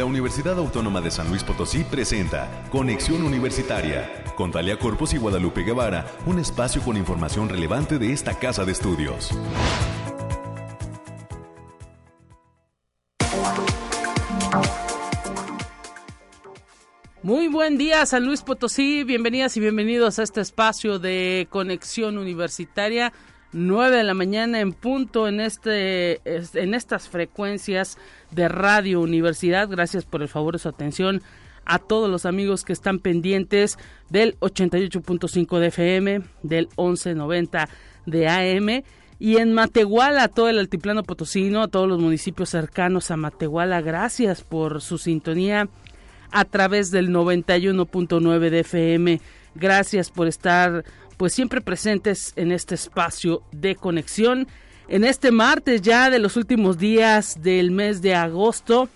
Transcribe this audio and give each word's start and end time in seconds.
la 0.00 0.06
Universidad 0.06 0.58
Autónoma 0.58 1.02
de 1.02 1.10
San 1.10 1.28
Luis 1.28 1.44
Potosí 1.44 1.84
presenta 1.84 2.64
Conexión 2.70 3.22
Universitaria 3.22 4.24
con 4.34 4.50
Talia 4.50 4.78
Corpus 4.78 5.12
y 5.12 5.18
Guadalupe 5.18 5.62
Guevara, 5.62 6.06
un 6.24 6.38
espacio 6.38 6.80
con 6.80 6.96
información 6.96 7.50
relevante 7.50 7.98
de 7.98 8.10
esta 8.10 8.38
casa 8.38 8.64
de 8.64 8.72
estudios. 8.72 9.30
Muy 17.22 17.48
buen 17.48 17.76
día, 17.76 18.06
San 18.06 18.24
Luis 18.24 18.40
Potosí. 18.40 19.04
Bienvenidas 19.04 19.58
y 19.58 19.60
bienvenidos 19.60 20.18
a 20.18 20.22
este 20.22 20.40
espacio 20.40 20.98
de 20.98 21.46
conexión 21.50 22.16
universitaria. 22.16 23.12
9 23.52 23.96
de 23.96 24.04
la 24.04 24.14
mañana 24.14 24.60
en 24.60 24.72
punto 24.72 25.26
en 25.26 25.40
este 25.40 26.20
en 26.24 26.74
estas 26.74 27.08
frecuencias 27.08 27.98
de 28.30 28.48
Radio 28.48 29.00
Universidad. 29.00 29.68
Gracias 29.68 30.04
por 30.04 30.22
el 30.22 30.28
favor 30.28 30.54
de 30.54 30.60
su 30.60 30.68
atención 30.68 31.22
a 31.64 31.78
todos 31.78 32.10
los 32.10 32.26
amigos 32.26 32.64
que 32.64 32.72
están 32.72 32.98
pendientes 32.98 33.78
del 34.08 34.38
88.5 34.40 35.58
de 35.58 35.66
FM, 35.68 36.22
del 36.42 36.68
1190 36.76 37.68
de 38.06 38.28
AM 38.28 38.82
y 39.20 39.36
en 39.36 39.52
Matehuala, 39.52 40.28
todo 40.28 40.48
el 40.48 40.58
altiplano 40.58 41.02
potosino, 41.02 41.62
a 41.62 41.68
todos 41.68 41.86
los 41.86 42.00
municipios 42.00 42.48
cercanos 42.48 43.10
a 43.10 43.18
Matehuala. 43.18 43.82
Gracias 43.82 44.40
por 44.40 44.80
su 44.80 44.96
sintonía 44.96 45.68
a 46.32 46.44
través 46.46 46.90
del 46.90 47.10
91.9 47.10 48.50
de 48.50 48.60
FM. 48.60 49.20
Gracias 49.54 50.10
por 50.10 50.26
estar 50.26 50.84
pues 51.20 51.34
siempre 51.34 51.60
presentes 51.60 52.32
en 52.36 52.50
este 52.50 52.74
espacio 52.74 53.42
de 53.52 53.76
conexión. 53.76 54.48
En 54.88 55.04
este 55.04 55.32
martes 55.32 55.82
ya 55.82 56.08
de 56.08 56.18
los 56.18 56.38
últimos 56.38 56.78
días 56.78 57.42
del 57.42 57.72
mes 57.72 58.00
de 58.00 58.14
agosto, 58.14 58.88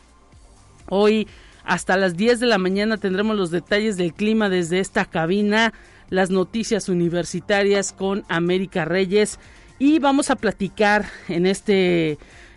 hoy 0.89 1.29
hasta 1.65 1.99
las 1.99 2.17
10 2.17 2.41
de 2.41 2.47
la 2.47 2.57
mañana 2.57 2.97
tendremos 2.97 3.37
los 3.37 3.51
detalles 3.51 3.99
del 3.99 4.15
clima 4.15 4.49
desde 4.49 4.81
esta 4.81 5.05
cabina, 5.05 5.75
las 6.09 6.31
noticias 6.31 6.89
universitarias 6.89 7.93
con 7.93 8.25
América 8.31 8.87
Reyes 8.87 9.39
y 9.79 9.99
vamos 9.99 10.31
a 10.31 10.37
platicar 10.37 11.05
en 11.29 11.45
este 11.45 12.13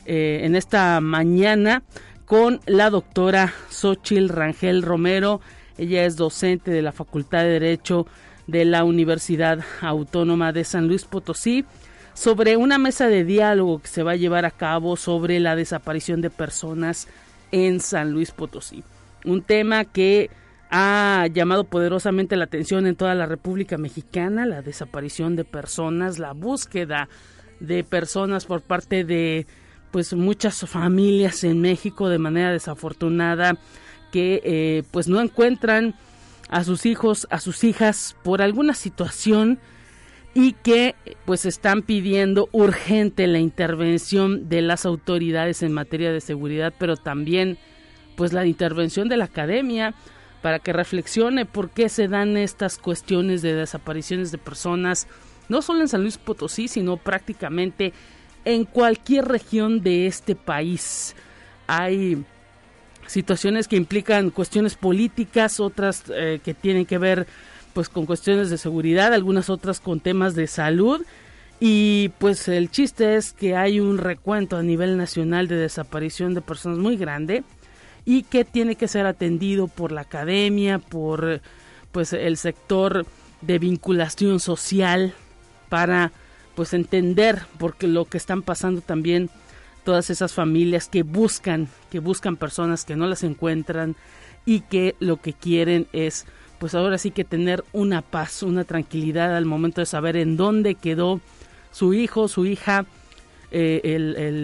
eh, 0.06 0.40
en 0.44 0.56
esta 0.56 1.02
mañana 1.02 1.84
con 2.26 2.62
la 2.68 2.90
doctora 2.90 3.54
Xochil 3.70 4.30
Rangel 4.30 4.81
Romero. 4.81 5.42
Ella 5.78 6.06
es 6.06 6.16
docente 6.16 6.72
de 6.72 6.81
la 6.81 6.94
Facultad 6.94 7.40
de 7.40 7.59
Derecho 7.59 8.08
de 8.48 8.66
la 8.66 8.84
Universidad 8.84 9.59
Autónoma 9.81 10.52
de 10.52 10.64
San 10.64 10.88
Luis 10.88 11.06
Potosí 11.06 11.66
sobre 12.14 12.58
una 12.58 12.78
mesa 12.80 13.08
de 13.08 13.23
diálogo 13.23 13.80
que 13.80 13.88
se 13.90 14.03
va 14.03 14.14
a 14.14 14.16
llevar 14.16 14.45
a 14.45 14.52
cabo 14.52 14.98
sobre 14.98 15.40
la 15.40 15.56
desaparición 15.56 16.22
de 16.22 16.30
personas 16.30 17.08
en 17.52 17.80
San 17.80 18.12
Luis 18.12 18.31
Potosí. 18.31 18.84
Un 19.25 19.44
tema 19.44 19.86
que 19.86 20.31
ha 20.70 21.28
llamado 21.31 21.66
poderosamente 21.66 22.36
la 22.36 22.45
atención 22.45 22.88
en 22.88 22.95
toda 22.95 23.16
la 23.16 23.25
República 23.25 23.78
Mexicana, 23.78 24.45
la 24.45 24.62
desaparición 24.62 25.36
de 25.36 25.45
personas, 25.45 26.20
la 26.20 26.34
búsqueda 26.34 27.08
de 27.59 27.84
personas 27.84 28.45
por 28.45 28.62
parte 28.62 29.03
de 29.03 29.45
pues 29.92 30.14
muchas 30.14 30.59
familias 30.62 31.44
en 31.44 31.62
México 31.62 32.09
de 32.09 32.20
manera 32.20 32.52
desafortunada 32.52 33.58
que 34.12 34.42
eh, 34.44 34.84
pues 34.92 35.08
no 35.08 35.22
encuentran 35.22 35.95
a 36.50 36.64
sus 36.64 36.86
hijos, 36.86 37.28
a 37.30 37.40
sus 37.40 37.64
hijas 37.64 38.16
por 38.23 38.42
alguna 38.42 38.73
situación 38.73 39.59
y 40.34 40.53
que 40.53 40.95
pues 41.26 41.45
están 41.45 41.81
pidiendo 41.81 42.48
urgente 42.52 43.28
la 43.28 43.40
intervención 43.40 44.50
de 44.50 44.62
las 44.62 44.86
autoridades 44.86 45.64
en 45.64 45.73
materia 45.73 46.12
de 46.12 46.22
seguridad, 46.22 46.73
pero 46.78 46.95
también 46.95 47.58
pues 48.16 48.34
la 48.34 48.45
intervención 48.45 49.09
de 49.09 49.18
la 49.18 49.25
academia 49.25 49.95
para 50.42 50.59
que 50.59 50.73
reflexione 50.73 51.45
por 51.45 51.72
qué 51.72 51.90
se 51.90 52.08
dan 52.08 52.38
estas 52.38 52.78
cuestiones 52.78 53.42
de 53.42 53.53
desapariciones 53.53 54.31
de 54.31 54.38
personas, 54.38 55.08
no 55.50 55.62
solo 55.62 55.81
en 55.81 55.88
San 55.88 56.02
Luis 56.02 56.18
Potosí, 56.18 56.68
sino 56.68 56.97
prácticamente 56.97 57.94
en 58.46 58.66
cualquier 58.66 59.25
región 59.25 59.81
de 59.81 60.08
este 60.08 60.35
país. 60.35 61.16
Hay 61.66 62.24
situaciones 63.07 63.68
que 63.68 63.75
implican 63.75 64.29
cuestiones 64.29 64.75
políticas, 64.75 65.59
otras 65.59 66.03
eh, 66.09 66.40
que 66.44 66.53
tienen 66.53 66.85
que 66.85 66.97
ver 66.97 67.28
pues 67.73 67.90
con 67.90 68.06
cuestiones 68.06 68.50
de 68.50 68.57
seguridad, 68.57 69.13
algunas 69.13 69.50
otras 69.50 69.79
con 69.79 70.00
temas 70.00 70.35
de 70.35 70.47
salud. 70.47 71.06
Y 71.59 72.09
pues 72.19 72.47
el 72.47 72.69
chiste 72.69 73.16
es 73.16 73.34
que 73.34 73.56
hay 73.56 73.79
un 73.79 73.97
recuento 73.97 74.57
a 74.57 74.63
nivel 74.63 74.97
nacional 74.97 75.47
de 75.47 75.56
desaparición 75.56 76.34
de 76.34 76.41
personas 76.41 76.78
muy 76.78 76.97
grande 76.97 77.44
y 78.06 78.23
que 78.23 78.46
tiene 78.46 78.75
que 78.75 78.88
ser 78.88 79.06
atendido 79.06 79.67
por 79.67 79.91
la 79.91 80.01
academia, 80.01 80.79
por 80.79 81.41
pues 81.91 82.13
el 82.13 82.38
sector 82.38 83.06
de 83.41 83.59
vinculación 83.59 84.40
social 84.40 85.13
para 85.69 86.12
pues 86.56 86.73
entender 86.73 87.44
porque 87.59 87.88
lo 87.88 88.06
que 88.06 88.17
están 88.17 88.41
pasando 88.41 88.81
también 88.81 89.29
todas 89.88 90.09
esas 90.09 90.34
familias 90.34 90.90
que 90.90 91.03
buscan, 91.03 91.70
que 91.90 92.00
buscan 92.00 92.36
personas 92.36 92.84
que 92.84 92.98
no 92.98 93.08
las 93.08 93.24
encuentran 93.24 93.96
y 94.46 94.59
que 94.59 94.98
lo 95.00 95.22
que 95.22 95.31
quieren 95.31 95.88
es 95.94 96.25
pues 96.59 96.75
ahora 96.75 96.98
sí 96.98 97.12
que 97.12 97.24
tener 97.24 97.64
una 97.72 98.02
paz, 98.02 98.44
una 98.44 98.66
tranquilidad 98.66 99.34
al 99.38 99.46
momento 99.46 99.80
de 99.80 99.86
saber 99.86 100.18
en 100.18 100.36
dónde 100.36 100.76
quedó 100.76 101.22
su 101.72 101.94
hijo, 101.94 102.28
su 102.28 102.46
hija, 102.46 102.86
eh, 103.50 103.80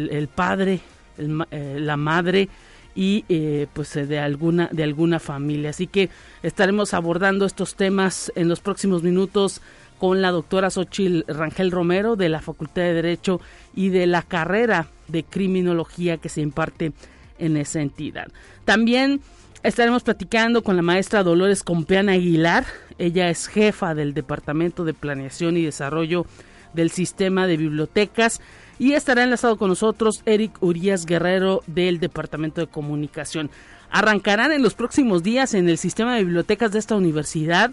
el, 0.10 0.30
padre, 0.30 0.80
eh, 1.18 1.78
la 1.78 1.98
madre 1.98 2.48
y 2.96 3.26
eh, 3.28 3.68
pues 3.74 3.96
de 3.96 4.20
alguna 4.20 4.70
de 4.72 4.84
alguna 4.84 5.20
familia. 5.20 5.72
Así 5.72 5.88
que 5.88 6.10
estaremos 6.42 6.94
abordando 6.94 7.46
estos 7.46 7.76
temas 7.76 8.32
en 8.36 8.48
los 8.48 8.62
próximos 8.62 9.04
minutos 9.04 9.60
con 10.00 10.22
la 10.22 10.32
doctora 10.32 10.70
Xochil 10.70 11.26
Rangel 11.28 11.72
Romero 11.72 12.16
de 12.16 12.30
la 12.30 12.42
Facultad 12.42 12.84
de 12.84 12.94
Derecho 12.94 13.40
y 13.76 13.90
de 13.90 14.08
la 14.08 14.22
carrera 14.22 14.88
de 15.08 15.24
criminología 15.24 16.18
que 16.18 16.30
se 16.30 16.42
imparte 16.42 16.94
en 17.40 17.58
esa 17.58 17.82
entidad. 17.82 18.28
También 18.66 19.22
estaremos 19.64 20.04
platicando 20.04 20.64
con 20.64 20.76
la 20.76 20.82
maestra 20.82 21.24
Dolores 21.24 21.64
Compeana 21.64 22.14
Aguilar. 22.14 22.66
Ella 22.98 23.30
es 23.30 23.48
jefa 23.48 23.96
del 23.96 24.14
Departamento 24.14 24.86
de 24.86 24.94
Planeación 24.94 25.58
y 25.58 25.64
Desarrollo 25.64 26.26
del 26.74 26.92
Sistema 26.92 27.48
de 27.48 27.58
Bibliotecas. 27.58 28.42
Y 28.80 28.94
estará 28.94 29.24
enlazado 29.24 29.58
con 29.58 29.70
nosotros 29.70 30.22
Eric 30.26 30.62
Urias 30.62 31.06
Guerrero 31.06 31.62
del 31.68 32.00
Departamento 32.00 32.62
de 32.62 32.68
Comunicación. 32.68 33.50
Arrancarán 33.92 34.52
en 34.52 34.64
los 34.64 34.74
próximos 34.74 35.22
días 35.22 35.54
en 35.54 35.70
el 35.70 35.78
sistema 35.78 36.16
de 36.16 36.24
bibliotecas 36.24 36.72
de 36.72 36.80
esta 36.80 36.96
universidad 36.96 37.72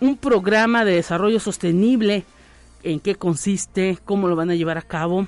un 0.00 0.16
programa 0.16 0.84
de 0.84 0.94
desarrollo 0.94 1.40
sostenible, 1.40 2.24
en 2.82 3.00
qué 3.00 3.14
consiste, 3.14 3.98
cómo 4.04 4.28
lo 4.28 4.36
van 4.36 4.50
a 4.50 4.54
llevar 4.54 4.78
a 4.78 4.82
cabo 4.82 5.26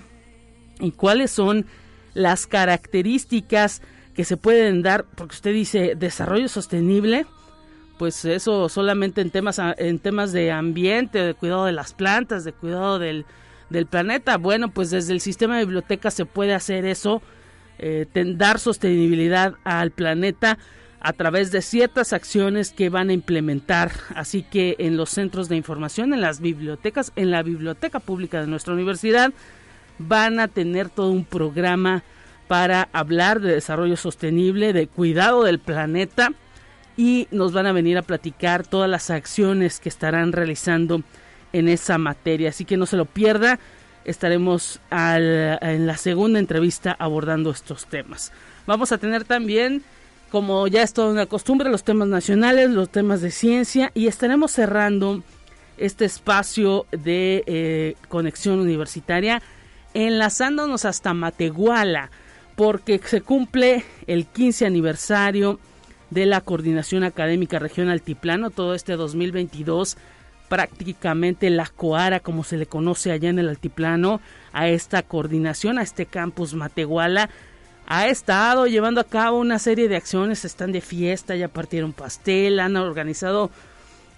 y 0.80 0.92
cuáles 0.92 1.30
son 1.30 1.66
las 2.14 2.46
características 2.46 3.82
que 4.14 4.24
se 4.24 4.36
pueden 4.36 4.82
dar, 4.82 5.04
porque 5.14 5.34
usted 5.34 5.52
dice 5.52 5.94
desarrollo 5.96 6.48
sostenible, 6.48 7.26
pues 7.98 8.24
eso 8.24 8.68
solamente 8.68 9.20
en 9.20 9.30
temas 9.30 9.60
en 9.60 9.98
temas 9.98 10.32
de 10.32 10.50
ambiente, 10.50 11.18
de 11.18 11.34
cuidado 11.34 11.66
de 11.66 11.72
las 11.72 11.94
plantas, 11.94 12.44
de 12.44 12.52
cuidado 12.52 12.98
del, 12.98 13.26
del 13.70 13.86
planeta. 13.86 14.38
Bueno, 14.38 14.70
pues 14.70 14.90
desde 14.90 15.12
el 15.12 15.20
sistema 15.20 15.56
de 15.56 15.64
bibliotecas 15.64 16.14
se 16.14 16.26
puede 16.26 16.54
hacer 16.54 16.84
eso, 16.84 17.22
eh, 17.78 18.06
dar 18.36 18.58
sostenibilidad 18.58 19.54
al 19.64 19.92
planeta 19.92 20.58
a 21.04 21.12
través 21.12 21.50
de 21.50 21.62
ciertas 21.62 22.12
acciones 22.12 22.70
que 22.70 22.88
van 22.88 23.10
a 23.10 23.12
implementar. 23.12 23.90
Así 24.14 24.42
que 24.42 24.76
en 24.78 24.96
los 24.96 25.10
centros 25.10 25.48
de 25.48 25.56
información, 25.56 26.14
en 26.14 26.20
las 26.20 26.40
bibliotecas, 26.40 27.12
en 27.16 27.30
la 27.30 27.42
biblioteca 27.42 27.98
pública 27.98 28.40
de 28.40 28.46
nuestra 28.46 28.72
universidad, 28.72 29.32
van 29.98 30.38
a 30.38 30.48
tener 30.48 30.88
todo 30.88 31.10
un 31.10 31.24
programa 31.24 32.04
para 32.46 32.88
hablar 32.92 33.40
de 33.40 33.54
desarrollo 33.54 33.96
sostenible, 33.96 34.72
de 34.72 34.86
cuidado 34.86 35.42
del 35.42 35.58
planeta 35.58 36.32
y 36.96 37.26
nos 37.30 37.52
van 37.52 37.66
a 37.66 37.72
venir 37.72 37.98
a 37.98 38.02
platicar 38.02 38.66
todas 38.66 38.88
las 38.88 39.10
acciones 39.10 39.80
que 39.80 39.88
estarán 39.88 40.32
realizando 40.32 41.02
en 41.52 41.68
esa 41.68 41.98
materia. 41.98 42.50
Así 42.50 42.64
que 42.64 42.76
no 42.76 42.86
se 42.86 42.96
lo 42.96 43.06
pierda, 43.06 43.58
estaremos 44.04 44.80
en 44.90 45.86
la 45.86 45.96
segunda 45.96 46.38
entrevista 46.38 46.94
abordando 46.98 47.50
estos 47.50 47.86
temas. 47.86 48.32
Vamos 48.66 48.92
a 48.92 48.98
tener 48.98 49.24
también 49.24 49.82
como 50.32 50.66
ya 50.66 50.82
es 50.82 50.94
toda 50.94 51.12
una 51.12 51.26
costumbre, 51.26 51.68
los 51.68 51.84
temas 51.84 52.08
nacionales, 52.08 52.70
los 52.70 52.88
temas 52.88 53.20
de 53.20 53.30
ciencia 53.30 53.92
y 53.92 54.06
estaremos 54.06 54.50
cerrando 54.50 55.22
este 55.76 56.06
espacio 56.06 56.86
de 56.90 57.44
eh, 57.46 57.96
conexión 58.08 58.58
universitaria 58.58 59.42
enlazándonos 59.92 60.86
hasta 60.86 61.12
Matehuala 61.12 62.10
porque 62.56 62.98
se 63.04 63.20
cumple 63.20 63.84
el 64.06 64.24
15 64.24 64.64
aniversario 64.64 65.60
de 66.08 66.24
la 66.24 66.40
Coordinación 66.40 67.04
Académica 67.04 67.58
Regional 67.58 67.92
Altiplano, 67.92 68.48
todo 68.48 68.74
este 68.74 68.96
2022 68.96 69.98
prácticamente 70.48 71.50
la 71.50 71.66
COARA, 71.66 72.20
como 72.20 72.42
se 72.42 72.56
le 72.56 72.64
conoce 72.64 73.12
allá 73.12 73.28
en 73.28 73.38
el 73.38 73.50
Altiplano, 73.50 74.22
a 74.54 74.68
esta 74.68 75.02
coordinación, 75.02 75.78
a 75.78 75.82
este 75.82 76.06
campus 76.06 76.54
Matehuala, 76.54 77.28
ha 77.86 78.08
estado 78.08 78.66
llevando 78.66 79.00
a 79.00 79.04
cabo 79.04 79.38
una 79.38 79.58
serie 79.58 79.88
de 79.88 79.96
acciones, 79.96 80.44
están 80.44 80.72
de 80.72 80.80
fiesta, 80.80 81.36
ya 81.36 81.48
partieron 81.48 81.92
pastel, 81.92 82.60
han 82.60 82.76
organizado 82.76 83.50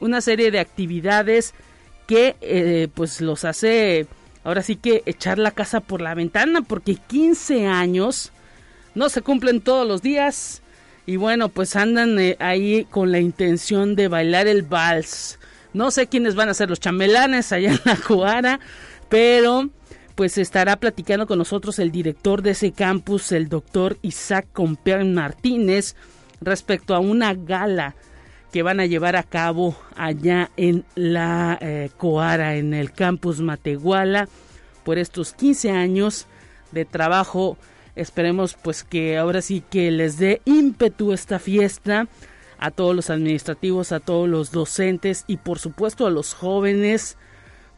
una 0.00 0.20
serie 0.20 0.50
de 0.50 0.61
actividades 0.61 1.55
que 2.06 2.37
eh, 2.40 2.88
pues 2.94 3.20
los 3.20 3.44
hace 3.44 4.06
ahora 4.43 4.62
sí 4.62 4.76
que 4.76 5.02
echar 5.06 5.38
la 5.38 5.50
casa 5.50 5.81
por 5.81 6.00
la 6.00 6.14
ventana 6.14 6.61
porque 6.62 6.96
15 6.96 7.66
años 7.66 8.31
no 8.94 9.08
se 9.08 9.22
cumplen 9.22 9.61
todos 9.61 9.88
los 9.88 10.02
días 10.02 10.62
y 11.06 11.17
bueno 11.17 11.49
pues 11.49 11.76
andan 11.76 12.19
eh, 12.19 12.37
ahí 12.40 12.87
con 12.90 13.10
la 13.10 13.20
intención 13.20 13.96
de 13.96 14.08
bailar 14.08 14.46
el 14.46 14.62
vals. 14.62 15.38
No 15.72 15.90
sé 15.90 16.06
quiénes 16.06 16.37
van 16.37 16.49
a 16.49 16.55
ser 16.55 16.70
los 16.70 16.78
chamelanes 16.78 17.50
allá 17.50 17.72
en 17.72 17.81
la 17.84 17.96
Juara, 17.96 18.60
pero 19.08 19.70
pues 20.14 20.38
estará 20.38 20.76
platicando 20.76 21.26
con 21.26 21.38
nosotros 21.38 21.78
el 21.78 21.90
director 21.90 22.43
de 22.43 22.50
ese 22.50 22.72
campus, 22.72 23.32
el 23.32 23.49
doctor 23.49 23.99
Isaac 24.02 24.46
Comper 24.52 25.05
Martínez, 25.05 25.96
respecto 26.40 26.94
a 26.94 27.00
una 27.00 27.34
gala 27.34 27.94
que 28.52 28.62
van 28.62 28.78
a 28.78 28.87
llevar 28.87 29.16
a 29.16 29.25
cabo 29.25 29.76
allá 29.96 30.50
en 30.56 30.84
la 30.94 31.58
eh, 31.61 31.90
Coara, 31.96 32.55
en 32.56 32.72
el 32.72 32.93
campus 32.93 33.40
Matehuala, 33.40 34.28
por 34.84 34.99
estos 34.99 35.32
15 35.32 35.70
años 35.72 36.26
de 36.70 36.84
trabajo. 36.84 37.56
Esperemos 37.96 38.55
pues 38.55 38.84
que 38.84 39.19
ahora 39.19 39.43
sí 39.43 39.62
que 39.69 39.90
les 39.90 40.19
dé 40.19 40.40
ímpetu 40.44 41.12
esta 41.12 41.40
fiesta 41.40 42.06
a 42.58 42.70
todos 42.70 42.94
los 42.94 43.10
administrativos, 43.10 43.90
a 43.90 43.99
todos 43.99 44.28
los 44.28 44.52
docentes 44.52 45.25
y 45.26 45.38
por 45.38 45.58
supuesto 45.58 46.06
a 46.06 46.10
los 46.10 46.34
jóvenes 46.34 47.17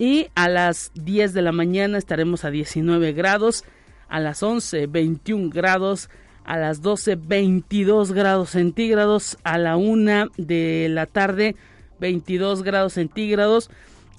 Y 0.00 0.26
a 0.34 0.48
las 0.48 0.90
10 0.94 1.32
de 1.32 1.42
la 1.42 1.52
mañana 1.52 1.96
estaremos 1.96 2.44
a 2.44 2.50
19 2.50 3.12
grados, 3.12 3.64
a 4.08 4.20
las 4.20 4.42
11 4.42 4.88
21 4.88 5.50
grados, 5.50 6.10
a 6.44 6.56
las 6.56 6.82
12 6.82 7.16
22 7.16 8.12
grados 8.12 8.50
centígrados, 8.50 9.38
a 9.44 9.58
la 9.58 9.76
1 9.76 10.30
de 10.36 10.88
la 10.90 11.06
tarde 11.06 11.54
22 12.00 12.64
grados 12.64 12.94
centígrados. 12.94 13.70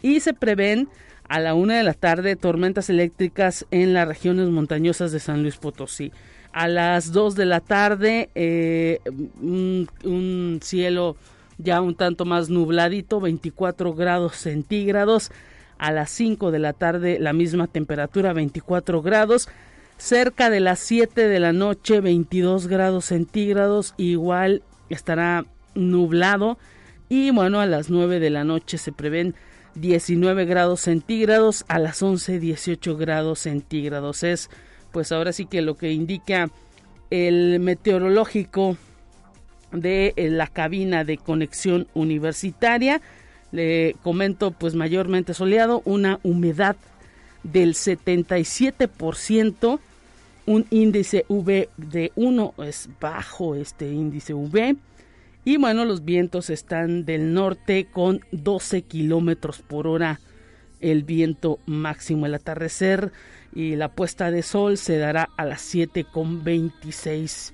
Y 0.01 0.21
se 0.21 0.33
prevén 0.33 0.87
a 1.27 1.39
la 1.39 1.53
1 1.53 1.73
de 1.73 1.83
la 1.83 1.93
tarde 1.93 2.37
tormentas 2.37 2.89
eléctricas 2.89 3.65
en 3.71 3.93
las 3.93 4.07
regiones 4.07 4.47
montañosas 4.49 5.11
de 5.11 5.19
San 5.19 5.41
Luis 5.41 5.57
Potosí 5.57 6.13
a 6.51 6.67
las 6.67 7.11
2 7.11 7.35
de 7.35 7.45
la 7.45 7.59
tarde 7.59 8.29
eh, 8.35 8.99
un, 9.41 10.59
cielo 10.61 11.15
ya 11.57 11.81
un 11.81 11.95
tanto 11.95 12.25
más 12.25 12.49
nubladito, 12.49 13.19
24 13.19 13.93
grados 13.93 14.35
centígrados. 14.35 15.31
A 15.77 15.91
las 15.91 16.09
5 16.11 16.51
de 16.51 16.59
la 16.59 16.73
tarde 16.73 17.19
la 17.19 17.31
misma 17.31 17.67
temperatura, 17.67 18.33
24 18.33 19.01
grados. 19.01 19.47
Cerca 19.97 20.49
de 20.49 20.59
las 20.59 20.79
7 20.79 21.27
de 21.27 21.39
la 21.39 21.53
noche, 21.53 22.01
22 22.01 22.67
grados 22.67 23.05
centígrados. 23.05 23.93
Igual 23.97 24.63
estará 24.89 25.45
nublado. 25.75 26.57
Y 27.07 27.31
bueno, 27.31 27.59
a 27.59 27.65
las 27.65 27.89
9 27.89 28.19
de 28.19 28.29
la 28.29 28.43
noche 28.43 28.77
se 28.77 28.91
prevén 28.91 29.35
19 29.75 30.45
grados 30.45 30.81
centígrados. 30.81 31.63
A 31.67 31.79
las 31.79 32.01
11, 32.01 32.39
18 32.39 32.97
grados 32.97 33.39
centígrados. 33.39 34.23
Es 34.23 34.49
pues 34.91 35.11
ahora 35.11 35.33
sí 35.33 35.45
que 35.45 35.61
lo 35.61 35.75
que 35.75 35.91
indica 35.91 36.49
el 37.09 37.59
meteorológico 37.59 38.77
de 39.71 40.13
eh, 40.15 40.29
la 40.29 40.47
cabina 40.47 41.03
de 41.03 41.17
conexión 41.17 41.87
universitaria. 41.93 43.01
Le 43.51 43.95
comento 44.03 44.51
pues 44.51 44.75
mayormente 44.75 45.33
soleado, 45.33 45.81
una 45.85 46.19
humedad 46.23 46.75
del 47.43 47.73
77%, 47.73 49.79
un 50.45 50.65
índice 50.69 51.25
V 51.29 51.69
de 51.77 52.11
1 52.15 52.53
es 52.65 52.89
bajo 52.99 53.55
este 53.55 53.91
índice 53.91 54.33
V. 54.33 54.75
Y 55.45 55.57
bueno, 55.57 55.85
los 55.85 56.05
vientos 56.05 56.49
están 56.49 57.05
del 57.05 57.33
norte 57.33 57.85
con 57.85 58.21
12 58.31 58.83
kilómetros 58.83 59.61
por 59.61 59.87
hora 59.87 60.19
el 60.81 61.03
viento 61.03 61.59
máximo. 61.65 62.25
El 62.25 62.35
atardecer 62.35 63.11
y 63.53 63.75
la 63.75 63.89
puesta 63.89 64.31
de 64.31 64.43
sol 64.43 64.77
se 64.77 64.97
dará 64.97 65.29
a 65.37 65.45
las 65.45 65.61
7 65.61 66.05
con 66.11 66.43
26 66.43 67.53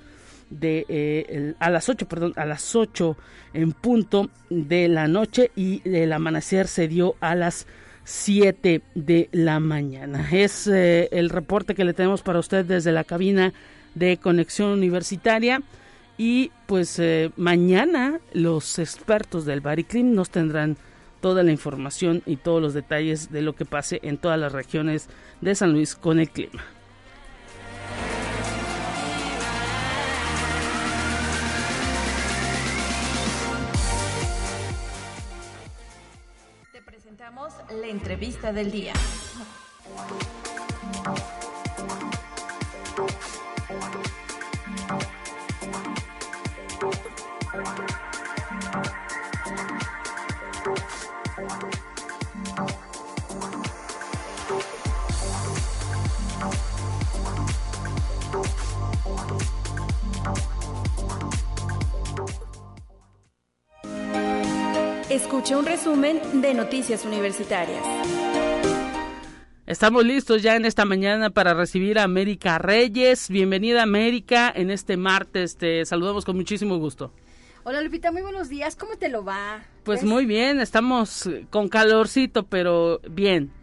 de 0.50 0.86
eh, 0.90 1.54
a 1.60 1.70
las 1.70 1.90
8 1.90 2.08
perdón 2.08 2.34
a 2.36 2.46
las 2.46 2.76
8 2.76 3.18
en 3.54 3.72
punto 3.72 4.30
de 4.50 4.88
la 4.88 5.08
noche 5.08 5.52
y 5.56 5.82
el 5.86 6.14
amanecer 6.14 6.68
se 6.68 6.88
dio 6.88 7.16
a 7.20 7.34
las 7.34 7.66
7 8.04 8.84
de 8.94 9.30
la 9.32 9.60
mañana 9.60 10.30
es 10.32 10.68
eh, 10.68 11.10
el 11.12 11.30
reporte 11.30 11.74
que 11.74 11.84
le 11.84 11.94
tenemos 11.94 12.22
para 12.22 12.40
usted 12.40 12.64
desde 12.64 12.92
la 12.92 13.04
cabina 13.04 13.54
de 13.96 14.18
conexión 14.18 14.70
universitaria 14.70 15.62
y 16.18 16.52
pues 16.68 17.00
eh, 17.00 17.32
mañana 17.36 18.20
los 18.34 18.80
expertos 18.80 19.46
del 19.46 19.62
Bariclim 19.62 20.14
nos 20.14 20.30
tendrán 20.30 20.78
toda 21.26 21.42
la 21.42 21.52
información 21.52 22.22
y 22.28 22.36
todos 22.36 22.62
los 22.62 22.76
detalles 22.76 23.32
de 23.32 23.42
lo 23.42 23.56
que 23.56 23.66
pase 23.66 24.00
en 24.04 24.20
todas 24.20 24.40
las 24.40 24.52
regiones 24.52 25.10
de 25.42 25.56
San 25.56 25.72
Luis 25.72 25.96
con 25.96 26.20
el 26.20 26.30
clima. 26.30 26.64
Te 36.72 36.80
presentamos 36.84 37.54
la 37.72 37.88
entrevista 37.88 38.54
del 38.54 38.72
día. 38.72 38.94
Escuche 65.16 65.56
un 65.56 65.66
resumen 65.66 66.20
de 66.42 66.54
Noticias 66.54 67.06
Universitarias. 67.06 67.82
Estamos 69.66 70.04
listos 70.04 70.44
ya 70.44 70.58
en 70.58 70.66
esta 70.66 70.84
mañana 70.84 71.30
para 71.30 71.54
recibir 71.54 72.00
a 72.00 72.04
América 72.04 72.58
Reyes. 72.58 73.30
Bienvenida 73.30 73.82
América 73.82 74.52
en 74.54 74.70
este 74.70 74.98
martes. 74.98 75.56
Te 75.56 75.86
saludamos 75.86 76.26
con 76.26 76.36
muchísimo 76.36 76.80
gusto. 76.80 77.14
Hola 77.64 77.82
Lupita, 77.82 78.12
muy 78.12 78.24
buenos 78.24 78.50
días. 78.50 78.76
¿Cómo 78.76 78.98
te 78.98 79.08
lo 79.08 79.24
va? 79.24 79.64
Pues 79.86 80.04
muy 80.04 80.26
bien, 80.26 80.60
estamos 80.60 81.30
con 81.50 81.70
calorcito, 81.70 82.44
pero 82.44 83.00
bien. 83.10 83.54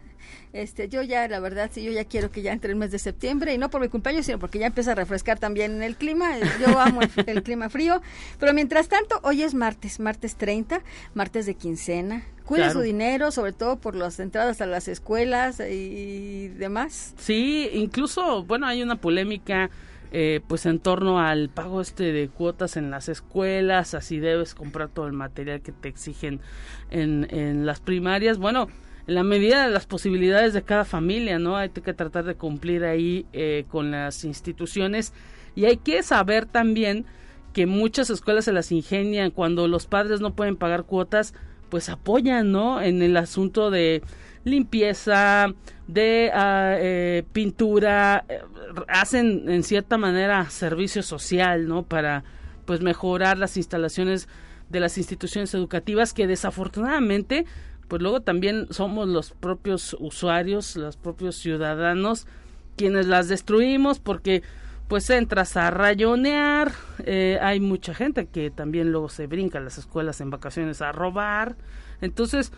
Este, 0.53 0.87
yo 0.87 1.01
ya, 1.01 1.27
la 1.27 1.39
verdad, 1.39 1.71
sí, 1.73 1.83
yo 1.83 1.91
ya 1.91 2.05
quiero 2.05 2.29
que 2.29 2.43
ya 2.43 2.53
entre 2.53 2.69
el 2.69 2.75
mes 2.75 2.91
de 2.91 2.99
septiembre 2.99 3.55
y 3.55 3.57
no 3.57 3.71
por 3.71 3.81
mi 3.81 3.89
cumpleaños, 3.89 4.27
sino 4.27 4.37
porque 4.37 4.59
ya 4.59 4.67
empieza 4.67 4.91
a 4.91 4.95
refrescar 4.95 5.39
también 5.39 5.81
el 5.81 5.95
clima. 5.95 6.37
Yo 6.61 6.79
amo 6.79 7.01
el, 7.25 7.41
clima 7.41 7.69
frío. 7.69 8.03
Pero 8.39 8.53
mientras 8.53 8.87
tanto, 8.87 9.19
hoy 9.23 9.41
es 9.41 9.55
martes, 9.55 9.99
martes 9.99 10.35
30, 10.35 10.83
martes 11.15 11.47
de 11.47 11.55
quincena. 11.55 12.23
Cuide 12.45 12.69
su 12.69 12.81
dinero, 12.81 13.31
sobre 13.31 13.51
todo 13.51 13.77
por 13.77 13.95
las 13.95 14.19
entradas 14.19 14.61
a 14.61 14.67
las 14.67 14.87
escuelas 14.87 15.59
y 15.59 16.49
demás. 16.49 17.15
Sí, 17.17 17.69
incluso, 17.73 18.43
bueno, 18.43 18.67
hay 18.67 18.83
una 18.83 18.97
polémica. 18.97 19.71
Eh, 20.15 20.41
pues 20.47 20.67
en 20.67 20.77
torno 20.77 21.19
al 21.19 21.49
pago 21.49 21.81
este 21.81 22.11
de 22.11 22.29
cuotas 22.29 22.77
en 22.77 22.91
las 22.91 23.09
escuelas, 23.09 23.95
así 23.95 24.19
debes 24.19 24.53
comprar 24.53 24.89
todo 24.89 25.07
el 25.07 25.13
material 25.13 25.61
que 25.61 25.71
te 25.71 25.89
exigen 25.89 26.39
en, 26.91 27.25
en 27.31 27.65
las 27.65 27.79
primarias. 27.79 28.37
Bueno, 28.37 28.67
en 29.07 29.15
la 29.15 29.23
medida 29.23 29.65
de 29.65 29.71
las 29.71 29.85
posibilidades 29.85 30.53
de 30.53 30.63
cada 30.63 30.85
familia, 30.85 31.39
¿no? 31.39 31.57
Hay 31.57 31.69
que 31.69 31.93
tratar 31.93 32.23
de 32.23 32.35
cumplir 32.35 32.85
ahí 32.85 33.25
eh, 33.33 33.65
con 33.69 33.91
las 33.91 34.23
instituciones 34.23 35.13
y 35.55 35.65
hay 35.65 35.77
que 35.77 36.03
saber 36.03 36.45
también 36.45 37.05
que 37.53 37.65
muchas 37.65 38.09
escuelas 38.09 38.45
se 38.45 38.53
las 38.53 38.71
ingenian 38.71 39.31
cuando 39.31 39.67
los 39.67 39.85
padres 39.85 40.21
no 40.21 40.33
pueden 40.33 40.55
pagar 40.55 40.85
cuotas, 40.85 41.33
pues 41.69 41.89
apoyan, 41.89 42.51
¿no? 42.51 42.81
En 42.81 43.01
el 43.01 43.15
asunto 43.17 43.69
de 43.71 44.01
limpieza, 44.43 45.53
de 45.87 46.31
eh, 46.33 47.23
pintura, 47.31 48.25
eh, 48.27 48.41
hacen 48.87 49.49
en 49.49 49.63
cierta 49.63 49.97
manera 49.97 50.49
servicio 50.49 51.03
social, 51.03 51.67
¿no? 51.67 51.83
Para 51.83 52.23
pues 52.65 52.81
mejorar 52.81 53.37
las 53.37 53.57
instalaciones 53.57 54.27
de 54.69 54.79
las 54.79 54.97
instituciones 54.97 55.53
educativas 55.53 56.13
que 56.13 56.25
desafortunadamente 56.25 57.45
pues 57.93 58.01
luego 58.01 58.21
también 58.21 58.65
somos 58.71 59.07
los 59.07 59.33
propios 59.33 59.95
usuarios, 59.99 60.75
los 60.77 60.97
propios 60.97 61.35
ciudadanos, 61.35 62.25
quienes 62.75 63.05
las 63.05 63.27
destruimos 63.27 63.99
porque 63.99 64.41
pues 64.87 65.11
entras 65.11 65.55
a 65.57 65.69
rayonear, 65.69 66.71
eh, 67.05 67.37
hay 67.39 67.59
mucha 67.59 67.93
gente 67.93 68.25
que 68.25 68.49
también 68.49 68.91
luego 68.91 69.09
se 69.09 69.27
brinca 69.27 69.59
a 69.59 69.61
las 69.61 69.77
escuelas 69.77 70.21
en 70.21 70.31
vacaciones 70.31 70.81
a 70.81 70.91
robar, 70.91 71.55
entonces 72.01 72.51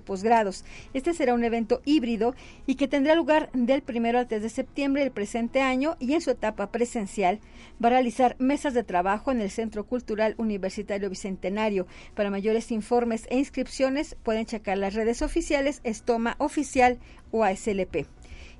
Este 0.93 1.13
será 1.13 1.33
un 1.33 1.43
evento 1.43 1.81
híbrido 1.85 2.35
y 2.65 2.75
que 2.75 2.88
tendrá 2.88 3.15
lugar 3.15 3.50
del 3.53 3.81
primero 3.81 4.19
al 4.19 4.27
3 4.27 4.41
de 4.41 4.50
septiembre 4.50 5.03
del 5.03 5.12
presente 5.12 5.62
año 5.62 5.95
y 6.00 6.13
en 6.13 6.21
su 6.21 6.31
etapa 6.31 6.71
presencial 6.71 7.39
va 7.83 7.88
a 7.88 7.91
realizar 7.91 8.35
mesas 8.39 8.73
de 8.73 8.83
trabajo 8.83 9.31
en 9.31 9.41
el 9.41 9.50
Centro 9.50 9.85
Cultural 9.85 10.35
Universitario 10.38 11.09
Bicentenario. 11.09 11.88
Para 12.15 12.29
mayores 12.29 12.71
informes 12.71 13.27
e 13.29 13.38
inscripciones 13.38 14.15
pueden 14.23 14.45
checar 14.45 14.77
las 14.77 14.93
redes 14.93 15.21
oficiales 15.21 15.81
Estoma 15.83 16.35
Oficial 16.39 17.00
o 17.31 17.43
ASLP. 17.43 18.05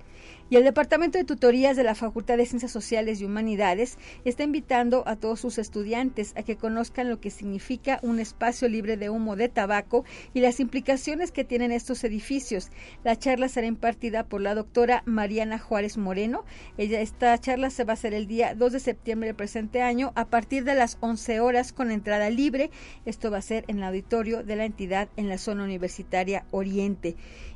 y 0.49 0.57
el 0.57 0.63
Departamento 0.63 1.17
de 1.17 1.23
Tutorías 1.23 1.75
de 1.75 1.83
la 1.83 1.95
Facultad 1.95 2.37
de 2.37 2.45
Ciencias 2.45 2.71
Sociales 2.71 3.19
y 3.19 3.25
Humanidades 3.25 3.97
está 4.25 4.43
invitando 4.43 5.03
a 5.07 5.15
todos 5.15 5.39
sus 5.39 5.57
estudiantes 5.57 6.33
a 6.37 6.43
que 6.43 6.55
conozcan 6.55 7.09
lo 7.09 7.19
que 7.19 7.31
significa 7.31 7.99
un 8.03 8.19
espacio 8.19 8.67
libre 8.67 8.95
de 8.95 9.09
humo 9.09 9.35
de 9.35 9.49
tabaco 9.49 10.05
y 10.33 10.41
las 10.41 10.59
implicaciones 10.59 11.31
que 11.31 11.45
tienen 11.45 11.71
estos 11.71 12.03
edificios. 12.03 12.69
La 13.03 13.17
charla 13.17 13.49
será 13.49 13.65
impartida 13.65 14.23
por 14.23 14.41
la 14.41 14.53
doctora 14.53 15.01
Mariana 15.05 15.57
Juárez 15.57 15.97
Moreno. 15.97 16.45
Ella, 16.77 17.01
esta 17.01 17.37
charla 17.39 17.71
se 17.71 17.83
va 17.83 17.93
a 17.93 17.95
hacer 17.95 18.13
el 18.13 18.27
día 18.27 18.53
2 18.53 18.73
de 18.73 18.79
septiembre 18.79 19.27
del 19.27 19.35
presente 19.35 19.81
año 19.81 20.11
a 20.15 20.25
partir 20.25 20.63
de 20.63 20.75
las 20.75 20.97
11 21.01 21.39
horas 21.39 21.73
con 21.73 21.89
entrada 21.89 22.29
libre. 22.29 22.69
Esto 23.05 23.31
va 23.31 23.39
a 23.39 23.41
ser 23.41 23.65
en 23.67 23.77
el 23.77 23.83
auditorio 23.83 24.43
de 24.43 24.55
la 24.55 24.65
entidad 24.65 25.09
en 25.17 25.27
la 25.27 25.39
zona 25.39 25.63
universitaria 25.63 26.45
Oriente 26.51 27.15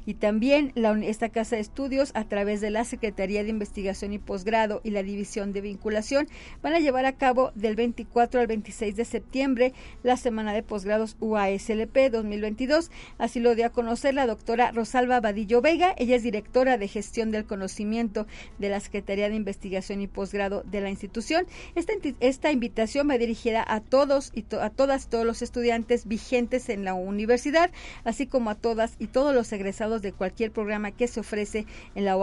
y 0.09 0.15
también 0.15 0.73
esta 1.03 1.29
Casa 1.29 1.55
de 1.55 1.61
Estudios 1.61 2.11
a 2.15 2.23
través 2.27 2.61
de 2.61 2.71
la 2.71 2.78
Secretaría 2.83 3.43
de 3.43 3.49
Investigación 3.49 4.13
y 4.13 4.19
Posgrado 4.19 4.81
y 4.83 4.91
la 4.91 5.03
División 5.03 5.53
de 5.53 5.61
Vinculación 5.61 6.27
van 6.61 6.73
a 6.73 6.79
llevar 6.79 7.05
a 7.05 7.13
cabo 7.13 7.51
del 7.55 7.75
24 7.75 8.41
al 8.41 8.47
26 8.47 8.95
de 8.95 9.05
septiembre 9.05 9.73
la 10.03 10.17
Semana 10.17 10.53
de 10.53 10.63
Posgrados 10.63 11.15
UASLP 11.19 12.11
2022. 12.11 12.91
Así 13.17 13.39
lo 13.39 13.55
dio 13.55 13.65
a 13.65 13.69
conocer 13.69 14.13
la 14.13 14.27
doctora 14.27 14.71
Rosalba 14.71 15.19
Vadillo 15.19 15.61
Vega. 15.61 15.93
Ella 15.97 16.15
es 16.15 16.23
directora 16.23 16.77
de 16.77 16.87
Gestión 16.87 17.31
del 17.31 17.45
Conocimiento 17.45 18.27
de 18.57 18.69
la 18.69 18.79
Secretaría 18.79 19.29
de 19.29 19.35
Investigación 19.35 20.01
y 20.01 20.07
Posgrado 20.07 20.63
de 20.63 20.81
la 20.81 20.89
institución. 20.89 21.45
Esta, 21.75 21.93
esta 22.19 22.51
invitación 22.51 23.09
va 23.09 23.17
dirigida 23.17 23.63
a 23.67 23.81
todos 23.81 24.31
y 24.35 24.45
a 24.55 24.69
todas 24.69 25.07
todos 25.07 25.25
los 25.25 25.41
estudiantes 25.41 26.07
vigentes 26.07 26.69
en 26.69 26.83
la 26.83 26.93
universidad, 26.93 27.71
así 28.03 28.27
como 28.27 28.49
a 28.49 28.55
todas 28.55 28.95
y 28.99 29.07
todos 29.07 29.33
los 29.33 29.51
egresados 29.51 30.01
de 30.01 30.13
cualquier 30.13 30.51
programa 30.51 30.91
que 30.91 31.07
se 31.07 31.19
ofrece 31.19 31.65
en 31.95 32.05
la 32.05 32.15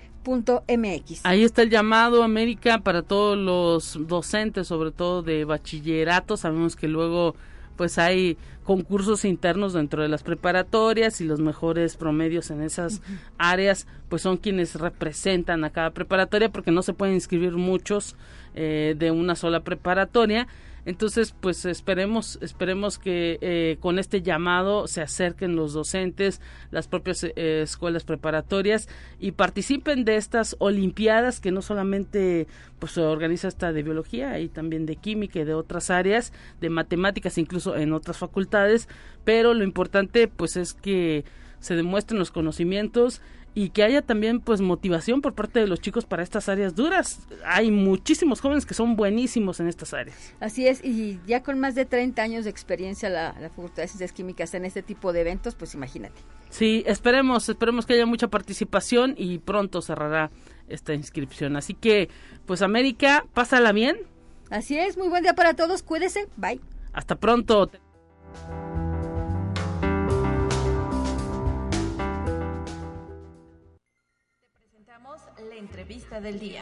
Ahí 1.24 1.42
está 1.42 1.62
el 1.62 1.70
llamado 1.70 2.22
América 2.22 2.78
para 2.78 3.02
todos 3.02 3.38
los 3.38 3.98
docentes, 4.06 4.66
sobre 4.68 4.90
todo 4.90 5.22
de 5.22 5.44
bachillerato. 5.44 6.37
Sabemos 6.37 6.76
que 6.76 6.88
luego 6.88 7.35
pues 7.76 7.98
hay 7.98 8.37
concursos 8.64 9.24
internos 9.24 9.72
dentro 9.72 10.02
de 10.02 10.08
las 10.08 10.22
preparatorias 10.22 11.20
y 11.20 11.24
los 11.24 11.40
mejores 11.40 11.96
promedios 11.96 12.50
en 12.50 12.62
esas 12.62 13.02
áreas 13.38 13.87
pues 14.08 14.22
son 14.22 14.37
quienes 14.37 14.76
representan 14.76 15.64
a 15.64 15.70
cada 15.70 15.90
preparatoria 15.90 16.50
porque 16.50 16.70
no 16.70 16.82
se 16.82 16.92
pueden 16.92 17.14
inscribir 17.14 17.52
muchos 17.52 18.14
eh, 18.54 18.94
de 18.96 19.11
una 19.11 19.35
sola 19.35 19.61
preparatoria 19.61 20.46
entonces, 20.85 21.33
pues 21.40 21.64
esperemos, 21.64 22.38
esperemos 22.42 22.99
que 22.99 23.38
eh, 23.40 23.77
con 23.79 24.01
este 24.01 24.21
llamado 24.21 24.88
se 24.88 25.01
acerquen 25.01 25.55
los 25.55 25.73
docentes, 25.73 26.40
las 26.73 26.88
propias 26.88 27.23
eh, 27.23 27.62
escuelas 27.62 28.03
preparatorias 28.05 28.88
y 29.21 29.33
participen 29.33 30.05
de 30.05 30.16
estas 30.16 30.57
olimpiadas 30.59 31.38
que 31.38 31.53
no 31.53 31.62
solamente 31.62 32.49
pues 32.81 32.92
se 32.92 33.01
organiza 33.01 33.47
esta 33.47 33.73
de 33.73 33.85
biología 33.85 34.40
y 34.40 34.49
también 34.49 34.87
de 34.87 34.97
química 34.97 35.38
y 35.38 35.45
de 35.45 35.55
otras 35.55 35.90
áreas, 35.90 36.33
de 36.61 36.68
matemáticas 36.68 37.38
incluso 37.38 37.77
en 37.77 37.92
otras 37.92 38.18
facultades, 38.18 38.88
pero 39.25 39.55
lo 39.55 39.62
importante 39.62 40.27
pues 40.27 40.57
es 40.57 40.75
que 40.75 41.25
se 41.61 41.77
demuestren 41.77 42.18
los 42.18 42.33
conocimientos 42.33 43.23
y 43.54 43.70
que 43.70 43.82
haya 43.82 44.02
también 44.02 44.40
pues 44.40 44.60
motivación 44.60 45.20
por 45.20 45.34
parte 45.34 45.60
de 45.60 45.66
los 45.66 45.80
chicos 45.80 46.06
para 46.06 46.22
estas 46.22 46.48
áreas 46.48 46.74
duras. 46.74 47.26
Hay 47.44 47.70
muchísimos 47.70 48.40
jóvenes 48.40 48.66
que 48.66 48.74
son 48.74 48.96
buenísimos 48.96 49.60
en 49.60 49.68
estas 49.68 49.92
áreas. 49.92 50.34
Así 50.40 50.66
es, 50.66 50.82
y 50.82 51.20
ya 51.26 51.42
con 51.42 51.58
más 51.58 51.74
de 51.74 51.84
30 51.84 52.22
años 52.22 52.44
de 52.44 52.50
experiencia 52.50 53.10
la, 53.10 53.34
la 53.40 53.50
Facultad 53.50 53.82
de 53.82 53.88
Ciencias 53.88 54.12
Químicas 54.12 54.54
en 54.54 54.64
este 54.64 54.82
tipo 54.82 55.12
de 55.12 55.20
eventos, 55.20 55.54
pues 55.54 55.74
imagínate. 55.74 56.20
Sí, 56.50 56.82
esperemos, 56.86 57.48
esperemos 57.48 57.86
que 57.86 57.94
haya 57.94 58.06
mucha 58.06 58.28
participación 58.28 59.14
y 59.16 59.38
pronto 59.38 59.80
cerrará 59.80 60.30
esta 60.68 60.94
inscripción. 60.94 61.56
Así 61.56 61.74
que, 61.74 62.08
pues 62.46 62.62
América, 62.62 63.24
pásala 63.32 63.72
bien. 63.72 63.96
Así 64.50 64.78
es, 64.78 64.98
muy 64.98 65.08
buen 65.08 65.22
día 65.22 65.34
para 65.34 65.54
todos, 65.54 65.82
cuídese, 65.82 66.28
bye. 66.36 66.60
Hasta 66.92 67.16
pronto. 67.16 67.70
Entrevista 75.62 76.20
del 76.20 76.38
día. 76.40 76.61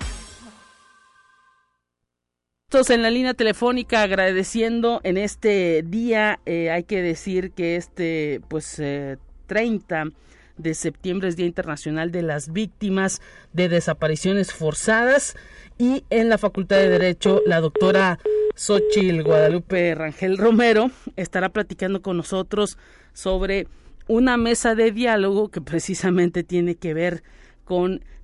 En 2.88 3.02
la 3.02 3.10
línea 3.10 3.34
telefónica 3.34 4.02
agradeciendo 4.02 5.00
en 5.02 5.16
este 5.16 5.82
día, 5.86 6.38
eh, 6.46 6.70
hay 6.70 6.84
que 6.84 7.02
decir 7.02 7.50
que 7.52 7.76
este 7.76 8.40
pues 8.48 8.78
eh, 8.78 9.16
30 9.46 10.10
de 10.56 10.74
septiembre 10.74 11.28
es 11.28 11.36
Día 11.36 11.46
Internacional 11.46 12.12
de 12.12 12.22
las 12.22 12.52
Víctimas 12.52 13.20
de 13.52 13.68
Desapariciones 13.68 14.52
Forzadas 14.52 15.34
y 15.78 16.04
en 16.10 16.28
la 16.28 16.38
Facultad 16.38 16.76
de 16.76 16.90
Derecho 16.90 17.42
la 17.46 17.60
doctora 17.60 18.18
Xochil 18.54 19.24
Guadalupe 19.24 19.94
Rangel 19.94 20.38
Romero 20.38 20.90
estará 21.16 21.48
platicando 21.48 22.02
con 22.02 22.18
nosotros 22.18 22.78
sobre 23.14 23.66
una 24.06 24.36
mesa 24.36 24.74
de 24.74 24.92
diálogo 24.92 25.48
que 25.48 25.60
precisamente 25.60 26.44
tiene 26.44 26.76
que 26.76 26.94
ver 26.94 27.22
con 27.22 27.39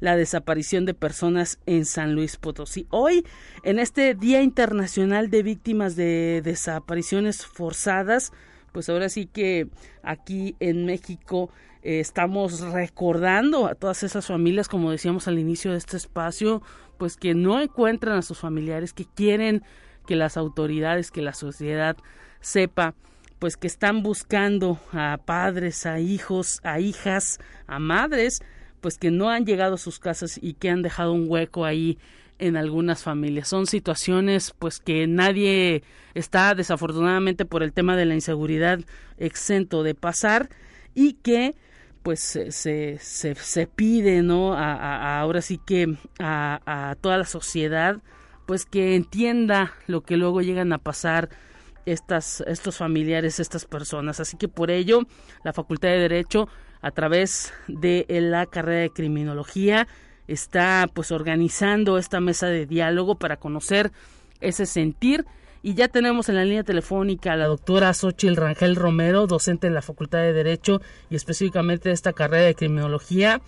la 0.00 0.16
desaparición 0.16 0.86
de 0.86 0.94
personas 0.94 1.60
en 1.66 1.84
San 1.84 2.14
Luis 2.14 2.36
Potosí. 2.36 2.88
Hoy, 2.90 3.24
en 3.62 3.78
este 3.78 4.14
Día 4.14 4.42
Internacional 4.42 5.30
de 5.30 5.44
Víctimas 5.44 5.94
de 5.94 6.42
Desapariciones 6.42 7.46
Forzadas, 7.46 8.32
pues 8.72 8.88
ahora 8.88 9.08
sí 9.08 9.26
que 9.26 9.68
aquí 10.02 10.56
en 10.58 10.84
México 10.84 11.50
eh, 11.82 12.00
estamos 12.00 12.60
recordando 12.60 13.66
a 13.66 13.76
todas 13.76 14.02
esas 14.02 14.26
familias, 14.26 14.66
como 14.66 14.90
decíamos 14.90 15.28
al 15.28 15.38
inicio 15.38 15.70
de 15.70 15.78
este 15.78 15.96
espacio, 15.96 16.60
pues 16.98 17.16
que 17.16 17.34
no 17.34 17.60
encuentran 17.60 18.18
a 18.18 18.22
sus 18.22 18.38
familiares, 18.38 18.92
que 18.92 19.04
quieren 19.04 19.62
que 20.08 20.16
las 20.16 20.36
autoridades, 20.36 21.12
que 21.12 21.22
la 21.22 21.34
sociedad 21.34 21.96
sepa 22.40 22.94
pues 23.38 23.56
que 23.56 23.66
están 23.66 24.02
buscando 24.02 24.80
a 24.92 25.18
padres, 25.24 25.84
a 25.84 26.00
hijos, 26.00 26.58
a 26.64 26.80
hijas, 26.80 27.38
a 27.66 27.78
madres 27.78 28.40
pues 28.80 28.98
que 28.98 29.10
no 29.10 29.30
han 29.30 29.46
llegado 29.46 29.74
a 29.74 29.78
sus 29.78 29.98
casas 29.98 30.38
y 30.40 30.54
que 30.54 30.70
han 30.70 30.82
dejado 30.82 31.12
un 31.12 31.26
hueco 31.28 31.64
ahí 31.64 31.98
en 32.38 32.56
algunas 32.56 33.02
familias. 33.02 33.48
Son 33.48 33.66
situaciones 33.66 34.54
pues 34.58 34.78
que 34.78 35.06
nadie 35.06 35.82
está 36.14 36.54
desafortunadamente 36.54 37.44
por 37.44 37.62
el 37.62 37.72
tema 37.72 37.96
de 37.96 38.04
la 38.04 38.14
inseguridad 38.14 38.80
exento 39.18 39.82
de 39.82 39.94
pasar 39.94 40.48
y 40.94 41.14
que 41.14 41.54
pues 42.02 42.20
se, 42.20 42.52
se, 42.52 42.98
se, 42.98 43.66
pide, 43.66 44.22
¿no? 44.22 44.56
Ahora 44.56 45.42
sí 45.42 45.58
que 45.58 45.96
a, 46.20 46.60
a 46.64 46.94
toda 46.96 47.18
la 47.18 47.24
sociedad 47.24 48.00
pues 48.46 48.64
que 48.64 48.94
entienda 48.94 49.72
lo 49.88 50.02
que 50.02 50.16
luego 50.16 50.40
llegan 50.40 50.72
a 50.72 50.78
pasar 50.78 51.28
estas, 51.86 52.42
estos 52.46 52.76
familiares, 52.76 53.40
estas 53.40 53.64
personas. 53.64 54.20
Así 54.20 54.36
que 54.36 54.48
por 54.48 54.70
ello, 54.70 55.02
la 55.44 55.52
Facultad 55.52 55.88
de 55.88 56.00
Derecho 56.00 56.48
a 56.80 56.90
través 56.90 57.52
de 57.68 58.06
la 58.08 58.46
carrera 58.46 58.80
de 58.80 58.90
criminología 58.90 59.86
está 60.28 60.88
pues 60.92 61.12
organizando 61.12 61.98
esta 61.98 62.20
mesa 62.20 62.46
de 62.46 62.66
diálogo 62.66 63.16
para 63.16 63.36
conocer 63.36 63.92
ese 64.40 64.66
sentir 64.66 65.24
y 65.62 65.74
ya 65.74 65.88
tenemos 65.88 66.28
en 66.28 66.36
la 66.36 66.44
línea 66.44 66.62
telefónica 66.62 67.32
a 67.32 67.36
la 67.36 67.46
doctora 67.46 67.92
Xochil 67.92 68.36
Rangel 68.36 68.76
Romero, 68.76 69.26
docente 69.26 69.66
de 69.66 69.74
la 69.74 69.82
Facultad 69.82 70.20
de 70.20 70.32
Derecho 70.32 70.80
y 71.10 71.16
específicamente 71.16 71.88
de 71.88 71.94
esta 71.94 72.12
carrera 72.12 72.46
de 72.46 72.54
criminología, 72.54 73.40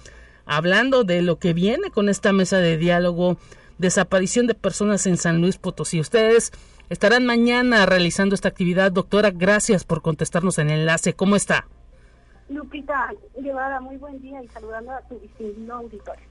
hablando 0.45 1.05
de 1.05 1.23
lo 1.23 1.39
que 1.39 1.53
viene 1.53 1.91
con 1.91 2.09
esta 2.09 2.33
mesa 2.33 2.59
de 2.59 2.77
diálogo, 2.77 3.39
desaparición 3.79 4.49
de 4.49 4.55
personas 4.55 5.07
en 5.07 5.17
San 5.17 5.41
Luis 5.41 5.59
Potosí. 5.59 6.01
Ustedes 6.01 6.51
estarán 6.89 7.25
mañana 7.25 7.87
realizando 7.87 8.35
esta 8.35 8.49
actividad. 8.49 8.91
Doctora, 8.91 9.31
gracias 9.31 9.85
por 9.85 10.03
contestarnos 10.03 10.59
en 10.59 10.71
el 10.71 10.81
enlace. 10.81 11.15
¿Cómo 11.15 11.37
está? 11.37 11.69
Lupita 12.49 13.13
Guevara, 13.37 13.81
muy 13.81 13.97
buen 13.97 14.21
día 14.21 14.43
y 14.43 14.49
saludando 14.49 14.93
a 14.93 15.01
tu 15.03 15.19
distinguido 15.19 15.75
auditorio. 15.75 16.25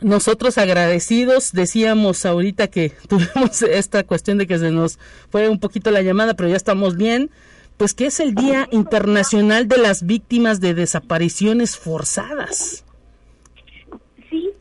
Nosotros 0.00 0.58
agradecidos, 0.58 1.52
decíamos 1.52 2.24
ahorita 2.24 2.68
que 2.68 2.90
tuvimos 3.08 3.62
esta 3.62 4.04
cuestión 4.04 4.38
de 4.38 4.46
que 4.46 4.58
se 4.58 4.70
nos 4.70 4.98
fue 5.30 5.48
un 5.48 5.58
poquito 5.58 5.90
la 5.90 6.02
llamada, 6.02 6.34
pero 6.34 6.48
ya 6.48 6.56
estamos 6.56 6.96
bien, 6.96 7.30
pues 7.76 7.94
que 7.94 8.06
es 8.06 8.20
el 8.20 8.34
Día 8.34 8.68
Internacional 8.70 9.68
de 9.68 9.78
las 9.78 10.04
Víctimas 10.04 10.60
de 10.60 10.74
Desapariciones 10.74 11.76
Forzadas. 11.76 12.84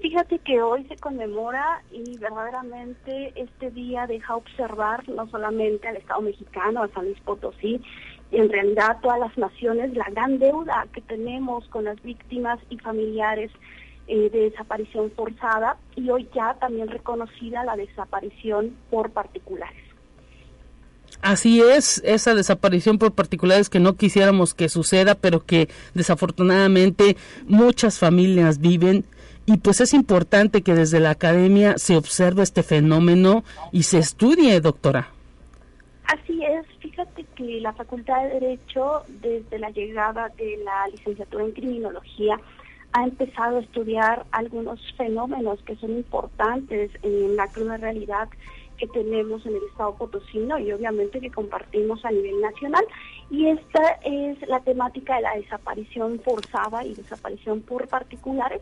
Fíjate 0.08 0.40
que 0.40 0.62
hoy 0.62 0.86
se 0.86 0.96
conmemora 0.96 1.84
y 1.92 2.18
verdaderamente 2.18 3.34
este 3.36 3.72
día 3.72 4.08
deja 4.08 4.38
observar 4.38 5.04
no 5.10 5.30
solamente 5.30 5.86
al 5.86 5.98
Estado 5.98 6.22
mexicano, 6.22 6.82
a 6.82 6.88
San 6.94 7.04
Luis 7.04 7.20
Potosí, 7.26 7.82
en 8.32 8.50
realidad 8.50 9.00
todas 9.02 9.20
las 9.20 9.38
naciones, 9.38 9.94
la 9.98 10.10
gran 10.10 10.40
deuda 10.40 10.88
que 10.94 11.02
tenemos 11.02 11.68
con 11.68 11.84
las 11.84 12.02
víctimas 12.04 12.58
y 12.70 12.78
familiares 12.78 13.52
eh, 14.08 14.30
de 14.30 14.50
desaparición 14.50 15.12
forzada 15.12 15.76
y 15.98 16.10
hoy 16.10 16.30
ya 16.34 16.54
también 16.54 16.88
reconocida 16.88 17.66
la 17.66 17.76
desaparición 17.76 18.78
por 18.90 19.12
particulares. 19.12 19.84
Así 21.22 21.62
es, 21.62 22.02
esa 22.06 22.34
desaparición 22.34 22.98
por 22.98 23.12
particulares 23.12 23.70
que 23.70 23.82
no 23.82 23.98
quisiéramos 23.98 24.54
que 24.54 24.70
suceda, 24.70 25.16
pero 25.16 25.46
que 25.46 25.68
desafortunadamente 25.94 27.18
muchas 27.46 28.00
familias 28.00 28.60
viven 28.60 29.04
y 29.48 29.58
pues 29.58 29.80
es 29.80 29.94
importante 29.94 30.62
que 30.62 30.76
desde 30.76 31.00
la 31.00 31.12
academia 31.12 31.78
se 31.78 31.96
observe 31.96 32.44
este 32.44 32.64
fenómeno 32.64 33.46
y 33.72 33.84
se 33.84 33.98
estudie, 33.98 34.60
doctora. 34.60 35.08
Así 36.04 36.44
es, 36.44 36.66
fíjate 36.80 37.26
que 37.34 37.62
la 37.62 37.72
Facultad 37.72 38.24
de 38.24 38.40
Derecho, 38.42 39.04
desde 39.22 39.58
la 39.58 39.70
llegada 39.70 40.30
de 40.38 40.58
la 40.66 40.88
licenciatura 40.90 41.46
en 41.46 41.54
Criminología, 41.54 42.38
ha 42.92 43.04
empezado 43.04 43.58
a 43.58 43.62
estudiar 43.62 44.26
algunos 44.32 44.82
fenómenos 44.98 45.62
que 45.64 45.78
son 45.78 45.92
importantes 45.92 46.92
en 47.02 47.38
la 47.38 47.48
cruda 47.48 47.78
realidad 47.78 48.28
que 48.78 48.88
tenemos 48.88 49.46
en 49.46 49.56
el 49.56 49.64
estado 49.72 49.96
potosino 49.96 50.60
y 50.60 50.72
obviamente 50.72 51.20
que 51.20 51.32
compartimos 51.32 52.04
a 52.04 52.12
nivel 52.12 52.42
nacional. 52.42 52.84
Y 53.30 53.48
esta 53.48 54.00
es 54.04 54.38
la 54.48 54.60
temática 54.60 55.16
de 55.16 55.22
la 55.22 55.36
desaparición 55.36 56.20
forzada 56.20 56.86
y 56.86 56.94
desaparición 56.94 57.62
por 57.62 57.88
particulares, 57.88 58.62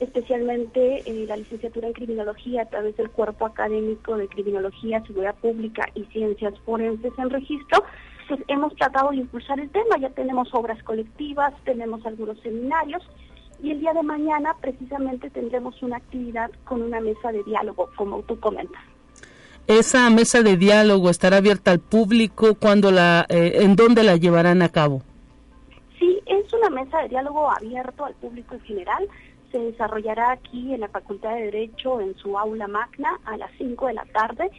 especialmente 0.00 1.02
eh, 1.04 1.26
la 1.26 1.36
licenciatura 1.36 1.88
en 1.88 1.92
criminología 1.92 2.62
a 2.62 2.68
través 2.68 2.96
del 2.96 3.10
cuerpo 3.10 3.46
académico 3.46 4.16
de 4.16 4.28
criminología, 4.28 5.02
seguridad 5.06 5.34
pública 5.36 5.86
y 5.94 6.04
ciencias 6.06 6.54
forenses 6.64 7.12
en 7.18 7.30
registro. 7.30 7.84
Pues 8.28 8.40
hemos 8.48 8.74
tratado 8.76 9.10
de 9.10 9.16
impulsar 9.16 9.60
el 9.60 9.70
tema, 9.70 9.98
ya 10.00 10.10
tenemos 10.10 10.48
obras 10.54 10.82
colectivas, 10.82 11.52
tenemos 11.64 12.04
algunos 12.06 12.40
seminarios 12.40 13.02
y 13.62 13.72
el 13.72 13.80
día 13.80 13.92
de 13.92 14.02
mañana 14.02 14.56
precisamente 14.60 15.28
tendremos 15.30 15.82
una 15.82 15.98
actividad 15.98 16.50
con 16.64 16.80
una 16.82 17.00
mesa 17.00 17.30
de 17.32 17.42
diálogo, 17.44 17.90
como 17.96 18.22
tú 18.22 18.40
comentas. 18.40 18.80
Esa 19.66 20.08
mesa 20.10 20.42
de 20.42 20.56
diálogo 20.56 21.10
estará 21.10 21.36
abierta 21.36 21.70
al 21.70 21.80
público 21.80 22.54
cuando 22.54 22.90
la, 22.90 23.26
eh, 23.28 23.58
en 23.60 23.76
dónde 23.76 24.02
la 24.02 24.16
llevarán 24.16 24.62
a 24.62 24.70
cabo. 24.70 25.02
Sí, 25.98 26.18
es 26.26 26.52
una 26.52 26.70
mesa 26.70 27.02
de 27.02 27.10
diálogo 27.10 27.50
abierto 27.50 28.04
al 28.04 28.14
público 28.14 28.54
en 28.54 28.60
general. 28.62 29.08
Se 29.50 29.58
desarrollará 29.58 30.32
aquí 30.32 30.74
en 30.74 30.80
la 30.80 30.88
Facultad 30.88 31.34
de 31.34 31.44
Derecho 31.44 32.00
en 32.00 32.14
su 32.16 32.38
aula 32.38 32.68
magna 32.68 33.18
a 33.24 33.36
las 33.36 33.50
5 33.58 33.88
de 33.88 33.94
la 33.94 34.04
tarde 34.06 34.50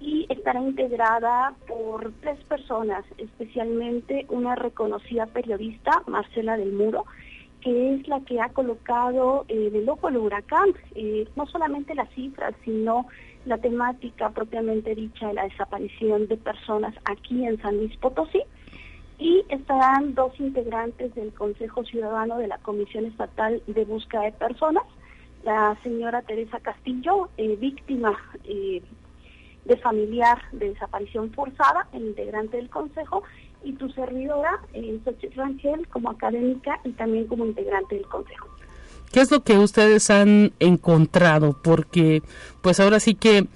y 0.00 0.26
estará 0.28 0.60
integrada 0.60 1.54
por 1.66 2.12
tres 2.20 2.38
personas, 2.44 3.04
especialmente 3.18 4.26
una 4.28 4.54
reconocida 4.54 5.26
periodista, 5.26 6.02
Marcela 6.06 6.56
del 6.56 6.72
Muro, 6.72 7.06
que 7.60 7.94
es 7.94 8.06
la 8.06 8.20
que 8.20 8.40
ha 8.40 8.50
colocado 8.50 9.44
eh, 9.48 9.70
del 9.70 9.88
ojo 9.88 10.08
el 10.08 10.18
huracán, 10.18 10.68
eh, 10.94 11.26
no 11.34 11.46
solamente 11.46 11.94
las 11.94 12.08
cifras, 12.10 12.54
sino 12.64 13.06
la 13.46 13.58
temática 13.58 14.30
propiamente 14.30 14.94
dicha 14.94 15.28
de 15.28 15.34
la 15.34 15.44
desaparición 15.44 16.28
de 16.28 16.36
personas 16.36 16.94
aquí 17.04 17.44
en 17.44 17.60
San 17.60 17.78
Luis 17.78 17.96
Potosí. 17.96 18.42
Y 19.18 19.44
estarán 19.48 20.14
dos 20.14 20.32
integrantes 20.38 21.14
del 21.14 21.32
Consejo 21.32 21.84
Ciudadano 21.84 22.38
de 22.38 22.48
la 22.48 22.58
Comisión 22.58 23.06
Estatal 23.06 23.62
de 23.66 23.84
Búsqueda 23.84 24.22
de 24.22 24.32
Personas, 24.32 24.84
la 25.44 25.78
señora 25.82 26.22
Teresa 26.22 26.60
Castillo, 26.60 27.28
eh, 27.38 27.56
víctima 27.56 28.16
eh, 28.44 28.82
de 29.64 29.76
familiar 29.78 30.38
de 30.52 30.70
desaparición 30.70 31.32
forzada, 31.32 31.88
el 31.92 32.06
integrante 32.06 32.56
del 32.58 32.68
Consejo, 32.68 33.22
y 33.64 33.72
tu 33.72 33.88
servidora, 33.90 34.60
eh, 34.74 35.00
Rangel, 35.34 35.88
como 35.88 36.10
académica 36.10 36.78
y 36.84 36.90
también 36.92 37.26
como 37.26 37.46
integrante 37.46 37.96
del 37.96 38.06
Consejo. 38.06 38.48
¿Qué 39.12 39.20
es 39.20 39.30
lo 39.30 39.42
que 39.42 39.58
ustedes 39.58 40.10
han 40.10 40.52
encontrado? 40.60 41.56
Porque 41.62 42.22
pues 42.60 42.80
ahora 42.80 43.00
sí 43.00 43.14
que 43.14 43.46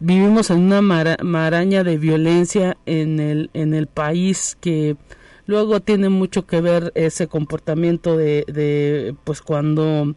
vivimos 0.00 0.50
en 0.50 0.58
una 0.58 0.80
maraña 0.82 1.84
de 1.84 1.98
violencia 1.98 2.76
en 2.86 3.20
el, 3.20 3.50
en 3.54 3.74
el 3.74 3.86
país 3.86 4.56
que 4.60 4.96
luego 5.46 5.80
tiene 5.80 6.08
mucho 6.08 6.46
que 6.46 6.60
ver 6.60 6.92
ese 6.94 7.26
comportamiento 7.26 8.16
de, 8.16 8.44
de 8.46 9.14
pues 9.24 9.42
cuando 9.42 10.14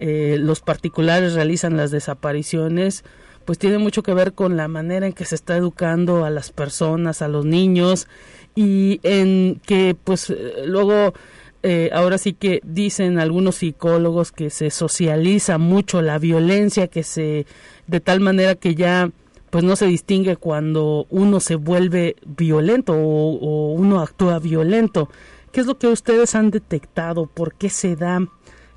eh, 0.00 0.36
los 0.40 0.60
particulares 0.60 1.34
realizan 1.34 1.76
las 1.76 1.90
desapariciones 1.90 3.04
pues 3.44 3.58
tiene 3.58 3.78
mucho 3.78 4.02
que 4.02 4.12
ver 4.12 4.34
con 4.34 4.56
la 4.56 4.68
manera 4.68 5.06
en 5.06 5.14
que 5.14 5.24
se 5.24 5.34
está 5.34 5.56
educando 5.56 6.24
a 6.26 6.30
las 6.30 6.52
personas, 6.52 7.22
a 7.22 7.28
los 7.28 7.46
niños 7.46 8.06
y 8.54 9.00
en 9.02 9.60
que 9.66 9.96
pues 10.04 10.30
eh, 10.30 10.64
luego 10.66 11.14
eh, 11.62 11.90
ahora 11.92 12.18
sí 12.18 12.32
que 12.32 12.60
dicen 12.64 13.18
algunos 13.18 13.56
psicólogos 13.56 14.32
que 14.32 14.50
se 14.50 14.70
socializa 14.70 15.58
mucho 15.58 16.02
la 16.02 16.18
violencia 16.18 16.86
que 16.88 17.02
se 17.02 17.46
de 17.86 18.00
tal 18.00 18.20
manera 18.20 18.54
que 18.54 18.74
ya 18.74 19.10
pues 19.50 19.64
no 19.64 19.76
se 19.76 19.86
distingue 19.86 20.36
cuando 20.36 21.06
uno 21.10 21.40
se 21.40 21.56
vuelve 21.56 22.16
violento 22.24 22.92
o, 22.92 23.38
o 23.38 23.72
uno 23.72 24.00
actúa 24.00 24.38
violento. 24.38 25.08
Qué 25.52 25.60
es 25.60 25.66
lo 25.66 25.78
que 25.78 25.86
ustedes 25.86 26.34
han 26.34 26.50
detectado 26.50 27.26
por 27.26 27.54
qué 27.54 27.70
se 27.70 27.96
da 27.96 28.20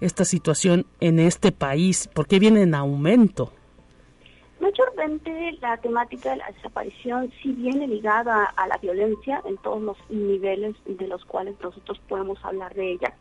esta 0.01 0.25
situación 0.25 0.87
en 0.99 1.19
este 1.19 1.51
país 1.51 2.09
por 2.11 2.27
qué 2.27 2.39
viene 2.39 2.63
en 2.63 2.73
aumento 2.73 3.53
Mayormente 4.71 5.57
la 5.59 5.75
temática 5.77 6.31
de 6.31 6.37
la 6.37 6.51
desaparición 6.51 7.29
sí 7.41 7.51
viene 7.51 7.87
ligada 7.87 8.45
a 8.55 8.67
la 8.67 8.77
violencia 8.77 9.41
en 9.43 9.57
todos 9.57 9.81
los 9.81 9.97
niveles 10.09 10.75
de 10.85 11.07
los 11.07 11.25
cuales 11.25 11.55
nosotros 11.61 11.99
podemos 12.07 12.43
hablar 12.45 12.73
de 12.73 12.93
ella. 12.93 13.13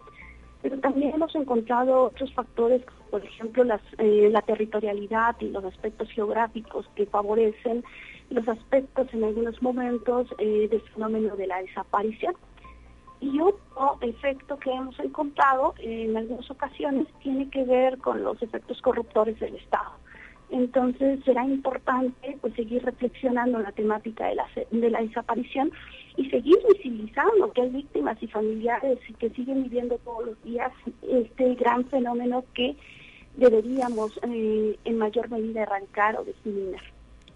Pero 0.62 0.78
también 0.78 1.12
hemos 1.14 1.34
encontrado 1.34 2.04
otros 2.04 2.32
factores, 2.34 2.82
por 3.10 3.24
ejemplo 3.24 3.64
eh, 3.98 4.28
la 4.30 4.42
territorialidad 4.42 5.34
y 5.40 5.48
los 5.48 5.64
aspectos 5.64 6.08
geográficos 6.10 6.88
que 6.94 7.06
favorecen 7.06 7.82
los 8.28 8.46
aspectos 8.46 9.12
en 9.12 9.24
algunos 9.24 9.60
momentos 9.60 10.28
eh, 10.38 10.68
del 10.70 10.82
fenómeno 10.82 11.34
de 11.34 11.48
la 11.48 11.62
desaparición. 11.62 12.34
Y 13.20 13.40
otro 13.40 13.98
efecto 14.02 14.56
que 14.58 14.70
hemos 14.70 14.98
encontrado 15.00 15.74
en 15.80 16.16
algunas 16.16 16.48
ocasiones 16.48 17.08
tiene 17.20 17.50
que 17.50 17.64
ver 17.64 17.98
con 17.98 18.22
los 18.22 18.40
efectos 18.40 18.80
corruptores 18.82 19.38
del 19.40 19.56
Estado 19.56 19.90
entonces 20.50 21.20
será 21.24 21.44
importante 21.44 22.36
pues 22.40 22.54
seguir 22.54 22.82
reflexionando 22.84 23.58
en 23.58 23.64
la 23.64 23.72
temática 23.72 24.26
de 24.26 24.34
la, 24.34 24.46
de 24.70 24.90
la 24.90 25.00
desaparición 25.00 25.70
y 26.16 26.28
seguir 26.30 26.58
visibilizando 26.72 27.52
que 27.52 27.62
hay 27.62 27.70
víctimas 27.70 28.22
y 28.22 28.26
familiares 28.26 28.98
que 29.18 29.30
siguen 29.30 29.62
viviendo 29.64 29.98
todos 29.98 30.26
los 30.26 30.42
días 30.44 30.72
este 31.08 31.54
gran 31.54 31.84
fenómeno 31.86 32.44
que 32.54 32.76
deberíamos 33.36 34.18
eh, 34.28 34.76
en 34.84 34.98
mayor 34.98 35.30
medida 35.30 35.62
erradicar 35.62 36.16
o 36.16 36.24
disminuir. 36.24 36.80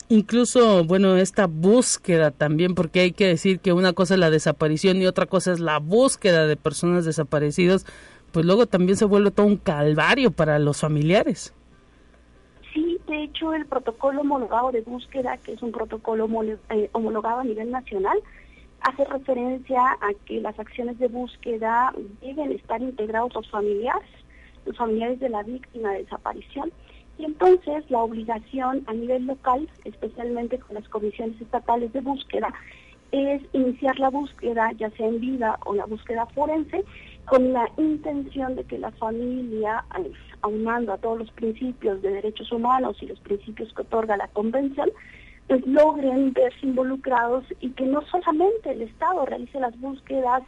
Incluso, 0.08 0.84
bueno, 0.84 1.16
esta 1.16 1.46
búsqueda 1.46 2.30
también, 2.30 2.74
porque 2.74 3.00
hay 3.00 3.12
que 3.12 3.26
decir 3.26 3.60
que 3.60 3.72
una 3.72 3.94
cosa 3.94 4.14
es 4.14 4.20
la 4.20 4.28
desaparición 4.28 5.00
y 5.00 5.06
otra 5.06 5.26
cosa 5.26 5.52
es 5.52 5.60
la 5.60 5.78
búsqueda 5.78 6.46
de 6.46 6.56
personas 6.56 7.06
desaparecidas, 7.06 7.86
pues 8.30 8.44
luego 8.44 8.66
también 8.66 8.98
se 8.98 9.06
vuelve 9.06 9.30
todo 9.30 9.46
un 9.46 9.56
calvario 9.56 10.30
para 10.30 10.58
los 10.58 10.80
familiares. 10.80 11.54
Sí, 12.74 12.98
de 13.06 13.22
hecho, 13.22 13.54
el 13.54 13.66
protocolo 13.66 14.22
homologado 14.22 14.72
de 14.72 14.82
búsqueda, 14.82 15.36
que 15.38 15.52
es 15.52 15.62
un 15.62 15.70
protocolo 15.70 16.28
eh, 16.70 16.90
homologado 16.92 17.40
a 17.40 17.44
nivel 17.44 17.70
nacional, 17.70 18.18
hace 18.80 19.04
referencia 19.04 19.80
a 19.80 20.12
que 20.26 20.40
las 20.40 20.58
acciones 20.58 20.98
de 20.98 21.06
búsqueda 21.06 21.94
deben 22.20 22.50
estar 22.50 22.82
integrados 22.82 23.32
los 23.34 23.48
familiares, 23.48 24.10
los 24.66 24.76
familiares 24.76 25.20
de 25.20 25.28
la 25.28 25.44
víctima 25.44 25.92
de 25.92 26.02
desaparición. 26.02 26.72
Y 27.16 27.24
entonces 27.24 27.88
la 27.90 28.02
obligación 28.02 28.82
a 28.86 28.92
nivel 28.92 29.24
local, 29.26 29.68
especialmente 29.84 30.58
con 30.58 30.74
las 30.74 30.88
comisiones 30.88 31.40
estatales 31.40 31.92
de 31.92 32.00
búsqueda, 32.00 32.52
es 33.12 33.40
iniciar 33.52 33.96
la 34.00 34.10
búsqueda, 34.10 34.72
ya 34.72 34.90
sea 34.90 35.06
en 35.06 35.20
vida 35.20 35.60
o 35.64 35.74
la 35.74 35.86
búsqueda 35.86 36.26
forense, 36.26 36.84
con 37.26 37.52
la 37.52 37.70
intención 37.78 38.54
de 38.54 38.64
que 38.64 38.78
la 38.78 38.90
familia, 38.92 39.84
aunando 40.42 40.92
a 40.92 40.98
todos 40.98 41.18
los 41.18 41.30
principios 41.32 42.02
de 42.02 42.10
derechos 42.10 42.52
humanos 42.52 42.96
y 43.00 43.06
los 43.06 43.18
principios 43.20 43.72
que 43.74 43.82
otorga 43.82 44.16
la 44.16 44.28
Convención, 44.28 44.90
pues 45.48 45.66
logren 45.66 46.32
verse 46.32 46.58
involucrados 46.62 47.44
y 47.60 47.70
que 47.70 47.84
no 47.84 48.02
solamente 48.06 48.70
el 48.70 48.82
Estado 48.82 49.26
realice 49.26 49.60
las 49.60 49.78
búsquedas 49.78 50.42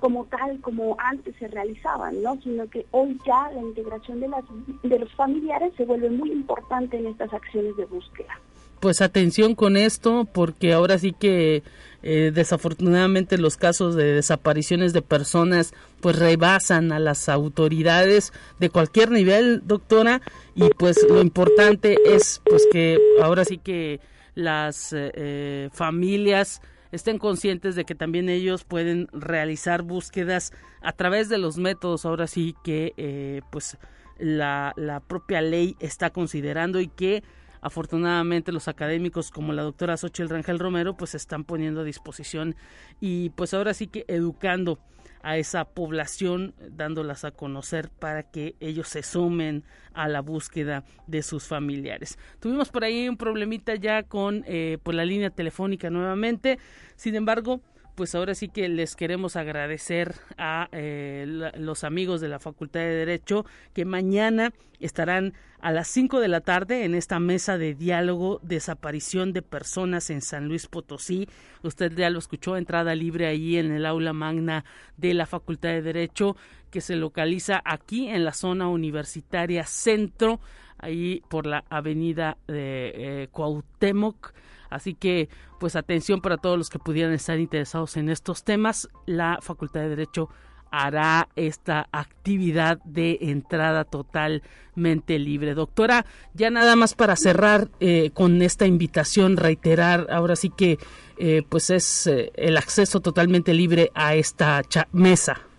como 0.00 0.24
tal 0.24 0.60
como 0.60 0.96
antes 0.98 1.34
se 1.38 1.46
realizaban, 1.48 2.22
¿no? 2.22 2.40
sino 2.42 2.68
que 2.68 2.86
hoy 2.90 3.18
ya 3.26 3.50
la 3.52 3.60
integración 3.60 4.20
de, 4.20 4.28
las, 4.28 4.44
de 4.82 4.98
los 4.98 5.12
familiares 5.12 5.72
se 5.76 5.84
vuelve 5.84 6.10
muy 6.10 6.32
importante 6.32 6.96
en 6.96 7.06
estas 7.06 7.32
acciones 7.32 7.76
de 7.76 7.84
búsqueda. 7.84 8.40
Pues 8.80 9.02
atención 9.02 9.54
con 9.54 9.76
esto, 9.76 10.26
porque 10.32 10.72
ahora 10.72 10.98
sí 10.98 11.12
que 11.12 11.62
eh, 12.02 12.32
desafortunadamente 12.34 13.36
los 13.38 13.56
casos 13.56 13.94
de 13.94 14.14
desapariciones 14.14 14.92
de 14.92 15.02
personas 15.02 15.74
pues 16.00 16.18
rebasan 16.18 16.92
a 16.92 16.98
las 16.98 17.28
autoridades 17.28 18.32
de 18.58 18.70
cualquier 18.70 19.10
nivel, 19.10 19.62
doctora, 19.66 20.22
y 20.54 20.70
pues 20.78 21.04
lo 21.08 21.20
importante 21.20 21.98
es 22.06 22.40
pues 22.44 22.66
que 22.72 22.98
ahora 23.22 23.44
sí 23.44 23.58
que 23.58 24.00
las 24.34 24.94
eh, 24.96 25.68
familias 25.72 26.62
estén 26.92 27.18
conscientes 27.18 27.76
de 27.76 27.84
que 27.84 27.94
también 27.94 28.28
ellos 28.28 28.64
pueden 28.64 29.08
realizar 29.12 29.82
búsquedas 29.82 30.52
a 30.80 30.92
través 30.92 31.28
de 31.28 31.38
los 31.38 31.56
métodos 31.56 32.04
ahora 32.04 32.26
sí 32.26 32.54
que 32.64 32.94
eh, 32.96 33.42
pues 33.50 33.76
la, 34.18 34.72
la 34.76 35.00
propia 35.00 35.40
ley 35.40 35.76
está 35.80 36.10
considerando 36.10 36.80
y 36.80 36.88
que 36.88 37.22
afortunadamente 37.60 38.52
los 38.52 38.68
académicos 38.68 39.30
como 39.30 39.52
la 39.52 39.62
doctora 39.62 39.96
Xochitl 39.96 40.30
Rangel 40.30 40.58
Romero 40.58 40.96
pues 40.96 41.14
están 41.14 41.44
poniendo 41.44 41.80
a 41.80 41.84
disposición 41.84 42.56
y 43.00 43.30
pues 43.30 43.54
ahora 43.54 43.74
sí 43.74 43.86
que 43.86 44.04
educando 44.08 44.78
a 45.22 45.36
esa 45.36 45.64
población, 45.64 46.54
dándolas 46.70 47.24
a 47.24 47.30
conocer 47.30 47.90
para 47.90 48.22
que 48.22 48.54
ellos 48.60 48.88
se 48.88 49.02
sumen 49.02 49.64
a 49.92 50.08
la 50.08 50.20
búsqueda 50.20 50.84
de 51.06 51.22
sus 51.22 51.46
familiares. 51.46 52.18
Tuvimos 52.40 52.70
por 52.70 52.84
ahí 52.84 53.08
un 53.08 53.16
problemita 53.16 53.74
ya 53.74 54.02
con 54.02 54.44
eh, 54.46 54.78
pues 54.82 54.96
la 54.96 55.04
línea 55.04 55.30
telefónica 55.30 55.90
nuevamente, 55.90 56.58
sin 56.96 57.14
embargo, 57.16 57.60
pues 58.00 58.14
ahora 58.14 58.34
sí 58.34 58.48
que 58.48 58.66
les 58.70 58.96
queremos 58.96 59.36
agradecer 59.36 60.14
a 60.38 60.70
eh, 60.72 61.52
los 61.58 61.84
amigos 61.84 62.22
de 62.22 62.28
la 62.28 62.38
Facultad 62.38 62.80
de 62.80 62.94
Derecho 62.94 63.44
que 63.74 63.84
mañana 63.84 64.54
estarán 64.78 65.34
a 65.60 65.70
las 65.70 65.88
5 65.88 66.18
de 66.20 66.28
la 66.28 66.40
tarde 66.40 66.86
en 66.86 66.94
esta 66.94 67.20
mesa 67.20 67.58
de 67.58 67.74
diálogo 67.74 68.40
desaparición 68.42 69.34
de 69.34 69.42
personas 69.42 70.08
en 70.08 70.22
San 70.22 70.48
Luis 70.48 70.66
Potosí. 70.66 71.28
Usted 71.62 71.92
ya 71.94 72.08
lo 72.08 72.20
escuchó, 72.20 72.56
entrada 72.56 72.94
libre 72.94 73.26
ahí 73.26 73.58
en 73.58 73.70
el 73.70 73.84
aula 73.84 74.14
magna 74.14 74.64
de 74.96 75.12
la 75.12 75.26
Facultad 75.26 75.68
de 75.68 75.82
Derecho 75.82 76.38
que 76.70 76.80
se 76.80 76.96
localiza 76.96 77.60
aquí 77.66 78.08
en 78.08 78.24
la 78.24 78.32
zona 78.32 78.68
universitaria 78.68 79.66
centro, 79.66 80.40
ahí 80.78 81.22
por 81.28 81.44
la 81.44 81.64
avenida 81.68 82.38
de 82.46 82.92
eh, 82.94 83.28
Cuauhtémoc. 83.30 84.32
Así 84.70 84.94
que, 84.94 85.28
pues 85.58 85.76
atención 85.76 86.20
para 86.20 86.38
todos 86.38 86.56
los 86.56 86.70
que 86.70 86.78
pudieran 86.78 87.12
estar 87.12 87.38
interesados 87.38 87.96
en 87.96 88.08
estos 88.08 88.44
temas. 88.44 88.88
La 89.06 89.38
Facultad 89.42 89.80
de 89.80 89.90
Derecho 89.90 90.28
hará 90.70 91.28
esta 91.36 91.88
actividad 91.92 92.78
de 92.84 93.18
entrada 93.22 93.84
totalmente 93.84 95.18
libre. 95.18 95.54
Doctora, 95.54 96.06
ya 96.32 96.50
nada 96.50 96.76
más 96.76 96.94
para 96.94 97.16
cerrar 97.16 97.68
eh, 97.80 98.10
con 98.14 98.40
esta 98.42 98.66
invitación, 98.66 99.36
reiterar, 99.36 100.06
ahora 100.10 100.36
sí 100.36 100.50
que 100.50 100.78
eh, 101.18 101.42
pues 101.48 101.70
es 101.70 102.06
eh, 102.06 102.30
el 102.36 102.56
acceso 102.56 103.00
totalmente 103.00 103.52
libre 103.52 103.90
a 103.94 104.14
esta 104.14 104.62
mesa. 104.92 105.49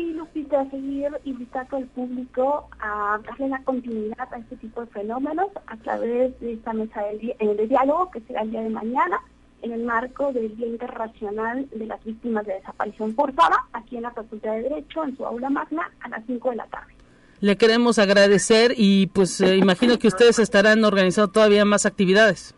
Sí, 0.00 0.14
Lupita, 0.14 0.64
seguir 0.70 1.10
invitando 1.24 1.76
al 1.76 1.84
público 1.88 2.70
a 2.80 3.20
darle 3.22 3.48
la 3.50 3.62
continuidad 3.64 4.32
a 4.32 4.38
este 4.38 4.56
tipo 4.56 4.80
de 4.80 4.86
fenómenos 4.86 5.48
a 5.66 5.76
través 5.76 6.40
de 6.40 6.54
esta 6.54 6.72
mesa 6.72 7.02
de, 7.02 7.36
de 7.38 7.66
diálogo 7.66 8.10
que 8.10 8.22
será 8.22 8.40
el 8.40 8.50
día 8.50 8.62
de 8.62 8.70
mañana 8.70 9.20
en 9.60 9.72
el 9.72 9.84
marco 9.84 10.32
del 10.32 10.56
Día 10.56 10.68
Internacional 10.68 11.68
de 11.70 11.84
las 11.84 12.02
Víctimas 12.02 12.46
de 12.46 12.54
Desaparición 12.54 13.14
Forzada, 13.14 13.66
aquí 13.74 13.96
en 13.98 14.04
la 14.04 14.10
Facultad 14.12 14.52
de 14.52 14.62
Derecho, 14.62 15.04
en 15.04 15.14
su 15.18 15.26
aula 15.26 15.50
magna, 15.50 15.90
a 16.00 16.08
las 16.08 16.24
5 16.26 16.48
de 16.48 16.56
la 16.56 16.66
tarde. 16.68 16.94
Le 17.40 17.56
queremos 17.56 17.98
agradecer 17.98 18.72
y 18.78 19.08
pues 19.08 19.38
eh, 19.42 19.58
imagino 19.58 19.98
que 19.98 20.08
ustedes 20.08 20.38
estarán 20.38 20.82
organizando 20.82 21.30
todavía 21.30 21.66
más 21.66 21.84
actividades 21.84 22.54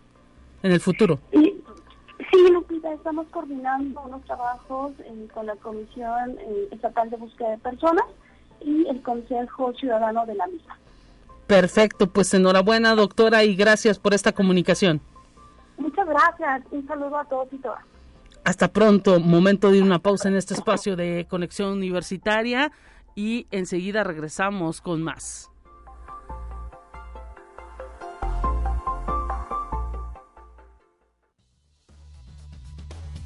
en 0.63 0.71
el 0.71 0.79
futuro. 0.79 1.19
Sí, 1.33 1.61
sí 2.33 2.51
Lupita, 2.51 2.93
estamos 2.93 3.27
coordinando 3.29 4.01
unos 4.03 4.23
trabajos 4.25 4.93
eh, 5.01 5.29
con 5.33 5.47
la 5.47 5.57
Comisión 5.57 6.39
eh, 6.39 6.69
Estatal 6.71 7.11
de 7.11 7.17
Búsqueda 7.17 7.51
de 7.51 7.59
Personas 7.59 8.05
y 8.61 8.87
el 8.89 9.03
Consejo 9.03 9.73
Ciudadano 9.75 10.25
de 10.27 10.35
la 10.35 10.47
misma. 10.47 10.79
Perfecto, 11.47 12.09
pues 12.09 12.33
enhorabuena 12.35 12.95
doctora 12.95 13.45
y 13.45 13.55
gracias 13.55 13.99
por 13.99 14.15
esta 14.15 14.33
comunicación. 14.33 15.01
Muchas 15.77 16.09
gracias. 16.09 16.63
Un 16.71 16.87
saludo 16.87 17.19
a 17.19 17.25
todos 17.25 17.49
y 17.53 17.59
todas. 17.59 17.85
Hasta 18.45 18.69
pronto. 18.69 19.21
Momento 19.21 19.71
de 19.71 19.83
una 19.83 19.99
pausa 19.99 20.29
en 20.29 20.37
este 20.37 20.55
espacio 20.55 20.97
de 20.97 21.27
conexión 21.29 21.73
universitaria 21.73 22.73
y 23.15 23.47
enseguida 23.51 24.05
regresamos 24.05 24.81
con 24.81 25.03
más. 25.03 25.52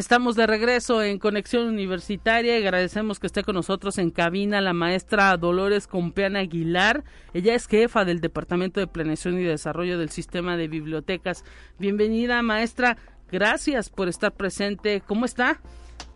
Estamos 0.00 0.34
de 0.34 0.46
regreso 0.46 1.02
en 1.02 1.18
Conexión 1.18 1.66
Universitaria 1.68 2.58
y 2.58 2.62
agradecemos 2.62 3.20
que 3.20 3.26
esté 3.26 3.44
con 3.44 3.54
nosotros 3.54 3.98
en 3.98 4.10
cabina 4.10 4.62
la 4.62 4.72
maestra 4.72 5.36
Dolores 5.36 5.86
Compeana 5.86 6.38
Aguilar. 6.38 7.04
Ella 7.34 7.54
es 7.54 7.66
jefa 7.66 8.06
del 8.06 8.22
Departamento 8.22 8.80
de 8.80 8.86
Planeación 8.86 9.38
y 9.38 9.42
Desarrollo 9.42 9.98
del 9.98 10.08
Sistema 10.08 10.56
de 10.56 10.68
Bibliotecas. 10.68 11.44
Bienvenida, 11.78 12.40
maestra. 12.40 12.96
Gracias 13.30 13.90
por 13.90 14.08
estar 14.08 14.32
presente. 14.32 15.02
¿Cómo 15.06 15.26
está? 15.26 15.60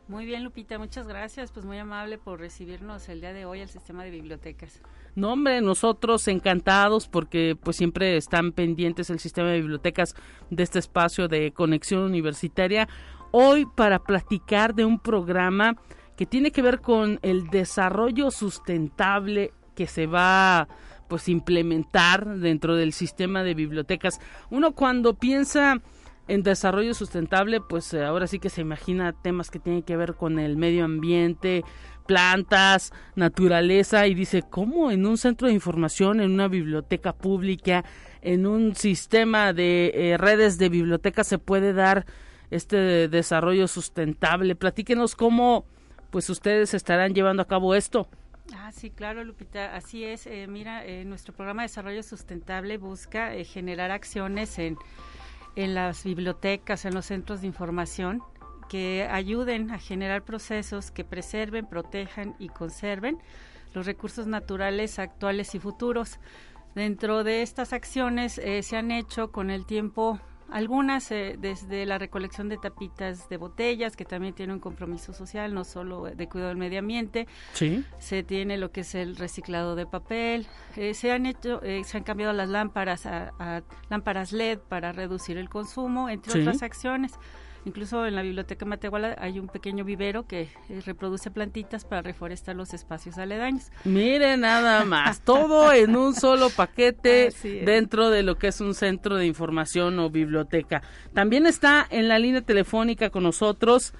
Muy 0.08 0.24
bien, 0.24 0.44
Lupita, 0.44 0.78
muchas 0.78 1.06
gracias. 1.06 1.52
Pues 1.52 1.66
muy 1.66 1.76
amable 1.76 2.16
por 2.16 2.40
recibirnos 2.40 3.10
el 3.10 3.20
día 3.20 3.34
de 3.34 3.44
hoy 3.44 3.60
al 3.60 3.68
sistema 3.68 4.02
de 4.02 4.10
bibliotecas. 4.10 4.80
No, 5.14 5.34
hombre, 5.34 5.60
nosotros 5.60 6.26
encantados 6.28 7.06
porque 7.06 7.54
pues 7.62 7.76
siempre 7.76 8.16
están 8.16 8.52
pendientes 8.52 9.10
el 9.10 9.18
sistema 9.18 9.50
de 9.50 9.60
bibliotecas 9.60 10.14
de 10.48 10.62
este 10.62 10.78
espacio 10.78 11.28
de 11.28 11.52
conexión 11.52 12.00
universitaria. 12.00 12.88
Hoy 13.36 13.66
para 13.66 13.98
platicar 13.98 14.76
de 14.76 14.84
un 14.84 15.00
programa 15.00 15.74
que 16.16 16.24
tiene 16.24 16.52
que 16.52 16.62
ver 16.62 16.80
con 16.80 17.18
el 17.22 17.48
desarrollo 17.48 18.30
sustentable 18.30 19.52
que 19.74 19.88
se 19.88 20.06
va 20.06 20.68
pues 21.08 21.28
implementar 21.28 22.38
dentro 22.38 22.76
del 22.76 22.92
sistema 22.92 23.42
de 23.42 23.54
bibliotecas. 23.54 24.20
Uno 24.50 24.70
cuando 24.70 25.14
piensa 25.14 25.82
en 26.28 26.44
desarrollo 26.44 26.94
sustentable, 26.94 27.60
pues 27.60 27.92
eh, 27.92 28.04
ahora 28.04 28.28
sí 28.28 28.38
que 28.38 28.50
se 28.50 28.60
imagina 28.60 29.12
temas 29.12 29.50
que 29.50 29.58
tienen 29.58 29.82
que 29.82 29.96
ver 29.96 30.14
con 30.14 30.38
el 30.38 30.56
medio 30.56 30.84
ambiente, 30.84 31.64
plantas, 32.06 32.92
naturaleza 33.16 34.06
y 34.06 34.14
dice, 34.14 34.44
¿cómo 34.48 34.92
en 34.92 35.06
un 35.06 35.18
centro 35.18 35.48
de 35.48 35.54
información, 35.54 36.20
en 36.20 36.30
una 36.30 36.46
biblioteca 36.46 37.12
pública, 37.12 37.84
en 38.22 38.46
un 38.46 38.76
sistema 38.76 39.52
de 39.52 39.90
eh, 39.92 40.18
redes 40.18 40.56
de 40.56 40.68
bibliotecas 40.68 41.26
se 41.26 41.38
puede 41.38 41.72
dar 41.72 42.06
este 42.50 43.08
desarrollo 43.08 43.68
sustentable? 43.68 44.54
Platíquenos 44.54 45.16
cómo 45.16 45.64
pues 46.10 46.30
ustedes 46.30 46.74
estarán 46.74 47.14
llevando 47.14 47.42
a 47.42 47.46
cabo 47.46 47.74
esto. 47.74 48.08
Ah, 48.54 48.70
sí, 48.72 48.90
claro, 48.90 49.24
Lupita, 49.24 49.74
así 49.74 50.04
es. 50.04 50.26
Eh, 50.26 50.46
mira, 50.48 50.84
nuestro 51.04 51.34
programa 51.34 51.62
de 51.62 51.68
desarrollo 51.68 52.02
sustentable 52.02 52.78
busca 52.78 53.32
generar 53.44 53.90
acciones 53.90 54.58
en 54.58 54.76
en 55.56 55.74
las 55.74 56.04
bibliotecas, 56.04 56.84
en 56.84 56.94
los 56.94 57.06
centros 57.06 57.40
de 57.40 57.46
información, 57.46 58.22
que 58.68 59.06
ayuden 59.10 59.70
a 59.70 59.78
generar 59.78 60.22
procesos 60.24 60.90
que 60.90 61.04
preserven, 61.04 61.66
protejan 61.66 62.34
y 62.38 62.48
conserven 62.48 63.18
los 63.72 63.86
recursos 63.86 64.26
naturales 64.26 64.98
actuales 64.98 65.54
y 65.54 65.58
futuros. 65.58 66.18
Dentro 66.74 67.22
de 67.24 67.42
estas 67.42 67.72
acciones 67.72 68.38
eh, 68.38 68.62
se 68.62 68.76
han 68.76 68.90
hecho 68.90 69.30
con 69.30 69.50
el 69.50 69.64
tiempo 69.66 70.18
algunas 70.50 71.10
eh, 71.10 71.36
desde 71.38 71.86
la 71.86 71.98
recolección 71.98 72.48
de 72.48 72.58
tapitas 72.58 73.28
de 73.28 73.36
botellas, 73.36 73.96
que 73.96 74.04
también 74.04 74.34
tiene 74.34 74.52
un 74.52 74.60
compromiso 74.60 75.12
social, 75.12 75.54
no 75.54 75.64
solo 75.64 76.04
de 76.04 76.28
cuidado 76.28 76.50
del 76.50 76.58
medio 76.58 76.78
ambiente. 76.78 77.26
Sí. 77.52 77.84
Se 77.98 78.22
tiene 78.22 78.56
lo 78.56 78.70
que 78.70 78.82
es 78.82 78.94
el 78.94 79.16
reciclado 79.16 79.74
de 79.74 79.86
papel. 79.86 80.46
Eh, 80.76 80.94
se 80.94 81.12
han 81.12 81.26
hecho, 81.26 81.62
eh, 81.62 81.82
se 81.84 81.96
han 81.96 82.04
cambiado 82.04 82.32
las 82.32 82.48
lámparas 82.48 83.06
a, 83.06 83.62
lámparas 83.88 84.32
LED 84.32 84.58
para 84.58 84.92
reducir 84.92 85.38
el 85.38 85.48
consumo, 85.48 86.08
entre 86.08 86.40
otras 86.40 86.62
acciones. 86.62 87.12
Incluso 87.64 88.06
en 88.06 88.14
la 88.14 88.22
biblioteca 88.22 88.66
Matehuala 88.66 89.16
hay 89.18 89.38
un 89.38 89.48
pequeño 89.48 89.84
vivero 89.84 90.26
que 90.26 90.42
eh, 90.42 90.80
reproduce 90.84 91.30
plantitas 91.30 91.84
para 91.84 92.02
reforestar 92.02 92.54
los 92.54 92.74
espacios 92.74 93.16
aledaños. 93.16 93.70
Mire 93.84 94.36
nada 94.36 94.84
más, 94.84 95.20
todo 95.20 95.72
en 95.72 95.96
un 95.96 96.14
solo 96.14 96.50
paquete 96.50 97.32
dentro 97.64 98.10
de 98.10 98.22
lo 98.22 98.36
que 98.36 98.48
es 98.48 98.60
un 98.60 98.74
centro 98.74 99.16
de 99.16 99.26
información 99.26 99.98
o 99.98 100.10
biblioteca. 100.10 100.82
También 101.14 101.46
está 101.46 101.86
en 101.88 102.08
la 102.08 102.18
línea 102.18 102.42
telefónica 102.42 103.08
con 103.08 103.22
nosotros 103.22 103.94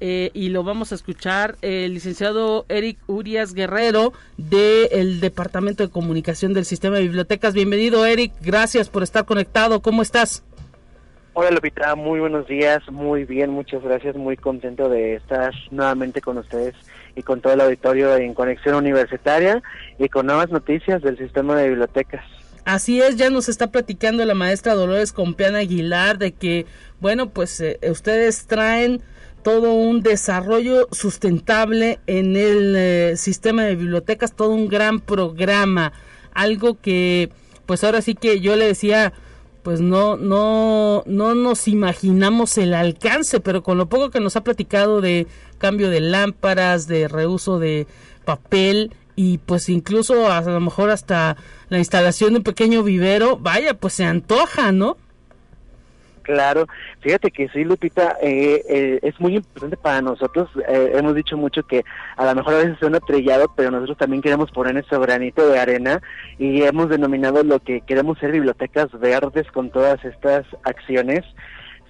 eh, 0.00 0.30
y 0.32 0.50
lo 0.50 0.62
vamos 0.62 0.92
a 0.92 0.94
escuchar 0.94 1.56
el 1.60 1.94
licenciado 1.94 2.66
Eric 2.68 2.98
Urias 3.08 3.52
Guerrero 3.52 4.12
del 4.36 5.18
Departamento 5.18 5.82
de 5.82 5.90
Comunicación 5.90 6.54
del 6.54 6.64
Sistema 6.64 6.96
de 6.96 7.02
Bibliotecas. 7.02 7.52
Bienvenido 7.52 8.06
Eric, 8.06 8.32
gracias 8.40 8.88
por 8.88 9.02
estar 9.02 9.24
conectado. 9.24 9.82
¿Cómo 9.82 10.02
estás? 10.02 10.44
Hola 11.40 11.52
Lupita, 11.52 11.94
muy 11.94 12.18
buenos 12.18 12.48
días, 12.48 12.82
muy 12.90 13.22
bien, 13.22 13.50
muchas 13.50 13.80
gracias, 13.80 14.16
muy 14.16 14.36
contento 14.36 14.88
de 14.88 15.14
estar 15.14 15.54
nuevamente 15.70 16.20
con 16.20 16.36
ustedes 16.36 16.74
y 17.14 17.22
con 17.22 17.40
todo 17.40 17.52
el 17.52 17.60
auditorio 17.60 18.16
en 18.16 18.34
Conexión 18.34 18.74
Universitaria 18.74 19.62
y 20.00 20.08
con 20.08 20.26
nuevas 20.26 20.50
noticias 20.50 21.00
del 21.00 21.16
sistema 21.16 21.54
de 21.54 21.68
bibliotecas. 21.68 22.24
Así 22.64 23.00
es, 23.00 23.14
ya 23.14 23.30
nos 23.30 23.48
está 23.48 23.68
platicando 23.68 24.24
la 24.24 24.34
maestra 24.34 24.74
Dolores 24.74 25.12
Compiana 25.12 25.58
Aguilar 25.58 26.18
de 26.18 26.32
que, 26.32 26.66
bueno, 26.98 27.30
pues 27.30 27.60
eh, 27.60 27.78
ustedes 27.88 28.48
traen 28.48 29.00
todo 29.44 29.74
un 29.74 30.02
desarrollo 30.02 30.88
sustentable 30.90 32.00
en 32.08 32.34
el 32.34 32.74
eh, 32.76 33.16
sistema 33.16 33.62
de 33.62 33.76
bibliotecas, 33.76 34.34
todo 34.34 34.50
un 34.50 34.66
gran 34.66 34.98
programa, 34.98 35.92
algo 36.34 36.80
que, 36.80 37.30
pues 37.64 37.84
ahora 37.84 38.02
sí 38.02 38.16
que 38.16 38.40
yo 38.40 38.56
le 38.56 38.66
decía, 38.66 39.12
pues 39.68 39.82
no, 39.82 40.16
no, 40.16 41.02
no 41.04 41.34
nos 41.34 41.68
imaginamos 41.68 42.56
el 42.56 42.72
alcance, 42.72 43.38
pero 43.38 43.62
con 43.62 43.76
lo 43.76 43.86
poco 43.86 44.08
que 44.08 44.18
nos 44.18 44.34
ha 44.34 44.42
platicado 44.42 45.02
de 45.02 45.26
cambio 45.58 45.90
de 45.90 46.00
lámparas, 46.00 46.86
de 46.86 47.06
reuso 47.06 47.58
de 47.58 47.86
papel 48.24 48.94
y 49.14 49.36
pues 49.36 49.68
incluso 49.68 50.32
a 50.32 50.40
lo 50.40 50.60
mejor 50.60 50.88
hasta 50.88 51.36
la 51.68 51.76
instalación 51.76 52.32
de 52.32 52.38
un 52.38 52.44
pequeño 52.44 52.82
vivero, 52.82 53.36
vaya, 53.36 53.74
pues 53.74 53.92
se 53.92 54.04
antoja, 54.04 54.72
¿no? 54.72 54.96
Claro, 56.28 56.66
fíjate 57.00 57.30
que 57.30 57.48
sí, 57.48 57.64
Lupita, 57.64 58.18
eh, 58.20 58.62
eh, 58.68 58.98
es 59.00 59.18
muy 59.18 59.36
importante 59.36 59.78
para 59.78 60.02
nosotros. 60.02 60.50
Eh, 60.68 60.92
hemos 60.92 61.14
dicho 61.14 61.38
mucho 61.38 61.62
que 61.62 61.86
a 62.18 62.26
lo 62.26 62.34
mejor 62.34 62.52
a 62.52 62.58
veces 62.58 62.76
suena 62.78 63.00
trillado, 63.00 63.50
pero 63.56 63.70
nosotros 63.70 63.96
también 63.96 64.20
queremos 64.20 64.50
poner 64.50 64.74
nuestro 64.74 65.00
granito 65.00 65.48
de 65.48 65.58
arena 65.58 66.02
y 66.38 66.64
hemos 66.64 66.90
denominado 66.90 67.42
lo 67.44 67.60
que 67.60 67.80
queremos 67.80 68.18
ser 68.18 68.32
bibliotecas 68.32 68.88
verdes 69.00 69.50
con 69.52 69.70
todas 69.70 70.04
estas 70.04 70.44
acciones. 70.64 71.24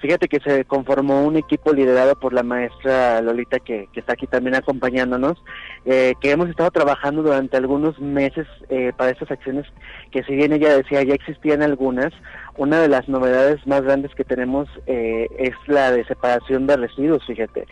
Fíjate 0.01 0.29
que 0.29 0.41
se 0.41 0.65
conformó 0.65 1.25
un 1.25 1.37
equipo 1.37 1.73
liderado 1.73 2.15
por 2.15 2.33
la 2.33 2.43
maestra 2.43 3.21
Lolita, 3.21 3.59
que, 3.59 3.89
está 3.95 4.13
aquí 4.13 4.27
también 4.27 4.55
acompañándonos, 4.55 5.43
que 5.85 6.17
hemos 6.23 6.49
estado 6.49 6.71
trabajando 6.71 7.23
durante 7.23 7.57
algunos 7.57 7.99
meses 7.99 8.47
para 8.97 9.11
estas 9.11 9.31
acciones 9.31 9.67
que 10.11 10.23
si 10.25 10.35
bien 10.35 10.53
ella 10.53 10.77
decía 10.77 11.03
ya 11.03 11.15
existían 11.15 11.63
algunas, 11.63 12.13
una 12.57 12.81
de 12.81 12.89
las 12.89 13.09
novedades 13.09 13.65
más 13.67 13.83
grandes 13.83 14.15
que 14.15 14.25
tenemos 14.25 14.69
eh, 14.87 15.29
es 15.39 15.55
la 15.67 15.93
de 15.93 16.05
separación 16.05 16.67
de 16.67 16.77
residuos, 16.77 17.25
fíjate. 17.27 17.67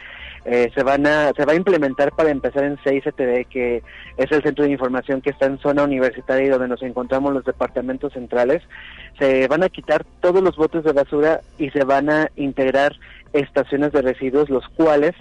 Eh, 0.49 0.71
se 0.77 0.85
van 0.85 1.05
a 1.09 1.33
se 1.33 1.45
va 1.45 1.55
a 1.55 1.57
implementar 1.57 2.13
para 2.13 2.31
empezar 2.31 2.63
en 2.63 2.79
CICTV, 2.79 3.47
que 3.49 3.83
es 4.17 4.31
el 4.31 4.45
centro 4.45 4.65
de 4.65 4.71
información 4.71 5.21
que 5.21 5.31
está 5.31 5.47
en 5.47 5.59
zona 5.59 5.83
universitaria 5.83 6.47
y 6.47 6.49
donde 6.49 6.69
nos 6.69 6.83
encontramos 6.83 7.35
los 7.35 7.45
departamentos 7.45 8.13
centrales. 8.13 8.63
Se 9.19 9.49
van 9.49 9.65
a 9.65 9.69
quitar 9.69 10.05
todos 10.21 10.45
los 10.45 10.55
botes 10.55 10.85
de 10.85 10.93
basura 10.93 11.41
y 11.59 11.71
se 11.71 11.83
van 11.83 12.11
a 12.11 12.31
integrar 12.37 12.95
estaciones 13.33 13.91
de 13.91 14.03
residuos, 14.03 14.49
los 14.49 14.69
cuales 14.69 15.17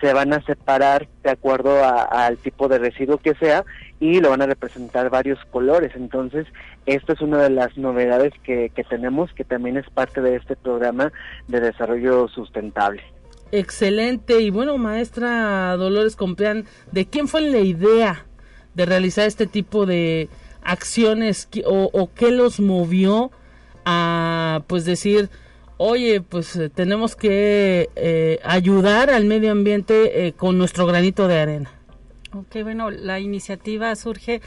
se 0.00 0.14
van 0.14 0.32
a 0.32 0.40
separar 0.46 1.08
de 1.22 1.30
acuerdo 1.30 1.84
al 1.84 2.38
tipo 2.38 2.68
de 2.68 2.78
residuo 2.78 3.18
que 3.18 3.34
sea 3.34 3.64
y 4.00 4.18
lo 4.20 4.30
van 4.30 4.40
a 4.40 4.46
representar 4.46 5.10
varios 5.10 5.38
colores. 5.50 5.92
Entonces, 5.94 6.46
esta 6.86 7.12
es 7.12 7.20
una 7.20 7.42
de 7.42 7.50
las 7.50 7.76
novedades 7.76 8.32
que, 8.44 8.70
que 8.74 8.84
tenemos, 8.84 9.30
que 9.34 9.44
también 9.44 9.76
es 9.76 9.90
parte 9.90 10.22
de 10.22 10.36
este 10.36 10.56
programa 10.56 11.12
de 11.48 11.60
desarrollo 11.60 12.28
sustentable. 12.28 13.02
Excelente. 13.52 14.40
Y 14.40 14.50
bueno, 14.50 14.78
maestra 14.78 15.76
Dolores 15.76 16.16
Compeán, 16.16 16.66
¿de 16.92 17.06
quién 17.06 17.28
fue 17.28 17.40
la 17.42 17.58
idea 17.58 18.26
de 18.74 18.86
realizar 18.86 19.26
este 19.26 19.46
tipo 19.46 19.86
de 19.86 20.28
acciones 20.62 21.48
o, 21.64 22.10
qué 22.14 22.30
los 22.30 22.60
movió 22.60 23.30
a 23.84 24.62
pues 24.66 24.84
decir 24.84 25.30
oye, 25.82 26.20
pues 26.20 26.54
eh, 26.56 26.68
tenemos 26.68 27.16
que 27.16 27.88
eh, 27.96 28.38
ayudar 28.44 29.08
al 29.08 29.24
medio 29.24 29.50
ambiente 29.50 30.26
eh, 30.26 30.32
con 30.34 30.58
nuestro 30.58 30.84
granito 30.84 31.26
de 31.26 31.38
arena. 31.38 31.70
Ok, 32.34 32.62
bueno, 32.62 32.90
la 32.90 33.18
iniciativa 33.18 33.96
surge 33.96 34.42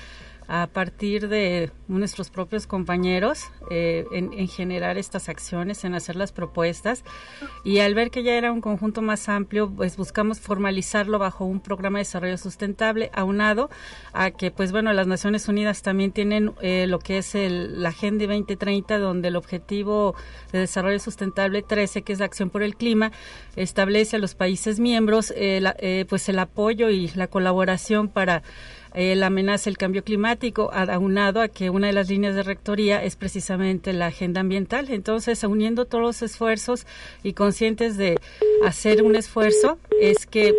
a 0.48 0.68
partir 0.68 1.28
de 1.28 1.72
nuestros 1.88 2.30
propios 2.30 2.68
compañeros 2.68 3.46
eh, 3.70 4.06
en, 4.12 4.48
generar 4.48 4.98
estas 4.98 5.30
acciones, 5.30 5.84
en 5.84 5.94
hacer 5.94 6.16
las 6.16 6.32
propuestas. 6.32 7.04
Y 7.64 7.80
al 7.80 7.96
ver 7.96 8.12
que 8.12 8.24
ya 8.24 8.34
era 8.34 8.52
un 8.52 8.62
conjunto 8.62 9.02
más 9.02 9.30
amplio, 9.30 9.70
pues 9.70 9.98
buscamos 9.98 10.40
formalizarlo 10.40 11.20
bajo 11.20 11.46
un 11.46 11.60
programa 11.60 12.00
de 12.00 12.02
desarrollo 12.02 12.38
sustentable, 12.38 13.10
aunado 13.14 13.70
a 14.14 14.32
que, 14.32 14.52
pues 14.52 14.72
bueno, 14.72 14.94
las 14.94 15.08
Naciones 15.08 15.48
Unidas 15.48 15.82
también 15.82 16.12
tienen 16.12 16.54
eh, 16.62 16.86
lo 16.88 17.00
que 17.00 17.20
es 17.20 17.36
el, 17.36 17.82
la 17.82 17.90
Agenda 17.90 18.26
2030, 18.26 19.00
donde 19.00 19.30
el 19.30 19.36
objetivo 19.36 20.16
de 20.52 20.60
desarrollo 20.60 21.00
sustentable 21.00 21.62
13, 21.62 22.02
que 22.04 22.14
es 22.14 22.20
la 22.20 22.26
acción 22.26 22.50
por 22.50 22.64
el 22.64 22.76
clima, 22.76 23.12
establece 23.56 24.18
a 24.18 24.20
los 24.20 24.36
países 24.36 24.80
miembros 24.80 25.34
eh, 25.36 26.06
pues 26.10 26.30
el 26.30 26.40
apoyo 26.40 26.90
y 26.90 27.10
la 27.16 27.28
colaboración 27.28 28.08
para 28.08 28.44
eh, 28.94 29.16
la 29.16 29.28
amenaza 29.28 29.66
del 29.66 29.78
cambio 29.78 30.04
climático, 30.04 30.72
aunado 30.72 31.42
a 31.42 31.48
que 31.48 31.70
una 31.70 31.88
de 31.88 31.94
las 31.94 32.10
líneas 32.10 32.36
de 32.36 32.44
rectoría 32.44 33.04
es 33.04 33.16
precisamente 33.16 33.92
la 33.94 34.08
agenda 34.08 34.42
ambiental. 34.42 34.90
Entonces, 34.90 35.44
uniendo 35.44 35.86
todos 35.86 36.04
los 36.04 36.22
esfuerzos 36.22 36.86
y 37.24 37.34
conscientes 37.34 37.98
de 37.98 38.20
hacer 38.66 39.02
un 39.04 39.16
esfuerzo, 39.16 39.80
es 40.00 40.28
que 40.28 40.54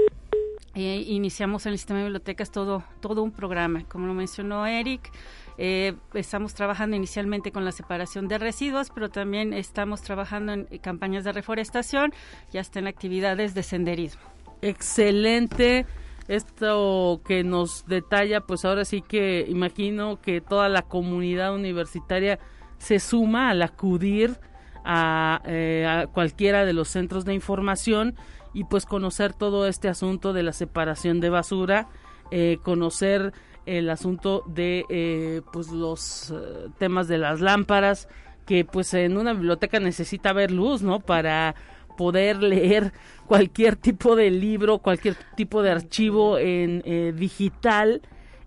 eh, 0.75 1.05
iniciamos 1.07 1.66
en 1.66 1.73
el 1.73 1.79
sistema 1.79 2.01
de 2.01 2.07
bibliotecas 2.07 2.51
todo, 2.51 2.83
todo 3.01 3.23
un 3.23 3.31
programa. 3.31 3.85
Como 3.88 4.07
lo 4.09 4.14
mencionó 4.14 4.66
Eric, 4.66 5.12
eh, 5.57 5.94
estamos 6.14 6.55
trabajando 6.55 6.97
inicialmente 6.97 7.53
con 7.53 7.64
la 7.64 7.70
separación 7.70 8.27
de 8.27 8.38
residuos, 8.38 8.90
pero 8.92 9.09
también 9.09 9.53
estamos 9.53 10.03
trabajando 10.03 10.53
en 10.53 10.64
campañas 10.79 11.23
de 11.23 11.33
reforestación 11.33 12.12
y 12.53 12.59
hasta 12.59 12.81
en 12.81 12.88
actividades 12.88 13.55
de 13.55 13.62
senderismo. 13.62 14.23
Excelente 14.62 15.87
esto 16.29 17.21
que 17.25 17.45
nos 17.45 17.87
detalla, 17.87 18.41
pues 18.41 18.65
ahora 18.65 18.85
sí 18.85 19.03
que 19.03 19.47
imagino 19.49 20.21
que 20.21 20.41
toda 20.41 20.69
la 20.69 20.83
comunidad 20.83 21.55
universitaria 21.55 22.39
se 22.79 22.99
suma 22.99 23.51
al 23.51 23.63
acudir 23.63 24.39
a, 24.85 25.41
eh, 25.47 26.07
cualquiera 26.13 26.65
de 26.65 26.73
los 26.73 26.89
centros 26.89 27.25
de 27.25 27.35
información 27.35 28.15
y 28.53 28.65
pues 28.65 28.87
conocer 28.87 29.33
todo 29.33 29.67
este 29.67 29.89
asunto 29.89 30.33
de 30.33 30.43
la 30.43 30.53
separación 30.53 31.21
de 31.21 31.31
basura, 31.31 31.89
eh, 32.31 32.59
conocer 32.63 33.33
el 33.67 33.89
asunto 33.91 34.45
de 34.47 34.85
eh, 34.91 35.41
pues 35.53 35.71
los 35.73 36.33
temas 36.79 37.09
de 37.09 37.19
las 37.19 37.41
lámparas 37.41 38.09
que 38.47 38.65
pues 38.65 38.93
en 38.95 39.17
una 39.17 39.33
biblioteca 39.33 39.81
necesita 39.81 40.33
ver 40.33 40.51
luz, 40.51 40.83
¿no? 40.83 41.01
Para 41.01 41.55
poder 41.97 42.42
leer 42.42 42.92
cualquier 43.26 43.76
tipo 43.76 44.16
de 44.16 44.30
libro, 44.30 44.78
cualquier 44.78 45.16
tipo 45.36 45.62
de 45.62 45.70
archivo 45.70 46.38
en 46.38 46.82
eh, 46.84 47.12
digital 47.16 48.03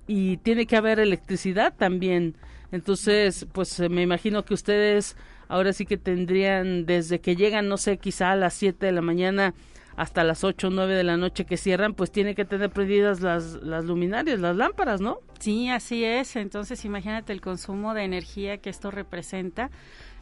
y 0.07 0.37
tiene 0.37 0.65
que 0.65 0.77
haber 0.77 0.99
electricidad 0.99 1.73
también. 1.75 2.35
Entonces, 2.71 3.47
pues 3.53 3.79
me 3.89 4.01
imagino 4.01 4.43
que 4.45 4.53
ustedes 4.53 5.15
ahora 5.47 5.73
sí 5.73 5.85
que 5.85 5.97
tendrían 5.97 6.85
desde 6.85 7.19
que 7.19 7.35
llegan, 7.35 7.67
no 7.67 7.77
sé, 7.77 7.97
quizá 7.97 8.31
a 8.31 8.35
las 8.35 8.53
7 8.53 8.85
de 8.85 8.91
la 8.91 9.01
mañana 9.01 9.53
hasta 9.95 10.23
las 10.23 10.43
8 10.43 10.67
o 10.67 10.69
9 10.69 10.93
de 10.93 11.03
la 11.03 11.17
noche 11.17 11.45
que 11.45 11.57
cierran, 11.57 11.95
pues 11.95 12.11
tiene 12.11 12.35
que 12.35 12.45
tener 12.45 12.69
prendidas 12.69 13.21
las, 13.21 13.53
las 13.63 13.83
luminarias, 13.83 14.39
las 14.39 14.55
lámparas, 14.55 15.01
¿no? 15.01 15.21
Sí, 15.39 15.69
así 15.69 16.03
es. 16.03 16.35
Entonces, 16.35 16.85
imagínate 16.85 17.33
el 17.33 17.41
consumo 17.41 17.95
de 17.95 18.03
energía 18.03 18.57
que 18.59 18.69
esto 18.69 18.91
representa 18.91 19.71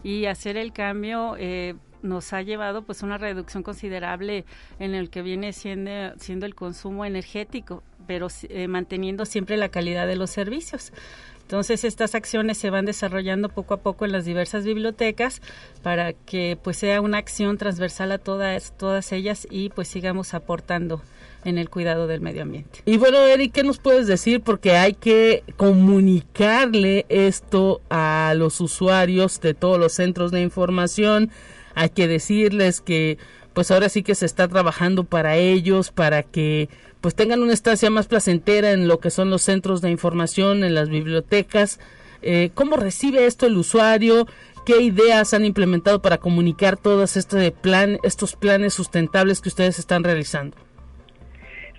y 0.01 0.27
hacer 0.27 0.55
el 0.55 0.71
cambio 0.71 1.35
eh, 1.37 1.75
nos 2.05 2.33
ha 2.33 2.41
llevado 2.41 2.83
pues 2.83 3.03
una 3.03 3.17
reducción 3.17 3.63
considerable 3.63 4.45
en 4.79 4.93
el 4.93 5.09
que 5.09 5.21
viene 5.21 5.53
siendo, 5.53 6.17
siendo 6.17 6.45
el 6.45 6.55
consumo 6.55 7.05
energético, 7.05 7.83
pero 8.07 8.27
eh, 8.49 8.67
manteniendo 8.67 9.25
siempre 9.25 9.57
la 9.57 9.69
calidad 9.69 10.07
de 10.07 10.15
los 10.15 10.29
servicios. 10.29 10.93
Entonces 11.41 11.83
estas 11.83 12.15
acciones 12.15 12.57
se 12.57 12.71
van 12.71 12.85
desarrollando 12.85 13.49
poco 13.49 13.75
a 13.75 13.77
poco 13.77 14.05
en 14.05 14.11
las 14.11 14.25
diversas 14.25 14.65
bibliotecas 14.65 15.41
para 15.83 16.13
que 16.13 16.57
pues 16.61 16.77
sea 16.77 17.01
una 17.01 17.19
acción 17.19 17.59
transversal 17.59 18.11
a 18.11 18.17
todas 18.17 18.73
todas 18.77 19.11
ellas 19.11 19.47
y 19.51 19.69
pues 19.69 19.87
sigamos 19.87 20.33
aportando 20.33 21.03
en 21.43 21.59
el 21.59 21.69
cuidado 21.69 22.07
del 22.07 22.19
medio 22.19 22.41
ambiente. 22.41 22.79
Y 22.85 22.97
bueno, 22.97 23.19
Eric, 23.19 23.53
¿qué 23.53 23.63
nos 23.63 23.77
puedes 23.77 24.07
decir? 24.07 24.41
Porque 24.41 24.71
hay 24.71 24.93
que 24.93 25.43
comunicarle 25.55 27.05
esto 27.09 27.81
a 27.89 28.33
los 28.35 28.59
usuarios 28.59 29.39
de 29.39 29.53
todos 29.53 29.79
los 29.79 29.93
centros 29.93 30.31
de 30.31 30.41
información, 30.41 31.29
hay 31.75 31.89
que 31.89 32.07
decirles 32.07 32.81
que 32.81 33.17
pues 33.53 33.71
ahora 33.71 33.87
sí 33.87 34.03
que 34.03 34.15
se 34.15 34.25
está 34.25 34.47
trabajando 34.47 35.05
para 35.05 35.37
ellos, 35.37 35.91
para 35.91 36.23
que 36.23 36.67
pues 36.99 37.15
tengan 37.15 37.41
una 37.41 37.53
estancia 37.53 37.89
más 37.89 38.07
placentera 38.07 38.71
en 38.71 38.87
lo 38.87 38.99
que 38.99 39.11
son 39.11 39.29
los 39.29 39.43
centros 39.43 39.81
de 39.81 39.91
información, 39.91 40.63
en 40.63 40.73
las 40.73 40.89
bibliotecas. 40.89 41.79
Eh, 42.21 42.49
¿Cómo 42.53 42.75
recibe 42.75 43.25
esto 43.25 43.45
el 43.45 43.55
usuario? 43.55 44.25
¿Qué 44.65 44.81
ideas 44.81 45.33
han 45.33 45.45
implementado 45.45 46.01
para 46.01 46.17
comunicar 46.17 46.75
todos 46.75 47.15
este 47.17 47.51
plan, 47.51 47.99
estos 48.03 48.35
planes 48.35 48.73
sustentables 48.73 49.39
que 49.39 49.49
ustedes 49.49 49.77
están 49.77 50.03
realizando? 50.03 50.57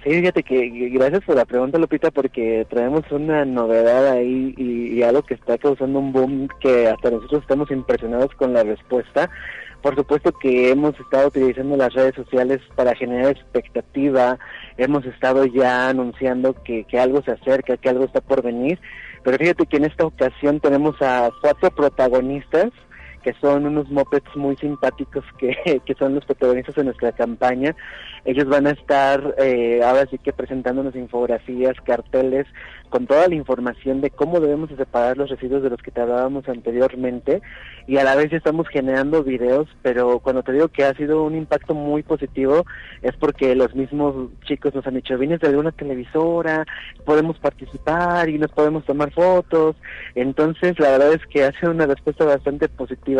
Sí, 0.04 0.10
fíjate 0.12 0.44
que 0.44 0.68
gracias 0.92 1.24
por 1.24 1.34
la 1.34 1.44
pregunta, 1.44 1.78
Lupita, 1.78 2.12
porque 2.12 2.64
traemos 2.70 3.02
una 3.10 3.44
novedad 3.44 4.12
ahí 4.12 4.54
y, 4.56 4.92
y, 4.96 5.02
algo 5.02 5.22
que 5.22 5.34
está 5.34 5.58
causando 5.58 5.98
un 5.98 6.12
boom 6.12 6.48
que 6.60 6.86
hasta 6.86 7.10
nosotros 7.10 7.42
estamos 7.42 7.68
impresionados 7.72 8.32
con 8.36 8.52
la 8.52 8.62
respuesta. 8.62 9.28
Por 9.82 9.94
supuesto 9.94 10.32
que 10.32 10.70
hemos 10.70 10.98
estado 10.98 11.28
utilizando 11.28 11.76
las 11.76 11.92
redes 11.94 12.14
sociales 12.14 12.60
para 12.74 12.94
generar 12.94 13.30
expectativa, 13.32 14.38
hemos 14.76 15.04
estado 15.06 15.44
ya 15.44 15.88
anunciando 15.88 16.54
que, 16.62 16.84
que 16.84 16.98
algo 16.98 17.22
se 17.22 17.32
acerca, 17.32 17.76
que 17.76 17.88
algo 17.88 18.04
está 18.04 18.20
por 18.20 18.42
venir, 18.42 18.80
pero 19.22 19.38
fíjate 19.38 19.66
que 19.66 19.76
en 19.76 19.84
esta 19.84 20.06
ocasión 20.06 20.60
tenemos 20.60 21.00
a 21.00 21.30
cuatro 21.40 21.70
protagonistas 21.70 22.70
que 23.26 23.34
son 23.40 23.66
unos 23.66 23.90
mopeds 23.90 24.36
muy 24.36 24.56
simpáticos 24.56 25.24
que, 25.36 25.82
que 25.84 25.94
son 25.94 26.14
los 26.14 26.24
protagonistas 26.24 26.76
de 26.76 26.84
nuestra 26.84 27.10
campaña. 27.10 27.74
Ellos 28.24 28.46
van 28.46 28.68
a 28.68 28.70
estar 28.70 29.34
eh, 29.38 29.80
ahora 29.82 30.06
sí 30.08 30.16
que 30.18 30.32
presentándonos 30.32 30.94
infografías, 30.94 31.74
carteles, 31.84 32.46
con 32.88 33.06
toda 33.06 33.28
la 33.28 33.34
información 33.34 34.00
de 34.00 34.10
cómo 34.10 34.40
debemos 34.40 34.70
separar 34.76 35.16
los 35.16 35.28
residuos 35.28 35.62
de 35.62 35.70
los 35.70 35.82
que 35.82 35.90
te 35.90 36.00
hablábamos 36.00 36.48
anteriormente 36.48 37.42
y 37.86 37.98
a 37.98 38.04
la 38.04 38.16
vez 38.16 38.32
estamos 38.32 38.68
generando 38.68 39.22
videos, 39.22 39.68
pero 39.82 40.18
cuando 40.18 40.42
te 40.42 40.52
digo 40.52 40.68
que 40.68 40.84
ha 40.84 40.94
sido 40.94 41.22
un 41.22 41.36
impacto 41.36 41.74
muy 41.74 42.02
positivo 42.02 42.64
es 43.02 43.14
porque 43.16 43.54
los 43.54 43.74
mismos 43.74 44.30
chicos 44.44 44.74
nos 44.74 44.86
han 44.86 44.94
dicho, 44.94 45.18
vienes 45.18 45.40
de 45.40 45.48
alguna 45.48 45.72
televisora, 45.72 46.64
podemos 47.04 47.38
participar 47.38 48.28
y 48.28 48.38
nos 48.38 48.50
podemos 48.50 48.84
tomar 48.84 49.12
fotos, 49.12 49.76
entonces 50.14 50.78
la 50.80 50.90
verdad 50.90 51.12
es 51.12 51.26
que 51.26 51.44
ha 51.44 51.52
sido 51.52 51.70
una 51.70 51.86
respuesta 51.86 52.24
bastante 52.24 52.68
positiva, 52.68 53.15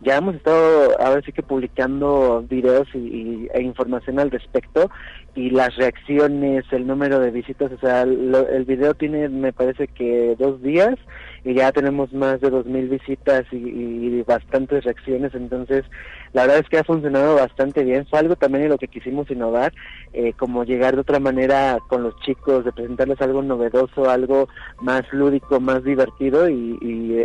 ya 0.00 0.16
hemos 0.16 0.34
estado 0.34 1.00
ahora 1.00 1.22
sí 1.24 1.32
que 1.32 1.42
publicando 1.42 2.44
videos 2.48 2.88
y, 2.94 3.48
e 3.54 3.62
información 3.62 4.18
al 4.18 4.30
respecto 4.30 4.90
y 5.34 5.50
las 5.50 5.74
reacciones, 5.76 6.64
el 6.72 6.86
número 6.86 7.18
de 7.18 7.30
visitas, 7.30 7.72
o 7.72 7.78
sea, 7.78 8.02
el 8.02 8.64
video 8.66 8.94
tiene 8.94 9.28
me 9.28 9.52
parece 9.52 9.88
que 9.88 10.36
dos 10.38 10.62
días 10.62 10.96
y 11.44 11.54
ya 11.54 11.72
tenemos 11.72 12.12
más 12.12 12.40
de 12.40 12.50
dos 12.50 12.66
mil 12.66 12.88
visitas 12.88 13.44
y, 13.50 13.56
y, 13.56 14.22
bastantes 14.22 14.84
reacciones, 14.84 15.34
entonces 15.34 15.84
la 16.32 16.42
verdad 16.42 16.58
es 16.58 16.68
que 16.68 16.78
ha 16.78 16.84
funcionado 16.84 17.34
bastante 17.34 17.84
bien, 17.84 18.06
fue 18.06 18.18
algo 18.18 18.36
también 18.36 18.64
en 18.64 18.70
lo 18.70 18.78
que 18.78 18.88
quisimos 18.88 19.30
innovar, 19.30 19.72
eh, 20.12 20.32
como 20.32 20.64
llegar 20.64 20.94
de 20.94 21.02
otra 21.02 21.20
manera 21.20 21.78
con 21.88 22.02
los 22.02 22.18
chicos, 22.20 22.64
de 22.64 22.72
presentarles 22.72 23.20
algo 23.20 23.42
novedoso, 23.42 24.08
algo 24.08 24.48
más 24.80 25.02
lúdico, 25.12 25.60
más 25.60 25.84
divertido 25.84 26.48
y, 26.48 26.72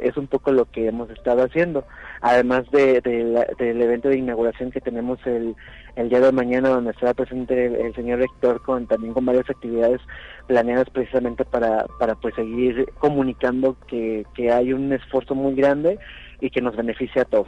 es 0.03 0.17
un 0.17 0.27
poco 0.27 0.51
lo 0.51 0.65
que 0.65 0.87
hemos 0.87 1.09
estado 1.09 1.43
haciendo, 1.43 1.85
además 2.21 2.69
de, 2.71 3.01
de 3.01 3.47
del 3.57 3.81
evento 3.81 4.09
de 4.09 4.17
inauguración 4.17 4.71
que 4.71 4.81
tenemos 4.81 5.19
el, 5.25 5.55
el 5.95 6.09
día 6.09 6.19
de 6.19 6.31
mañana 6.31 6.69
donde 6.69 6.91
estará 6.91 7.13
presente 7.13 7.65
el, 7.65 7.75
el 7.75 7.95
señor 7.95 8.19
rector 8.19 8.61
con 8.61 8.85
también 8.87 9.13
con 9.13 9.25
varias 9.25 9.49
actividades 9.49 10.01
planeadas 10.47 10.89
precisamente 10.89 11.45
para, 11.45 11.85
para 11.99 12.15
pues 12.15 12.35
seguir 12.35 12.85
comunicando 12.99 13.77
que, 13.87 14.25
que 14.35 14.51
hay 14.51 14.73
un 14.73 14.91
esfuerzo 14.93 15.35
muy 15.35 15.55
grande 15.55 15.99
y 16.39 16.49
que 16.49 16.61
nos 16.61 16.75
beneficia 16.75 17.23
a 17.23 17.25
todos. 17.25 17.47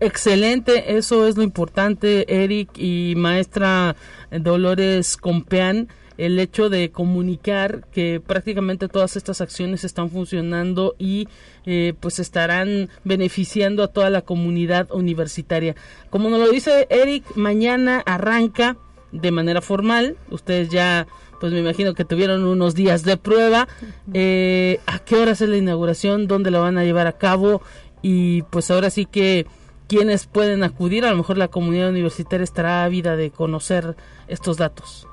Excelente, 0.00 0.96
eso 0.96 1.26
es 1.26 1.36
lo 1.36 1.42
importante, 1.42 2.44
Eric 2.44 2.70
y 2.76 3.14
maestra 3.16 3.96
Dolores 4.30 5.16
Compeán, 5.16 5.88
el 6.18 6.38
hecho 6.38 6.68
de 6.68 6.90
comunicar 6.90 7.84
que 7.90 8.20
prácticamente 8.24 8.86
todas 8.88 9.16
estas 9.16 9.40
acciones 9.40 9.82
están 9.82 10.10
funcionando 10.10 10.94
y 10.98 11.26
eh, 11.66 11.94
pues 11.98 12.20
estarán 12.20 12.90
beneficiando 13.02 13.82
a 13.82 13.88
toda 13.88 14.08
la 14.10 14.22
comunidad 14.22 14.88
universitaria. 14.92 15.74
Como 16.10 16.28
nos 16.30 16.40
lo 16.40 16.50
dice 16.50 16.86
Eric, 16.90 17.24
mañana 17.34 18.02
arranca 18.06 18.76
de 19.10 19.30
manera 19.32 19.62
formal, 19.62 20.16
ustedes 20.30 20.68
ya 20.68 21.08
pues 21.40 21.52
me 21.52 21.60
imagino 21.60 21.94
que 21.94 22.04
tuvieron 22.04 22.44
unos 22.44 22.74
días 22.74 23.04
de 23.04 23.16
prueba. 23.16 23.68
Eh, 24.12 24.80
¿A 24.86 24.98
qué 24.98 25.16
hora 25.16 25.32
es 25.32 25.40
la 25.40 25.56
inauguración? 25.56 26.26
¿Dónde 26.26 26.50
la 26.50 26.58
van 26.58 26.78
a 26.78 26.84
llevar 26.84 27.06
a 27.06 27.16
cabo? 27.16 27.62
Y 28.02 28.42
pues 28.42 28.70
ahora 28.70 28.90
sí 28.90 29.06
que 29.06 29.46
quienes 29.88 30.26
pueden 30.26 30.62
acudir, 30.62 31.04
a 31.04 31.10
lo 31.10 31.16
mejor 31.16 31.38
la 31.38 31.48
comunidad 31.48 31.88
universitaria 31.88 32.44
estará 32.44 32.84
ávida 32.84 33.16
de 33.16 33.30
conocer 33.30 33.96
estos 34.28 34.58
datos. 34.58 35.08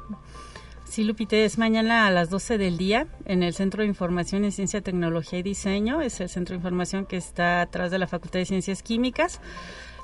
Sí, 0.84 1.03
Lupite, 1.03 1.43
es 1.43 1.57
mañana 1.57 2.07
a 2.07 2.11
las 2.11 2.30
12 2.30 2.57
del 2.57 2.78
día 2.78 3.07
en 3.26 3.41
el 3.41 3.53
Centro 3.53 3.82
de 3.82 3.88
Información 3.88 4.45
en 4.45 4.51
Ciencia, 4.51 4.82
Tecnología 4.82 5.39
y 5.39 5.43
Diseño. 5.43 6.01
Es 6.01 6.21
el 6.21 6.30
centro 6.30 6.53
de 6.53 6.57
información 6.57 7.05
que 7.05 7.17
está 7.17 7.61
atrás 7.61 7.91
de 7.91 7.97
la 7.97 8.07
Facultad 8.07 8.39
de 8.39 8.45
Ciencias 8.45 8.84
Químicas 8.84 9.41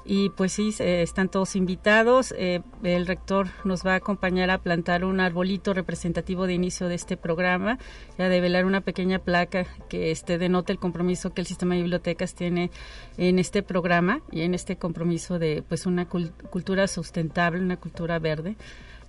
y 0.03 0.29
pues 0.31 0.53
sí, 0.53 0.73
eh, 0.79 1.01
están 1.03 1.29
todos 1.29 1.55
invitados. 1.55 2.33
Eh, 2.37 2.61
el 2.83 3.05
rector 3.05 3.47
nos 3.63 3.85
va 3.85 3.93
a 3.93 3.95
acompañar 3.97 4.49
a 4.49 4.57
plantar 4.57 5.05
un 5.05 5.19
arbolito 5.19 5.73
representativo 5.73 6.47
de 6.47 6.53
inicio 6.53 6.87
de 6.87 6.95
este 6.95 7.17
programa 7.17 7.77
y 8.17 8.23
a 8.23 8.29
develar 8.29 8.65
una 8.65 8.81
pequeña 8.81 9.19
placa 9.19 9.65
que 9.89 10.11
este 10.11 10.37
denote 10.37 10.71
el 10.71 10.79
compromiso 10.79 11.33
que 11.33 11.41
el 11.41 11.47
sistema 11.47 11.75
de 11.75 11.81
bibliotecas 11.81 12.33
tiene 12.33 12.71
en 13.17 13.37
este 13.37 13.61
programa 13.61 14.21
y 14.31 14.41
en 14.41 14.55
este 14.55 14.75
compromiso 14.75 15.37
de 15.37 15.63
pues 15.67 15.85
una 15.85 16.07
cultura 16.07 16.87
sustentable, 16.87 17.61
una 17.61 17.77
cultura 17.77 18.17
verde, 18.17 18.55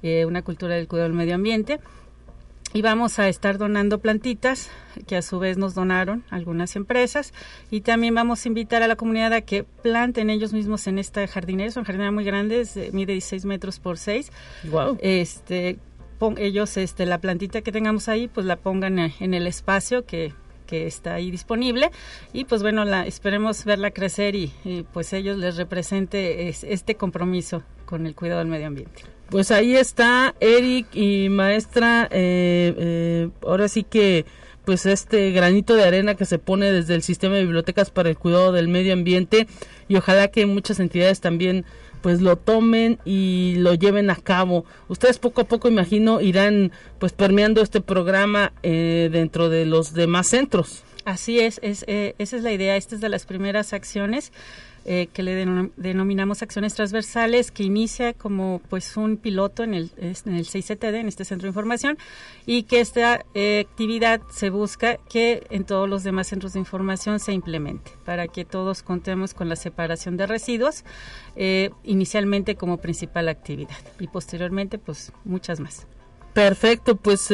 eh, 0.03 0.26
una 0.26 0.43
cultura 0.43 0.74
del 0.74 0.88
cuidado 0.88 1.09
del 1.09 1.16
medio 1.16 1.34
ambiente 1.34 1.80
y 2.72 2.82
vamos 2.82 3.18
a 3.18 3.28
estar 3.28 3.58
donando 3.58 3.98
plantitas 3.98 4.70
que 5.06 5.16
a 5.16 5.22
su 5.22 5.38
vez 5.38 5.58
nos 5.58 5.74
donaron 5.74 6.24
algunas 6.30 6.76
empresas 6.76 7.32
y 7.70 7.82
también 7.82 8.14
vamos 8.14 8.44
a 8.44 8.48
invitar 8.48 8.82
a 8.82 8.88
la 8.88 8.96
comunidad 8.96 9.32
a 9.32 9.40
que 9.42 9.64
planten 9.64 10.30
ellos 10.30 10.52
mismos 10.52 10.86
en 10.86 10.98
esta 10.98 11.26
jardinera, 11.26 11.70
son 11.70 11.84
jardineras 11.84 12.14
muy 12.14 12.24
grandes, 12.24 12.76
mide 12.92 13.12
16 13.12 13.44
metros 13.44 13.78
por 13.78 13.98
6. 13.98 14.30
Wow. 14.70 14.98
Este, 15.00 15.78
ellos 16.36 16.76
este 16.76 17.06
la 17.06 17.18
plantita 17.18 17.62
que 17.62 17.72
tengamos 17.72 18.08
ahí 18.08 18.28
pues 18.28 18.46
la 18.46 18.56
pongan 18.56 18.98
en 18.98 19.34
el 19.34 19.46
espacio 19.46 20.04
que 20.04 20.32
que 20.66 20.86
está 20.86 21.14
ahí 21.14 21.30
disponible 21.30 21.90
y 22.32 22.44
pues 22.44 22.62
bueno 22.62 22.86
la 22.86 23.06
esperemos 23.06 23.64
verla 23.66 23.90
crecer 23.90 24.34
y, 24.34 24.52
y 24.64 24.84
pues 24.84 25.12
ellos 25.12 25.36
les 25.36 25.56
represente 25.56 26.48
este 26.48 26.94
compromiso 26.94 27.62
con 27.84 28.06
el 28.06 28.14
cuidado 28.14 28.38
del 28.38 28.48
medio 28.48 28.68
ambiente. 28.68 29.02
Pues 29.32 29.50
ahí 29.50 29.76
está 29.76 30.34
Eric 30.40 30.94
y 30.94 31.30
maestra, 31.30 32.06
eh, 32.10 32.74
eh, 32.76 33.30
ahora 33.40 33.66
sí 33.66 33.82
que 33.82 34.26
pues 34.66 34.84
este 34.84 35.30
granito 35.30 35.74
de 35.74 35.84
arena 35.84 36.16
que 36.16 36.26
se 36.26 36.38
pone 36.38 36.70
desde 36.70 36.94
el 36.94 37.02
sistema 37.02 37.36
de 37.36 37.44
bibliotecas 37.44 37.90
para 37.90 38.10
el 38.10 38.18
cuidado 38.18 38.52
del 38.52 38.68
medio 38.68 38.92
ambiente 38.92 39.46
y 39.88 39.96
ojalá 39.96 40.28
que 40.28 40.44
muchas 40.44 40.80
entidades 40.80 41.22
también 41.22 41.64
pues 42.02 42.20
lo 42.20 42.36
tomen 42.36 42.98
y 43.06 43.54
lo 43.56 43.72
lleven 43.72 44.10
a 44.10 44.16
cabo. 44.16 44.66
Ustedes 44.88 45.18
poco 45.18 45.40
a 45.40 45.44
poco 45.44 45.66
imagino 45.66 46.20
irán 46.20 46.70
pues 46.98 47.14
permeando 47.14 47.62
este 47.62 47.80
programa 47.80 48.52
eh, 48.62 49.08
dentro 49.10 49.48
de 49.48 49.64
los 49.64 49.94
demás 49.94 50.26
centros. 50.26 50.84
Así 51.06 51.40
es, 51.40 51.58
es 51.62 51.86
eh, 51.88 52.14
esa 52.18 52.36
es 52.36 52.42
la 52.42 52.52
idea, 52.52 52.76
esta 52.76 52.96
es 52.96 53.00
de 53.00 53.08
las 53.08 53.24
primeras 53.24 53.72
acciones 53.72 54.30
eh, 54.84 55.08
que 55.12 55.22
le 55.22 55.46
denominamos 55.76 56.42
acciones 56.42 56.74
transversales, 56.74 57.52
que 57.52 57.62
inicia 57.62 58.14
como 58.14 58.60
pues 58.68 58.96
un 58.96 59.16
piloto 59.16 59.62
en 59.62 59.74
el, 59.74 59.92
en 59.96 60.34
el 60.34 60.44
6CTD, 60.44 60.96
en 60.96 61.08
este 61.08 61.24
centro 61.24 61.46
de 61.46 61.50
información, 61.50 61.98
y 62.46 62.64
que 62.64 62.80
esta 62.80 63.24
eh, 63.34 63.64
actividad 63.68 64.20
se 64.32 64.50
busca 64.50 64.96
que 65.08 65.46
en 65.50 65.64
todos 65.64 65.88
los 65.88 66.02
demás 66.02 66.26
centros 66.26 66.54
de 66.54 66.58
información 66.58 67.20
se 67.20 67.32
implemente, 67.32 67.92
para 68.04 68.26
que 68.26 68.44
todos 68.44 68.82
contemos 68.82 69.34
con 69.34 69.48
la 69.48 69.54
separación 69.54 70.16
de 70.16 70.26
residuos, 70.26 70.84
eh, 71.36 71.70
inicialmente 71.84 72.56
como 72.56 72.78
principal 72.78 73.28
actividad, 73.28 73.78
y 74.00 74.08
posteriormente 74.08 74.78
pues 74.78 75.12
muchas 75.24 75.60
más. 75.60 75.86
Perfecto, 76.32 76.96
pues 76.96 77.30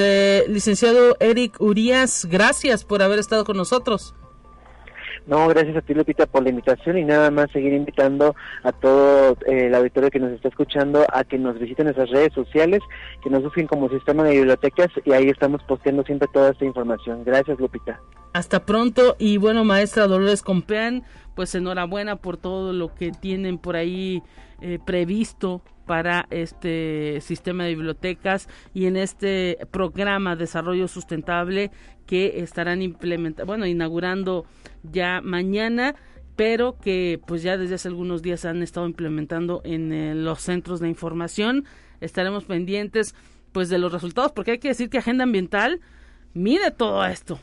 licenciado 0.49 1.17
Eric 1.21 1.61
Urias, 1.61 2.27
gracias 2.29 2.85
por 2.85 3.01
haber 3.01 3.21
estado 3.21 3.45
con 3.45 3.57
nosotros. 3.57 4.15
No, 5.29 5.47
gracias 5.47 5.77
a 5.77 5.83
ti, 5.83 5.93
Lupita, 5.93 6.27
por 6.27 6.43
la 6.43 6.49
invitación 6.49 6.97
y 6.97 7.05
nada 7.05 7.31
más 7.31 7.51
seguir 7.53 7.75
invitando 7.75 8.35
a 8.63 8.73
todo 8.73 9.37
eh, 9.47 9.67
el 9.67 9.75
auditorio 9.75 10.09
que 10.09 10.19
nos 10.19 10.33
está 10.33 10.49
escuchando 10.49 11.05
a 11.13 11.23
que 11.23 11.37
nos 11.37 11.59
visiten 11.59 11.85
nuestras 11.85 12.09
redes 12.09 12.33
sociales, 12.33 12.81
que 13.23 13.29
nos 13.29 13.43
busquen 13.43 13.67
como 13.67 13.91
Sistema 13.91 14.25
de 14.25 14.37
Bibliotecas 14.37 14.89
y 15.05 15.13
ahí 15.13 15.29
estamos 15.29 15.63
posteando 15.65 16.03
siempre 16.05 16.29
toda 16.33 16.53
esta 16.53 16.65
información. 16.65 17.25
Gracias, 17.25 17.61
Lupita. 17.61 18.01
Hasta 18.33 18.65
pronto 18.65 19.17
y 19.19 19.37
bueno, 19.37 19.65
maestra 19.65 20.07
Dolores 20.07 20.43
Compeán, 20.43 21.05
pues 21.35 21.55
enhorabuena 21.55 22.17
por 22.17 22.39
todo 22.39 22.73
lo 22.73 22.95
que 22.95 23.11
tienen 23.11 23.59
por 23.59 23.77
ahí 23.77 24.23
eh, 24.63 24.79
previsto 24.83 25.61
para 25.89 26.29
este 26.31 27.21
sistema 27.21 27.65
de 27.65 27.71
bibliotecas 27.71 28.49
y 28.73 28.87
en 28.87 28.97
este 28.97 29.59
programa 29.73 30.37
Desarrollo 30.37 30.87
Sustentable 30.87 31.73
que 32.07 32.41
estarán 32.41 32.83
implementando, 32.83 33.47
bueno, 33.47 33.67
inaugurando 33.67 34.47
ya 34.85 35.21
mañana 35.21 35.97
pero 36.37 36.79
que 36.79 37.21
pues 37.27 37.43
ya 37.43 37.57
desde 37.57 37.75
hace 37.75 37.89
algunos 37.89 38.23
días 38.23 38.45
han 38.45 38.63
estado 38.63 38.87
implementando 38.87 39.61
en 39.65 39.93
eh, 39.93 40.15
los 40.15 40.41
centros 40.41 40.79
de 40.79 40.89
información. 40.89 41.65
Estaremos 42.01 42.45
pendientes 42.45 43.17
pues 43.51 43.69
de 43.71 43.79
los 43.79 43.93
resultados 43.93 44.31
porque 44.31 44.53
hay 44.53 44.59
que 44.59 44.69
decir 44.69 44.89
que 44.89 44.99
Agenda 44.99 45.25
Ambiental 45.25 45.81
mide 46.35 46.71
todo 46.71 47.05
esto. 47.05 47.41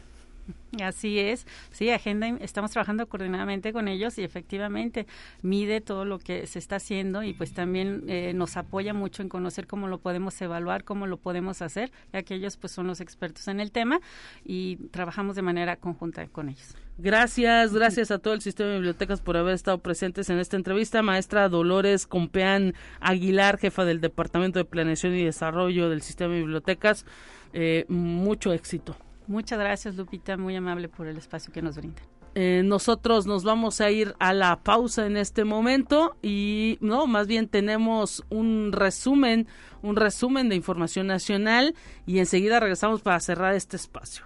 Así 0.81 1.19
es, 1.19 1.47
sí, 1.71 1.89
agenda, 1.89 2.27
estamos 2.41 2.71
trabajando 2.71 3.07
coordinadamente 3.07 3.71
con 3.71 3.87
ellos 3.87 4.17
y 4.17 4.23
efectivamente 4.23 5.07
mide 5.41 5.79
todo 5.79 6.05
lo 6.05 6.19
que 6.19 6.47
se 6.47 6.59
está 6.59 6.75
haciendo 6.77 7.23
y 7.23 7.33
pues 7.33 7.53
también 7.53 8.03
eh, 8.07 8.33
nos 8.33 8.57
apoya 8.57 8.93
mucho 8.93 9.21
en 9.21 9.29
conocer 9.29 9.67
cómo 9.67 9.87
lo 9.87 9.99
podemos 9.99 10.39
evaluar, 10.41 10.83
cómo 10.83 11.07
lo 11.07 11.17
podemos 11.17 11.61
hacer, 11.61 11.91
ya 12.11 12.23
que 12.23 12.35
ellos 12.35 12.57
pues 12.57 12.73
son 12.73 12.87
los 12.87 12.99
expertos 12.99 13.47
en 13.47 13.59
el 13.59 13.71
tema 13.71 14.01
y 14.43 14.75
trabajamos 14.91 15.35
de 15.35 15.41
manera 15.41 15.77
conjunta 15.77 16.27
con 16.27 16.49
ellos. 16.49 16.75
Gracias, 16.97 17.73
gracias 17.73 18.09
a 18.11 18.19
todo 18.19 18.33
el 18.33 18.41
sistema 18.41 18.69
de 18.69 18.75
bibliotecas 18.75 19.19
por 19.19 19.35
haber 19.35 19.53
estado 19.53 19.79
presentes 19.79 20.29
en 20.29 20.39
esta 20.39 20.55
entrevista. 20.55 21.01
Maestra 21.01 21.49
Dolores 21.49 22.07
Compeán 22.07 22.73
Aguilar, 23.01 23.57
jefa 23.57 23.83
del 23.83 23.99
Departamento 23.99 24.59
de 24.59 24.65
Planeación 24.65 25.13
y 25.13 25.23
Desarrollo 25.23 25.89
del 25.89 26.01
Sistema 26.01 26.33
de 26.33 26.39
Bibliotecas, 26.39 27.05
eh, 27.53 27.85
mucho 27.89 28.53
éxito. 28.53 28.95
Muchas 29.27 29.59
gracias, 29.59 29.95
Lupita, 29.95 30.37
muy 30.37 30.55
amable 30.55 30.89
por 30.89 31.07
el 31.07 31.17
espacio 31.17 31.51
que 31.51 31.61
nos 31.61 31.77
brinda. 31.77 32.01
Eh, 32.37 32.63
nosotros 32.65 33.25
nos 33.25 33.45
vamos 33.45 33.79
a 33.79 33.89
ir 33.91 34.13
a 34.19 34.33
la 34.33 34.61
pausa 34.61 35.05
en 35.05 35.15
este 35.15 35.45
momento 35.45 36.17
y 36.21 36.77
no, 36.81 37.07
más 37.07 37.27
bien 37.27 37.47
tenemos 37.47 38.25
un 38.29 38.73
resumen, 38.73 39.47
un 39.81 39.95
resumen 39.95 40.49
de 40.49 40.55
información 40.55 41.07
nacional 41.07 41.75
y 42.05 42.19
enseguida 42.19 42.59
regresamos 42.59 43.01
para 43.01 43.21
cerrar 43.21 43.55
este 43.55 43.77
espacio. 43.77 44.25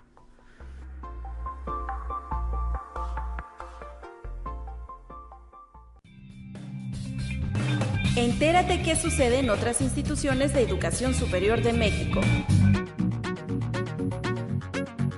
Entérate 8.15 8.81
qué 8.81 8.95
sucede 8.95 9.39
en 9.39 9.51
otras 9.51 9.81
instituciones 9.81 10.53
de 10.53 10.63
educación 10.63 11.13
superior 11.13 11.61
de 11.61 11.73
México. 11.73 12.21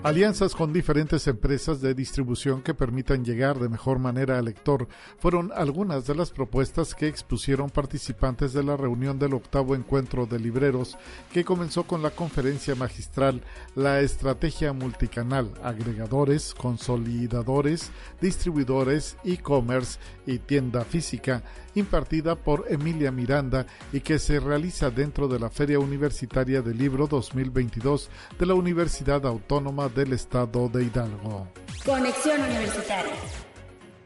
Alianzas 0.04 0.56
con 0.56 0.74
diferentes 0.74 1.28
empresas 1.28 1.80
de 1.80 1.94
distribución 1.94 2.64
que 2.64 2.74
permitan 2.74 3.24
llegar 3.24 3.60
de 3.60 3.70
mejor 3.70 4.00
manera 4.00 4.40
al 4.40 4.46
lector 4.46 4.88
fueron 5.20 5.52
algunas 5.54 6.08
de 6.08 6.16
las 6.16 6.32
propuestas 6.32 6.96
que 6.96 7.08
expusieron 7.08 7.70
participantes 7.70 8.52
de 8.52 8.64
la 8.64 8.76
reunión 8.76 9.20
del 9.20 9.36
octavo 9.36 9.76
encuentro 9.76 10.26
de 10.26 10.40
libreros 10.40 10.98
que 11.32 11.46
comenzó 11.46 11.84
con 11.84 12.02
la 12.02 12.10
conferencia 12.10 12.74
magistral 12.74 13.44
La 13.76 14.00
estrategia 14.00 14.74
multicanal, 14.74 15.52
agregadores, 15.62 16.56
consolidadores, 16.56 17.92
distribuidores, 18.20 19.18
e-commerce 19.24 20.00
y 20.26 20.40
tienda 20.40 20.84
física 20.84 21.44
impartida 21.76 22.36
por 22.36 22.66
Emilia 22.70 23.12
Miranda 23.12 23.66
y 23.92 24.02
que 24.02 24.20
se 24.20 24.40
realiza 24.40 24.90
dentro 24.90 25.28
de 25.28 25.40
la 25.40 25.50
Feria 25.50 25.80
Universitaria 25.80 26.62
del 26.62 26.78
Libro 26.78 27.08
2022 27.08 28.10
de 28.40 28.46
la 28.46 28.54
Universidad 28.54 29.26
Autónoma 29.26 29.90
del 29.90 30.14
Estado 30.14 30.70
de 30.70 30.84
Hidalgo. 30.84 31.48
Conexión 31.86 32.42
Universitaria. 32.42 33.14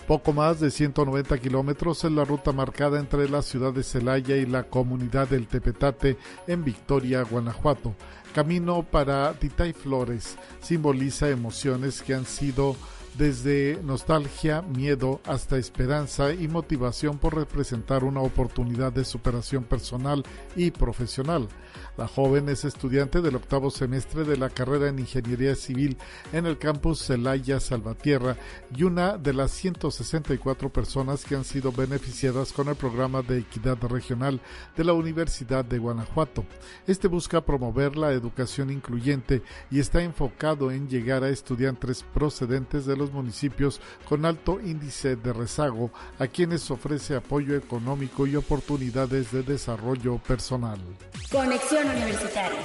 Poco 0.07 0.33
más 0.33 0.59
de 0.59 0.69
190 0.69 1.39
kilómetros 1.39 2.03
es 2.03 2.11
la 2.11 2.25
ruta 2.25 2.51
marcada 2.51 2.99
entre 2.99 3.27
la 3.27 3.41
ciudad 3.41 3.73
de 3.73 3.81
Celaya 3.81 4.35
y 4.37 4.45
la 4.45 4.63
comunidad 4.63 5.27
del 5.27 5.47
Tepetate 5.47 6.17
en 6.45 6.63
Victoria, 6.63 7.23
Guanajuato. 7.23 7.95
Camino 8.35 8.83
para 8.83 9.33
Titay 9.33 9.73
Flores 9.73 10.37
simboliza 10.61 11.29
emociones 11.29 12.03
que 12.03 12.13
han 12.13 12.25
sido 12.25 12.75
desde 13.17 13.79
nostalgia, 13.83 14.61
miedo 14.61 15.21
hasta 15.25 15.57
esperanza 15.57 16.33
y 16.33 16.47
motivación 16.47 17.17
por 17.17 17.35
representar 17.35 18.03
una 18.03 18.21
oportunidad 18.21 18.91
de 18.91 19.05
superación 19.05 19.63
personal 19.63 20.23
y 20.55 20.71
profesional. 20.71 21.47
La 21.97 22.07
joven 22.07 22.49
es 22.49 22.65
estudiante 22.65 23.21
del 23.21 23.37
octavo 23.37 23.71
semestre 23.71 24.25
de 24.25 24.35
la 24.35 24.49
carrera 24.49 24.89
en 24.89 24.99
Ingeniería 24.99 25.55
Civil 25.55 25.97
en 26.33 26.45
el 26.45 26.57
campus 26.57 27.05
Celaya 27.05 27.61
Salvatierra 27.61 28.35
y 28.75 28.83
una 28.83 29.17
de 29.17 29.33
las 29.33 29.51
164 29.51 30.73
personas 30.73 31.23
que 31.23 31.35
han 31.35 31.45
sido 31.45 31.71
beneficiadas 31.71 32.51
con 32.51 32.67
el 32.67 32.75
programa 32.75 33.21
de 33.21 33.39
equidad 33.39 33.77
regional 33.83 34.41
de 34.75 34.83
la 34.83 34.91
Universidad 34.91 35.63
de 35.63 35.77
Guanajuato. 35.77 36.43
Este 36.85 37.07
busca 37.07 37.45
promover 37.45 37.95
la 37.95 38.11
educación 38.11 38.71
incluyente 38.71 39.41
y 39.71 39.79
está 39.79 40.03
enfocado 40.03 40.71
en 40.71 40.89
llegar 40.89 41.23
a 41.23 41.29
estudiantes 41.29 42.03
procedentes 42.13 42.85
de 42.85 42.97
los 42.97 43.04
municipios 43.11 43.81
con 44.07 44.25
alto 44.25 44.59
índice 44.59 45.15
de 45.15 45.33
rezago 45.33 45.91
a 46.19 46.27
quienes 46.27 46.69
ofrece 46.71 47.15
apoyo 47.15 47.55
económico 47.55 48.27
y 48.27 48.35
oportunidades 48.35 49.31
de 49.31 49.43
desarrollo 49.43 50.17
personal. 50.19 50.79
Conexión 51.31 51.87
Universitaria. 51.89 52.59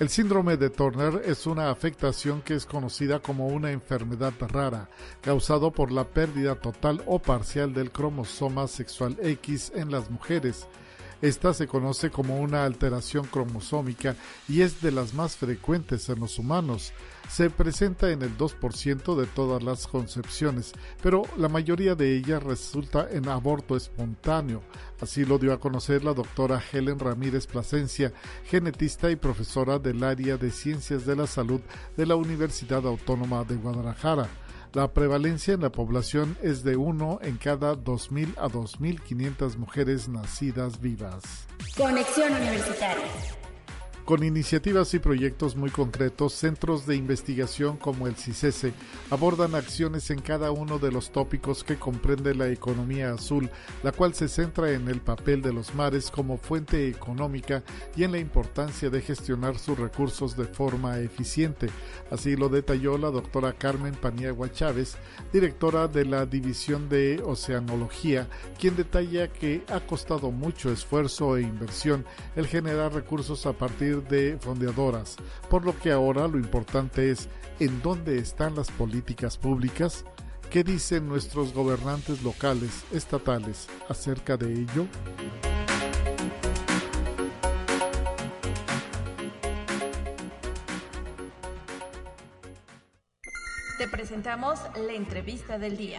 El 0.00 0.08
síndrome 0.08 0.56
de 0.56 0.70
Turner 0.70 1.20
es 1.26 1.46
una 1.46 1.70
afectación 1.70 2.40
que 2.40 2.54
es 2.54 2.64
conocida 2.64 3.18
como 3.18 3.48
una 3.48 3.70
enfermedad 3.70 4.32
rara, 4.40 4.88
causado 5.20 5.72
por 5.72 5.92
la 5.92 6.04
pérdida 6.04 6.54
total 6.54 7.02
o 7.04 7.18
parcial 7.18 7.74
del 7.74 7.90
cromosoma 7.90 8.66
sexual 8.66 9.18
X 9.22 9.72
en 9.74 9.90
las 9.90 10.10
mujeres. 10.10 10.66
Esta 11.22 11.52
se 11.52 11.66
conoce 11.66 12.10
como 12.10 12.40
una 12.40 12.64
alteración 12.64 13.26
cromosómica 13.26 14.16
y 14.48 14.62
es 14.62 14.80
de 14.80 14.90
las 14.90 15.12
más 15.12 15.36
frecuentes 15.36 16.08
en 16.08 16.18
los 16.18 16.38
humanos. 16.38 16.94
Se 17.28 17.50
presenta 17.50 18.10
en 18.10 18.22
el 18.22 18.36
2% 18.38 19.14
de 19.14 19.26
todas 19.26 19.62
las 19.62 19.86
concepciones, 19.86 20.72
pero 21.02 21.22
la 21.36 21.48
mayoría 21.48 21.94
de 21.94 22.16
ellas 22.16 22.42
resulta 22.42 23.06
en 23.10 23.28
aborto 23.28 23.76
espontáneo. 23.76 24.62
Así 25.00 25.26
lo 25.26 25.38
dio 25.38 25.52
a 25.52 25.60
conocer 25.60 26.02
la 26.04 26.14
doctora 26.14 26.62
Helen 26.72 26.98
Ramírez 26.98 27.46
Plasencia, 27.46 28.12
genetista 28.44 29.10
y 29.10 29.16
profesora 29.16 29.78
del 29.78 30.02
área 30.02 30.38
de 30.38 30.50
Ciencias 30.50 31.04
de 31.04 31.16
la 31.16 31.26
Salud 31.26 31.60
de 31.98 32.06
la 32.06 32.16
Universidad 32.16 32.86
Autónoma 32.86 33.44
de 33.44 33.56
Guadalajara. 33.56 34.26
La 34.72 34.92
prevalencia 34.92 35.54
en 35.54 35.62
la 35.62 35.72
población 35.72 36.36
es 36.42 36.62
de 36.62 36.76
1 36.76 37.20
en 37.22 37.38
cada 37.38 37.74
2.000 37.74 38.34
a 38.38 38.48
2.500 38.48 39.56
mujeres 39.56 40.08
nacidas 40.08 40.80
vivas. 40.80 41.24
Conexión 41.76 42.32
Universitaria. 42.32 43.39
Con 44.10 44.24
iniciativas 44.24 44.92
y 44.94 44.98
proyectos 44.98 45.54
muy 45.54 45.70
concretos, 45.70 46.32
centros 46.32 46.84
de 46.84 46.96
investigación 46.96 47.76
como 47.76 48.08
el 48.08 48.16
CICESE 48.16 48.72
abordan 49.08 49.54
acciones 49.54 50.10
en 50.10 50.20
cada 50.20 50.50
uno 50.50 50.80
de 50.80 50.90
los 50.90 51.12
tópicos 51.12 51.62
que 51.62 51.76
comprende 51.76 52.34
la 52.34 52.48
economía 52.48 53.12
azul, 53.12 53.48
la 53.84 53.92
cual 53.92 54.12
se 54.14 54.26
centra 54.26 54.72
en 54.72 54.88
el 54.88 55.00
papel 55.00 55.42
de 55.42 55.52
los 55.52 55.76
mares 55.76 56.10
como 56.10 56.38
fuente 56.38 56.88
económica 56.88 57.62
y 57.94 58.02
en 58.02 58.10
la 58.10 58.18
importancia 58.18 58.90
de 58.90 59.00
gestionar 59.00 59.56
sus 59.60 59.78
recursos 59.78 60.36
de 60.36 60.46
forma 60.46 60.98
eficiente. 60.98 61.68
Así 62.10 62.34
lo 62.34 62.48
detalló 62.48 62.98
la 62.98 63.12
doctora 63.12 63.52
Carmen 63.52 63.94
Paniagua 63.94 64.50
Chávez, 64.50 64.96
directora 65.32 65.86
de 65.86 66.04
la 66.04 66.26
División 66.26 66.88
de 66.88 67.22
Oceanología, 67.24 68.26
quien 68.58 68.74
detalla 68.74 69.28
que 69.28 69.62
ha 69.68 69.78
costado 69.78 70.32
mucho 70.32 70.72
esfuerzo 70.72 71.36
e 71.36 71.42
inversión 71.42 72.04
el 72.34 72.48
generar 72.48 72.92
recursos 72.92 73.46
a 73.46 73.52
partir 73.52 73.99
de 74.00 74.38
fondeadoras, 74.38 75.16
por 75.48 75.64
lo 75.64 75.78
que 75.78 75.90
ahora 75.90 76.28
lo 76.28 76.38
importante 76.38 77.10
es 77.10 77.28
en 77.58 77.80
dónde 77.82 78.18
están 78.18 78.54
las 78.54 78.70
políticas 78.70 79.36
públicas, 79.36 80.04
qué 80.50 80.64
dicen 80.64 81.08
nuestros 81.08 81.52
gobernantes 81.52 82.22
locales, 82.22 82.84
estatales 82.92 83.68
acerca 83.88 84.36
de 84.36 84.52
ello. 84.52 84.86
Te 93.78 93.88
presentamos 93.88 94.58
la 94.76 94.92
entrevista 94.92 95.58
del 95.58 95.76
día. 95.76 95.98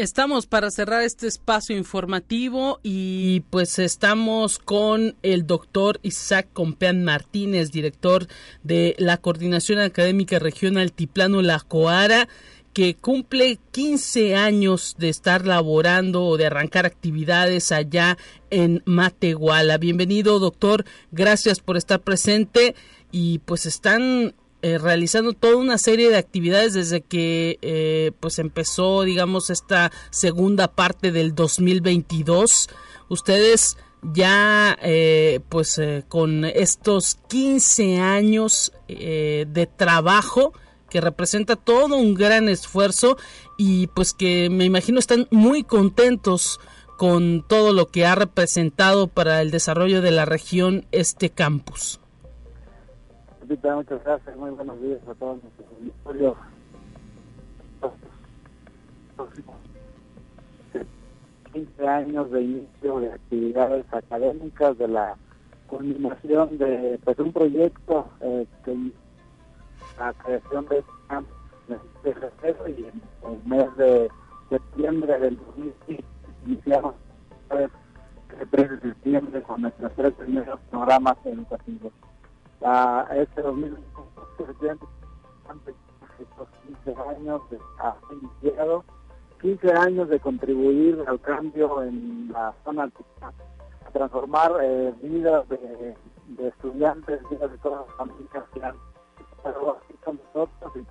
Estamos 0.00 0.46
para 0.46 0.70
cerrar 0.70 1.02
este 1.02 1.26
espacio 1.26 1.76
informativo 1.76 2.80
y 2.82 3.40
pues 3.50 3.78
estamos 3.78 4.58
con 4.58 5.14
el 5.22 5.46
doctor 5.46 6.00
Isaac 6.02 6.48
Compeán 6.54 7.04
Martínez, 7.04 7.70
director 7.70 8.26
de 8.62 8.96
la 8.96 9.18
Coordinación 9.18 9.78
Académica 9.78 10.38
Regional 10.38 10.84
Altiplano 10.84 11.42
La 11.42 11.60
Coara 11.60 12.28
que 12.72 12.94
cumple 12.94 13.58
15 13.72 14.36
años 14.36 14.96
de 14.98 15.10
estar 15.10 15.46
laborando 15.46 16.24
o 16.24 16.38
de 16.38 16.46
arrancar 16.46 16.86
actividades 16.86 17.70
allá 17.70 18.16
en 18.48 18.82
Matehuala. 18.86 19.76
Bienvenido, 19.76 20.38
doctor. 20.38 20.86
Gracias 21.12 21.60
por 21.60 21.76
estar 21.76 22.00
presente 22.00 22.74
y 23.12 23.40
pues 23.40 23.66
están 23.66 24.34
eh, 24.62 24.78
realizando 24.78 25.32
toda 25.32 25.56
una 25.56 25.78
serie 25.78 26.10
de 26.10 26.18
actividades 26.18 26.74
desde 26.74 27.00
que 27.00 27.58
eh, 27.62 28.12
pues 28.20 28.38
empezó 28.38 29.02
digamos 29.02 29.48
esta 29.48 29.90
segunda 30.10 30.68
parte 30.68 31.12
del 31.12 31.34
2022 31.34 32.68
ustedes 33.08 33.78
ya 34.02 34.76
eh, 34.82 35.40
pues 35.48 35.80
con 36.08 36.44
estos 36.44 37.18
15 37.28 38.00
años 38.00 38.72
de 38.86 39.68
trabajo 39.76 40.52
que 40.90 41.00
representa 41.00 41.56
todo 41.56 41.96
un 41.96 42.14
gran 42.14 42.48
esfuerzo 42.48 43.16
y 43.56 43.86
pues 43.88 44.12
que 44.12 44.50
me 44.50 44.64
imagino 44.66 44.98
están 44.98 45.26
muy 45.30 45.64
contentos 45.64 46.60
con 46.98 47.46
todo 47.48 47.72
lo 47.72 47.88
que 47.88 48.04
ha 48.04 48.14
representado 48.14 49.06
para 49.06 49.40
el 49.40 49.50
desarrollo 49.50 50.02
de 50.02 50.10
la 50.10 50.26
región 50.26 50.86
este 50.92 51.30
campus 51.30 52.00
muchas 53.50 54.04
gracias. 54.04 54.36
Muy 54.36 54.50
buenos 54.50 54.80
días 54.80 55.00
a 55.08 55.14
todos 55.14 55.42
nuestros 55.42 55.68
auditorio. 55.72 56.36
15 61.52 61.88
años 61.88 62.30
de 62.30 62.42
inicio 62.42 63.00
de 63.00 63.12
actividades 63.12 63.84
académicas, 63.92 64.78
de 64.78 64.86
la 64.86 65.16
culminación 65.66 66.58
de 66.58 67.00
pues, 67.02 67.18
un 67.18 67.32
proyecto 67.32 68.08
eh, 68.20 68.46
que 68.64 68.92
la 69.98 70.12
creación 70.12 70.66
de 70.68 70.84
este 71.68 72.14
febrero 72.14 72.68
y 72.68 72.84
en 72.84 73.32
el 73.32 73.44
mes 73.46 73.76
de 73.76 74.08
septiembre 74.48 75.18
del 75.18 75.36
2015 75.36 76.04
iniciamos 76.46 76.94
el 77.50 77.68
3 78.48 78.70
de 78.70 78.80
septiembre 78.80 79.42
con 79.42 79.62
nuestros 79.62 79.92
tres 79.96 80.12
primeros 80.14 80.60
programas 80.70 81.16
educativos 81.24 81.92
a 82.62 83.06
este 83.16 83.42
2025 83.42 84.10
15 86.84 87.00
años 87.08 87.40
de 87.50 87.58
ha 87.78 87.96
iniciado 88.12 88.84
15 89.40 89.72
años 89.72 90.08
de 90.08 90.20
contribuir 90.20 91.02
al 91.06 91.20
cambio 91.20 91.82
en 91.82 92.30
la 92.32 92.54
zona 92.64 92.90
a 93.22 93.32
transformar 93.92 94.52
eh, 94.62 94.94
vidas 95.02 95.48
de, 95.48 95.96
estudiantes, 96.38 97.20
vidas 97.30 97.50
de 97.50 97.58
todas 97.58 97.86
las 97.86 97.96
familias 97.96 98.44
que 98.52 98.62
han 98.62 98.76
estado 99.36 99.78
aquí 99.78 99.94
con 100.04 100.20
nosotros 100.34 100.72
y 100.76 100.86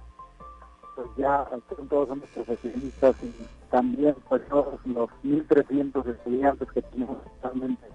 pues 0.96 1.08
ya 1.16 1.48
todos 1.90 2.10
somos 2.10 2.30
profesionistas 2.30 3.16
y 3.24 3.34
también 3.70 4.16
pues 4.28 4.46
todos 4.50 4.86
los 4.86 5.10
1.300 5.24 6.06
estudiantes 6.08 6.72
que 6.72 6.82
tenemos 6.82 7.18
actualmente 7.26 7.88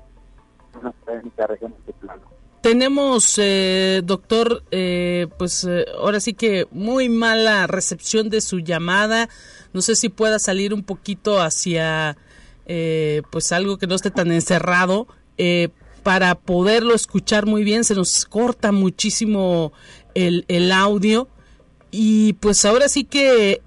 en 0.74 1.22
nuestra 1.22 1.46
región 1.48 1.74
de. 1.86 2.33
Tenemos, 2.64 3.34
eh, 3.36 4.00
doctor, 4.06 4.64
eh, 4.70 5.26
pues 5.38 5.66
eh, 5.68 5.84
ahora 5.98 6.18
sí 6.18 6.32
que 6.32 6.66
muy 6.70 7.10
mala 7.10 7.66
recepción 7.66 8.30
de 8.30 8.40
su 8.40 8.60
llamada. 8.60 9.28
No 9.74 9.82
sé 9.82 9.96
si 9.96 10.08
pueda 10.08 10.38
salir 10.38 10.72
un 10.72 10.82
poquito 10.82 11.42
hacia, 11.42 12.16
pues 12.64 13.52
algo 13.52 13.76
que 13.76 13.86
no 13.86 13.94
esté 13.94 14.10
tan 14.10 14.32
encerrado 14.32 15.08
para 16.02 16.36
poderlo 16.36 16.94
escuchar 16.94 17.44
muy 17.44 17.64
bien. 17.64 17.84
Se 17.84 17.94
nos 17.94 18.24
corta 18.24 18.72
muchísimo 18.72 19.74
el 20.14 20.72
audio. 20.72 21.28
Y 21.90 22.32
pues 22.32 22.64
ahora 22.64 22.88
sí 22.88 23.04
que 23.04 23.60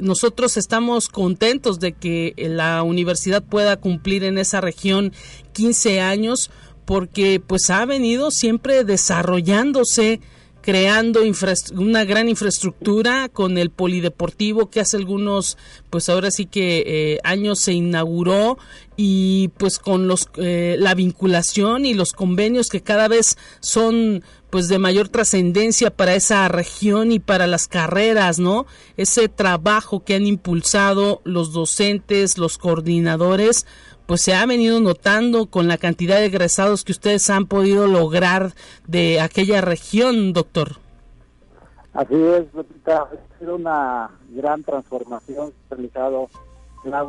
nosotros 0.00 0.56
estamos 0.56 1.10
contentos 1.10 1.80
de 1.80 1.92
que 1.92 2.32
la 2.38 2.82
universidad 2.82 3.42
pueda 3.42 3.76
cumplir 3.76 4.24
en 4.24 4.38
esa 4.38 4.62
región 4.62 5.12
15 5.52 6.00
años 6.00 6.50
porque 6.92 7.40
pues 7.40 7.70
ha 7.70 7.86
venido 7.86 8.30
siempre 8.30 8.84
desarrollándose 8.84 10.20
creando 10.60 11.22
una 11.74 12.04
gran 12.04 12.28
infraestructura 12.28 13.30
con 13.30 13.56
el 13.56 13.70
polideportivo 13.70 14.68
que 14.68 14.80
hace 14.80 14.98
algunos 14.98 15.56
pues 15.88 16.10
ahora 16.10 16.30
sí 16.30 16.44
que 16.44 16.84
eh, 16.86 17.18
años 17.24 17.60
se 17.60 17.72
inauguró 17.72 18.58
y 18.94 19.48
pues 19.56 19.78
con 19.78 20.06
los 20.06 20.28
eh, 20.36 20.76
la 20.78 20.94
vinculación 20.94 21.86
y 21.86 21.94
los 21.94 22.12
convenios 22.12 22.68
que 22.68 22.82
cada 22.82 23.08
vez 23.08 23.38
son 23.60 24.22
pues 24.50 24.68
de 24.68 24.78
mayor 24.78 25.08
trascendencia 25.08 25.90
para 25.90 26.14
esa 26.14 26.46
región 26.48 27.10
y 27.10 27.20
para 27.20 27.46
las 27.46 27.68
carreras, 27.68 28.38
¿no? 28.38 28.66
Ese 28.98 29.30
trabajo 29.30 30.04
que 30.04 30.14
han 30.14 30.26
impulsado 30.26 31.22
los 31.24 31.54
docentes, 31.54 32.36
los 32.36 32.58
coordinadores, 32.58 33.64
pues 34.12 34.20
se 34.20 34.34
ha 34.34 34.44
venido 34.44 34.78
notando 34.78 35.46
con 35.46 35.68
la 35.68 35.78
cantidad 35.78 36.16
de 36.16 36.26
egresados 36.26 36.84
que 36.84 36.92
ustedes 36.92 37.30
han 37.30 37.46
podido 37.46 37.86
lograr 37.86 38.52
de 38.86 39.22
aquella 39.22 39.62
región, 39.62 40.34
doctor. 40.34 40.72
Así 41.94 42.14
es, 42.14 42.44
ha 42.88 43.08
sido 43.38 43.56
una 43.56 44.10
gran 44.28 44.64
transformación 44.64 45.54
realizado 45.70 46.28
la 46.84 47.08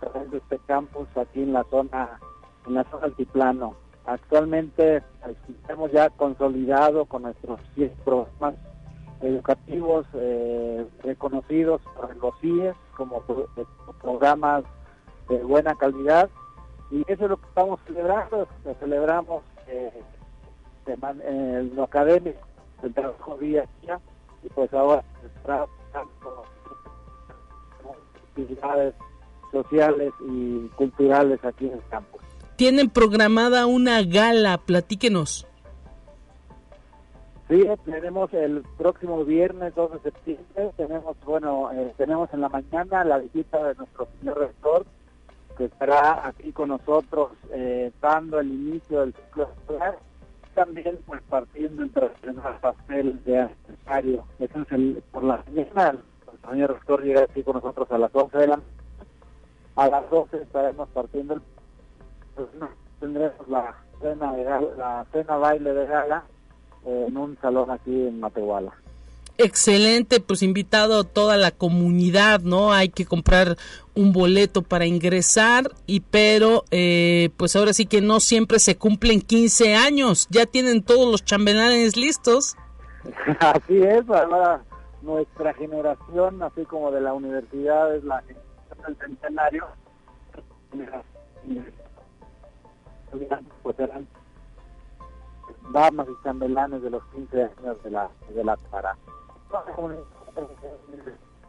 través 0.00 0.30
de 0.30 0.38
este 0.38 0.58
campus 0.60 1.08
aquí 1.14 1.42
en 1.42 1.52
la 1.52 1.62
zona, 1.64 2.18
en 2.66 2.72
la 2.72 2.84
zona 2.84 3.04
altiplano. 3.04 3.76
Actualmente 4.06 5.02
estamos 5.60 5.92
ya 5.92 6.08
consolidado 6.08 7.04
con 7.04 7.24
nuestros 7.24 7.60
10 7.76 7.92
programas 8.02 8.54
educativos 9.20 10.06
eh, 10.14 10.86
reconocidos 11.02 11.82
por 11.94 12.16
los 12.16 12.32
CIES 12.40 12.76
como 12.96 13.22
programas 14.00 14.64
de 15.36 15.44
buena 15.44 15.74
calidad 15.74 16.28
y 16.90 17.02
eso 17.06 17.24
es 17.24 17.30
lo 17.30 17.36
que 17.38 17.46
estamos 17.46 17.80
celebrando, 17.86 18.46
lo 18.64 18.74
celebramos 18.74 19.42
eh, 19.66 20.02
en 20.86 21.74
lo 21.74 21.84
académico, 21.84 22.40
el 22.82 22.92
trabajo 22.92 23.36
día 23.38 23.62
a 23.62 23.80
día 23.80 24.00
y 24.42 24.48
pues 24.48 24.72
ahora 24.74 25.02
actividades 28.32 28.94
sociales 29.50 30.12
y 30.26 30.68
culturales 30.76 31.44
aquí 31.44 31.66
en 31.66 31.74
el 31.74 31.82
campo. 31.88 32.18
Tienen 32.56 32.90
programada 32.90 33.66
una 33.66 34.02
gala, 34.02 34.58
platíquenos. 34.58 35.46
Sí, 37.48 37.64
tenemos 37.84 38.32
el 38.32 38.62
próximo 38.78 39.24
viernes 39.24 39.74
2 39.74 39.92
de 39.92 39.98
septiembre, 40.00 40.70
tenemos, 40.76 41.16
bueno, 41.24 41.70
eh, 41.72 41.92
tenemos 41.98 42.32
en 42.32 42.40
la 42.40 42.48
mañana 42.48 43.04
la 43.04 43.18
visita 43.18 43.62
de 43.62 43.74
nuestro 43.74 44.08
señor 44.18 44.38
rector, 44.38 44.86
que 45.56 45.64
estará 45.66 46.26
aquí 46.26 46.52
con 46.52 46.68
nosotros 46.68 47.32
eh, 47.50 47.92
dando 48.00 48.40
el 48.40 48.48
inicio 48.48 49.00
del 49.00 49.14
ciclo 49.14 49.50
escolar, 49.58 49.98
también 50.54 50.98
pues 51.06 51.22
partiendo 51.28 51.82
entre 51.82 52.06
el 52.22 52.34
pastel 52.60 53.22
de 53.24 53.40
aniversario. 53.40 54.24
Eso 54.38 54.62
es 54.62 54.72
el, 54.72 55.02
por 55.10 55.24
la 55.24 55.42
mañana, 55.46 55.98
el 56.32 56.50
señor 56.50 56.72
rector 56.74 57.02
llega 57.02 57.22
aquí 57.22 57.42
con 57.42 57.56
nosotros 57.56 57.90
a 57.90 57.98
las 57.98 58.14
11 58.14 58.38
de 58.38 58.46
la. 58.48 58.60
A 59.74 59.88
las 59.88 60.10
12 60.10 60.36
estaremos 60.36 60.88
partiendo 60.90 61.34
el... 61.34 61.42
Pues, 62.34 62.48
tendremos 63.00 63.48
la 63.48 63.74
cena, 64.00 64.32
de 64.32 64.44
la 64.44 65.06
cena 65.12 65.36
baile 65.36 65.72
de 65.72 65.86
gala 65.86 66.24
eh, 66.84 67.06
en 67.08 67.16
un 67.16 67.38
salón 67.40 67.70
aquí 67.70 68.08
en 68.08 68.20
Matehuala 68.20 68.81
excelente, 69.38 70.20
pues 70.20 70.42
invitado 70.42 71.04
toda 71.04 71.36
la 71.36 71.50
comunidad, 71.50 72.40
¿no? 72.40 72.72
Hay 72.72 72.88
que 72.88 73.06
comprar 73.06 73.56
un 73.94 74.12
boleto 74.12 74.62
para 74.62 74.86
ingresar 74.86 75.70
y 75.86 76.00
pero 76.00 76.64
eh, 76.70 77.30
pues 77.36 77.56
ahora 77.56 77.72
sí 77.72 77.86
que 77.86 78.00
no 78.00 78.20
siempre 78.20 78.58
se 78.58 78.76
cumplen 78.76 79.20
15 79.20 79.74
años, 79.74 80.26
ya 80.30 80.46
tienen 80.46 80.82
todos 80.82 81.10
los 81.10 81.24
chambelanes 81.24 81.96
listos. 81.96 82.56
Así 83.40 83.82
es, 83.82 84.08
ahora 84.08 84.62
nuestra 85.02 85.52
generación, 85.54 86.42
así 86.42 86.64
como 86.64 86.92
de 86.92 87.00
la 87.00 87.12
universidad, 87.12 87.94
es 87.94 88.04
la 88.04 88.22
generación 88.22 88.78
del 88.86 88.96
centenario. 88.98 89.66
Pues 93.62 93.78
eran 93.78 94.06
damas 95.70 96.06
y 96.08 96.24
chambelanes 96.24 96.82
de 96.82 96.90
los 96.90 97.02
15 97.14 97.42
años 97.42 97.82
de 97.82 97.90
la, 97.90 98.10
de 98.34 98.44
la 98.44 98.56
para 98.70 98.96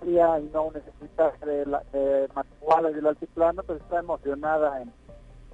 y 0.05 0.49
no 0.53 0.71
necesita 0.73 1.31
de, 1.45 1.65
de 1.93 2.93
del 2.93 3.07
altiplano, 3.07 3.63
pues 3.63 3.81
está 3.81 3.99
emocionada 3.99 4.81
en, 4.81 4.91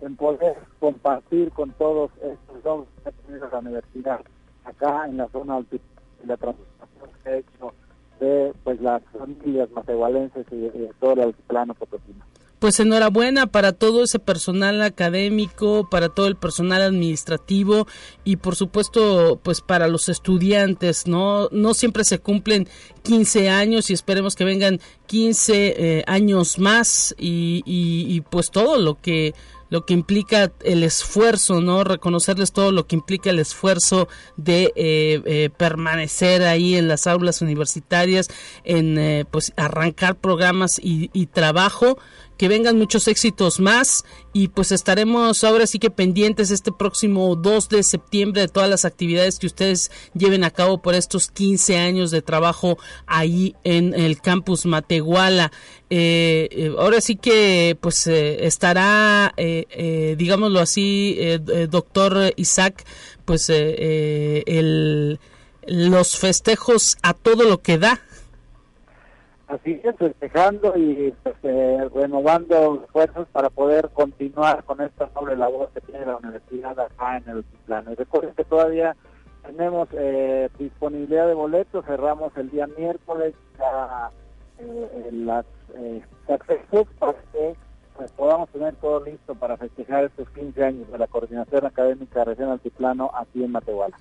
en 0.02 0.16
poder 0.16 0.58
compartir 0.80 1.52
con 1.52 1.72
todos 1.74 2.10
estos 2.22 2.64
dos 2.64 2.88
de 3.28 3.40
la 3.40 3.60
universidad 3.60 4.22
acá 4.66 5.06
en 5.06 5.18
la 5.18 5.28
zona 5.30 5.58
altiplano, 5.58 6.02
la 6.26 6.38
transformación 6.38 7.12
que 7.24 7.30
ha 7.30 7.36
hecho 7.38 7.74
de 8.20 8.54
pues 8.64 8.82
las 8.82 9.04
familias 9.18 9.70
matehualenses 9.72 10.46
y, 10.52 10.66
y 10.66 10.90
todo 11.00 11.24
el 11.24 11.34
plano 11.34 11.74
potosino 11.76 12.26
pues 12.60 12.80
enhorabuena 12.80 13.48
para 13.48 13.74
todo 13.74 14.04
ese 14.04 14.20
personal 14.20 14.82
académico, 14.82 15.90
para 15.90 16.10
todo 16.10 16.28
el 16.28 16.36
personal 16.36 16.82
administrativo 16.82 17.88
y 18.24 18.36
por 18.36 18.56
supuesto 18.56 19.40
pues 19.42 19.62
para 19.62 19.88
los 19.88 20.10
estudiantes, 20.10 21.08
¿no? 21.08 21.50
No 21.52 21.74
siempre 21.74 22.04
se 22.04 22.20
cumplen 22.20 22.68
15 23.04 23.50
años 23.50 23.90
y 23.90 23.94
esperemos 23.94 24.36
que 24.36 24.44
vengan 24.44 24.80
15 25.08 25.54
eh, 26.00 26.04
años 26.08 26.60
más 26.60 27.16
y, 27.18 27.64
y 27.66 28.22
pues 28.22 28.52
todo 28.52 28.78
lo 28.78 28.96
que 28.96 29.34
lo 29.70 29.86
que 29.86 29.94
implica 29.94 30.52
el 30.64 30.84
esfuerzo, 30.84 31.62
¿no? 31.62 31.84
Reconocerles 31.84 32.52
todo 32.52 32.72
lo 32.72 32.88
que 32.88 32.96
implica 32.96 33.30
el 33.30 33.40
esfuerzo 33.40 34.08
de 34.36 34.74
eh, 34.76 35.22
eh, 35.26 35.50
permanecer 35.56 36.44
ahí 36.44 36.76
en 36.76 36.88
las 36.88 37.08
aulas 37.08 37.42
universitarias, 37.42 38.28
en 38.64 38.98
eh, 38.98 39.26
pues 39.30 39.54
arrancar 39.56 40.16
programas 40.16 40.80
y, 40.82 41.10
y 41.14 41.28
trabajo 41.28 41.98
que 42.40 42.48
vengan 42.48 42.78
muchos 42.78 43.10
éxitos 43.10 43.60
más 43.60 44.06
y 44.32 44.48
pues 44.48 44.72
estaremos 44.72 45.44
ahora 45.44 45.68
sí 45.68 45.78
que 45.78 45.90
pendientes 45.90 46.52
este 46.52 46.72
próximo 46.72 47.36
2 47.36 47.68
de 47.68 47.84
septiembre 47.84 48.44
de 48.44 48.48
todas 48.48 48.70
las 48.70 48.86
actividades 48.86 49.40
que 49.40 49.48
ustedes 49.48 49.92
lleven 50.14 50.46
a 50.46 50.50
cabo 50.50 50.82
por 50.82 50.96
estos 50.96 51.30
15 51.32 51.78
años 51.78 52.12
de 52.12 52.22
trabajo 52.22 52.78
ahí 53.08 53.58
en 53.66 53.94
el 53.94 54.22
campus 54.22 54.66
Matehuala. 54.66 55.52
Eh, 55.90 56.48
eh 56.52 56.72
ahora 56.80 57.02
sí 57.02 57.18
que 57.18 57.78
pues 57.82 58.08
eh, 58.08 58.46
estará, 58.46 59.34
eh, 59.36 59.66
eh 59.72 60.16
digámoslo 60.18 60.62
así, 60.62 61.20
doctor 61.70 62.34
Isaac, 62.38 62.86
pues 63.26 63.50
el, 63.50 65.20
los 65.68 66.18
festejos 66.18 66.96
a 67.02 67.14
todo 67.14 67.44
lo 67.44 67.62
que 67.62 67.78
da 67.78 68.02
Así 69.50 69.82
es, 69.84 69.96
festejando 69.96 70.78
y 70.78 71.12
pues, 71.24 71.36
eh, 71.42 71.90
renovando 71.96 72.84
esfuerzos 72.86 73.28
para 73.30 73.50
poder 73.50 73.90
continuar 73.90 74.64
con 74.64 74.80
esta 74.80 75.10
noble 75.16 75.36
labor 75.36 75.72
que 75.74 75.82
tiene 75.82 76.06
la 76.06 76.18
universidad 76.18 76.80
acá 76.80 77.18
en 77.18 77.30
el 77.30 77.44
plano. 77.66 77.92
Y 77.92 77.96
recuerden 77.96 78.36
que 78.36 78.44
todavía 78.44 78.96
tenemos 79.44 79.90
eh, 79.94 80.50
disponibilidad 80.60 81.26
de 81.26 81.34
boletos, 81.34 81.84
cerramos 81.84 82.32
el 82.38 82.52
día 82.52 82.68
miércoles 82.78 83.34
ya, 83.58 84.12
eh, 84.60 85.10
las 85.14 85.46
eh, 85.74 86.04
accesos 86.28 86.88
para 87.00 87.18
que 87.32 87.56
pues, 87.98 88.12
podamos 88.12 88.50
tener 88.50 88.76
todo 88.76 89.04
listo 89.04 89.34
para 89.34 89.58
festejar 89.58 90.04
estos 90.04 90.30
15 90.30 90.64
años 90.64 90.92
de 90.92 90.98
la 91.00 91.08
Coordinación 91.08 91.66
Académica 91.66 92.24
Región 92.24 92.52
Altiplano 92.52 93.10
aquí 93.16 93.44
en 93.44 93.52
Matehuala 93.52 93.98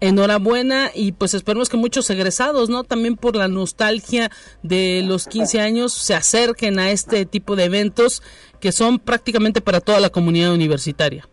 enhorabuena 0.00 0.90
y 0.94 1.12
pues 1.12 1.34
esperemos 1.34 1.68
que 1.68 1.76
muchos 1.76 2.08
egresados, 2.10 2.68
¿no? 2.68 2.84
También 2.84 3.16
por 3.16 3.36
la 3.36 3.48
nostalgia 3.48 4.30
de 4.62 5.02
los 5.04 5.26
15 5.26 5.60
años 5.60 5.92
se 5.92 6.14
acerquen 6.14 6.78
a 6.78 6.90
este 6.90 7.26
tipo 7.26 7.56
de 7.56 7.64
eventos 7.64 8.22
que 8.60 8.72
son 8.72 8.98
prácticamente 8.98 9.60
para 9.60 9.80
toda 9.80 10.00
la 10.00 10.10
comunidad 10.10 10.52
universitaria. 10.52 11.28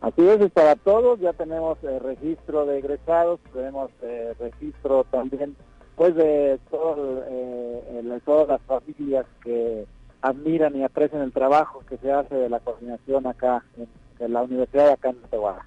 Así 0.00 0.20
es, 0.20 0.38
es 0.40 0.52
para 0.52 0.76
todos, 0.76 1.18
ya 1.20 1.32
tenemos 1.32 1.78
eh, 1.82 1.98
registro 1.98 2.66
de 2.66 2.78
egresados, 2.78 3.40
tenemos 3.54 3.90
eh, 4.02 4.34
registro 4.38 5.04
también 5.04 5.56
pues 5.96 6.14
de 6.14 6.58
todo, 6.70 7.24
eh, 7.26 8.20
todas 8.24 8.48
las 8.48 8.60
familias 8.62 9.26
que 9.42 9.86
admiran 10.22 10.76
y 10.76 10.82
aprecian 10.82 11.22
el 11.22 11.32
trabajo 11.32 11.82
que 11.88 11.96
se 11.98 12.10
hace 12.10 12.34
de 12.34 12.48
la 12.48 12.60
coordinación 12.60 13.26
acá 13.26 13.64
en, 14.18 14.32
la 14.32 14.42
universidad 14.42 14.86
de 14.86 14.92
acá 14.92 15.10
en 15.10 15.16
Tehuala. 15.30 15.66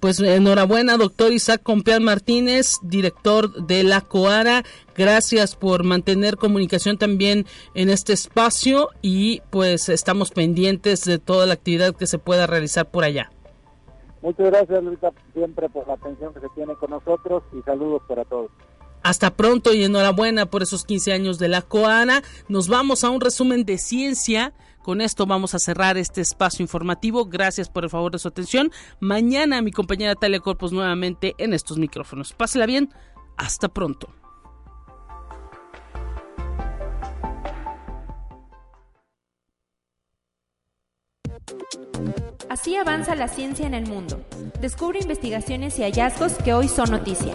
Pues 0.00 0.20
enhorabuena, 0.20 0.96
doctor 0.96 1.32
Isaac 1.32 1.60
Compeán 1.64 2.04
Martínez, 2.04 2.76
director 2.82 3.66
de 3.66 3.82
la 3.82 4.00
COARA. 4.00 4.62
Gracias 4.96 5.56
por 5.56 5.82
mantener 5.82 6.36
comunicación 6.36 6.98
también 6.98 7.46
en 7.74 7.90
este 7.90 8.12
espacio 8.12 8.90
y 9.02 9.42
pues 9.50 9.88
estamos 9.88 10.30
pendientes 10.30 11.04
de 11.04 11.18
toda 11.18 11.46
la 11.46 11.54
actividad 11.54 11.96
que 11.96 12.06
se 12.06 12.18
pueda 12.18 12.46
realizar 12.46 12.88
por 12.88 13.02
allá. 13.02 13.32
Muchas 14.22 14.46
gracias, 14.46 14.84
Luisa, 14.84 15.10
siempre 15.32 15.68
por 15.68 15.88
la 15.88 15.94
atención 15.94 16.32
que 16.32 16.40
se 16.40 16.48
tiene 16.54 16.74
con 16.76 16.90
nosotros 16.90 17.42
y 17.58 17.62
saludos 17.62 18.02
para 18.06 18.24
todos. 18.24 18.50
Hasta 19.02 19.34
pronto 19.34 19.74
y 19.74 19.82
enhorabuena 19.82 20.46
por 20.46 20.62
esos 20.62 20.84
15 20.84 21.12
años 21.12 21.38
de 21.40 21.48
la 21.48 21.62
COARA. 21.62 22.22
Nos 22.48 22.68
vamos 22.68 23.02
a 23.02 23.10
un 23.10 23.20
resumen 23.20 23.64
de 23.64 23.78
ciencia 23.78 24.52
con 24.88 25.02
esto 25.02 25.26
vamos 25.26 25.54
a 25.54 25.58
cerrar 25.58 25.98
este 25.98 26.22
espacio 26.22 26.62
informativo. 26.62 27.26
Gracias 27.26 27.68
por 27.68 27.84
el 27.84 27.90
favor 27.90 28.10
de 28.10 28.18
su 28.18 28.26
atención. 28.26 28.72
Mañana 29.00 29.60
mi 29.60 29.70
compañera 29.70 30.14
Talia 30.14 30.40
Corpus 30.40 30.72
nuevamente 30.72 31.34
en 31.36 31.52
estos 31.52 31.76
micrófonos. 31.76 32.32
Pásela 32.32 32.64
bien. 32.64 32.88
Hasta 33.36 33.68
pronto. 33.68 34.08
Así 42.48 42.74
avanza 42.74 43.14
la 43.14 43.28
ciencia 43.28 43.66
en 43.66 43.74
el 43.74 43.86
mundo. 43.86 44.24
Descubre 44.58 45.00
investigaciones 45.00 45.78
y 45.78 45.82
hallazgos 45.82 46.32
que 46.42 46.54
hoy 46.54 46.66
son 46.66 46.92
noticia. 46.92 47.34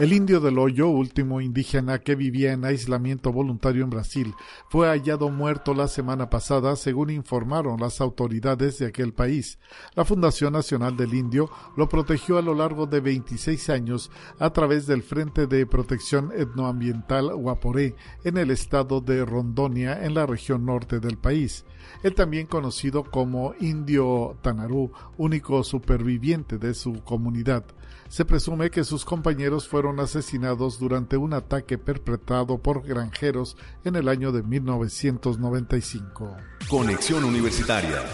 El 0.00 0.14
indio 0.14 0.40
del 0.40 0.58
hoyo, 0.58 0.88
último 0.88 1.42
indígena 1.42 1.98
que 1.98 2.14
vivía 2.14 2.54
en 2.54 2.64
aislamiento 2.64 3.34
voluntario 3.34 3.84
en 3.84 3.90
Brasil, 3.90 4.34
fue 4.70 4.88
hallado 4.88 5.28
muerto 5.28 5.74
la 5.74 5.88
semana 5.88 6.30
pasada, 6.30 6.74
según 6.76 7.10
informaron 7.10 7.78
las 7.78 8.00
autoridades 8.00 8.78
de 8.78 8.86
aquel 8.86 9.12
país. 9.12 9.58
La 9.94 10.06
Fundación 10.06 10.54
Nacional 10.54 10.96
del 10.96 11.12
Indio 11.12 11.50
lo 11.76 11.90
protegió 11.90 12.38
a 12.38 12.42
lo 12.42 12.54
largo 12.54 12.86
de 12.86 13.00
26 13.00 13.68
años 13.68 14.10
a 14.38 14.54
través 14.54 14.86
del 14.86 15.02
Frente 15.02 15.46
de 15.46 15.66
Protección 15.66 16.32
Etnoambiental 16.34 17.34
Guaporé 17.34 17.94
en 18.24 18.38
el 18.38 18.50
estado 18.50 19.02
de 19.02 19.26
Rondonia, 19.26 20.02
en 20.02 20.14
la 20.14 20.24
región 20.24 20.64
norte 20.64 20.98
del 20.98 21.18
país. 21.18 21.66
Él 22.02 22.14
también 22.14 22.46
conocido 22.46 23.04
como 23.04 23.52
Indio 23.60 24.38
Tanarú, 24.40 24.92
único 25.18 25.62
superviviente 25.62 26.56
de 26.56 26.72
su 26.72 27.02
comunidad. 27.04 27.66
Se 28.08 28.24
presume 28.24 28.70
que 28.70 28.82
sus 28.82 29.04
compañeros 29.04 29.68
asesinados 29.98 30.78
durante 30.78 31.16
un 31.16 31.32
ataque 31.32 31.78
perpetrado 31.78 32.58
por 32.58 32.86
granjeros 32.86 33.56
en 33.84 33.96
el 33.96 34.08
año 34.08 34.30
de 34.30 34.42
1995. 34.42 36.36
Conexión 36.68 37.24
Universitaria 37.24 38.04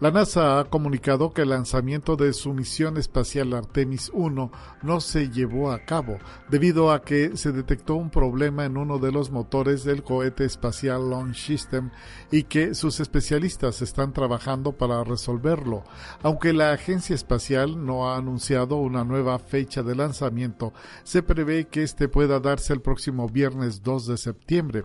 la 0.00 0.10
NASA 0.10 0.58
ha 0.58 0.64
comunicado 0.64 1.32
que 1.32 1.42
el 1.42 1.50
lanzamiento 1.50 2.16
de 2.16 2.32
su 2.32 2.54
misión 2.54 2.96
espacial 2.96 3.52
Artemis 3.52 4.10
1 4.14 4.50
no 4.82 5.00
se 5.00 5.28
llevó 5.28 5.70
a 5.70 5.84
cabo 5.84 6.16
debido 6.48 6.90
a 6.90 7.02
que 7.02 7.36
se 7.36 7.52
detectó 7.52 7.96
un 7.96 8.08
problema 8.08 8.64
en 8.64 8.78
uno 8.78 8.98
de 8.98 9.12
los 9.12 9.30
motores 9.30 9.84
del 9.84 10.02
cohete 10.02 10.46
espacial 10.46 11.10
Launch 11.10 11.36
System 11.36 11.90
y 12.30 12.44
que 12.44 12.74
sus 12.74 12.98
especialistas 12.98 13.82
están 13.82 14.14
trabajando 14.14 14.72
para 14.72 15.04
resolverlo. 15.04 15.84
Aunque 16.22 16.54
la 16.54 16.72
agencia 16.72 17.14
espacial 17.14 17.84
no 17.84 18.08
ha 18.08 18.16
anunciado 18.16 18.76
una 18.76 19.04
nueva 19.04 19.38
fecha 19.38 19.82
de 19.82 19.96
lanzamiento, 19.96 20.72
se 21.04 21.22
prevé 21.22 21.68
que 21.68 21.82
este 21.82 22.08
pueda 22.08 22.40
darse 22.40 22.72
el 22.72 22.80
próximo 22.80 23.28
viernes 23.28 23.82
2 23.82 24.06
de 24.06 24.16
septiembre. 24.16 24.84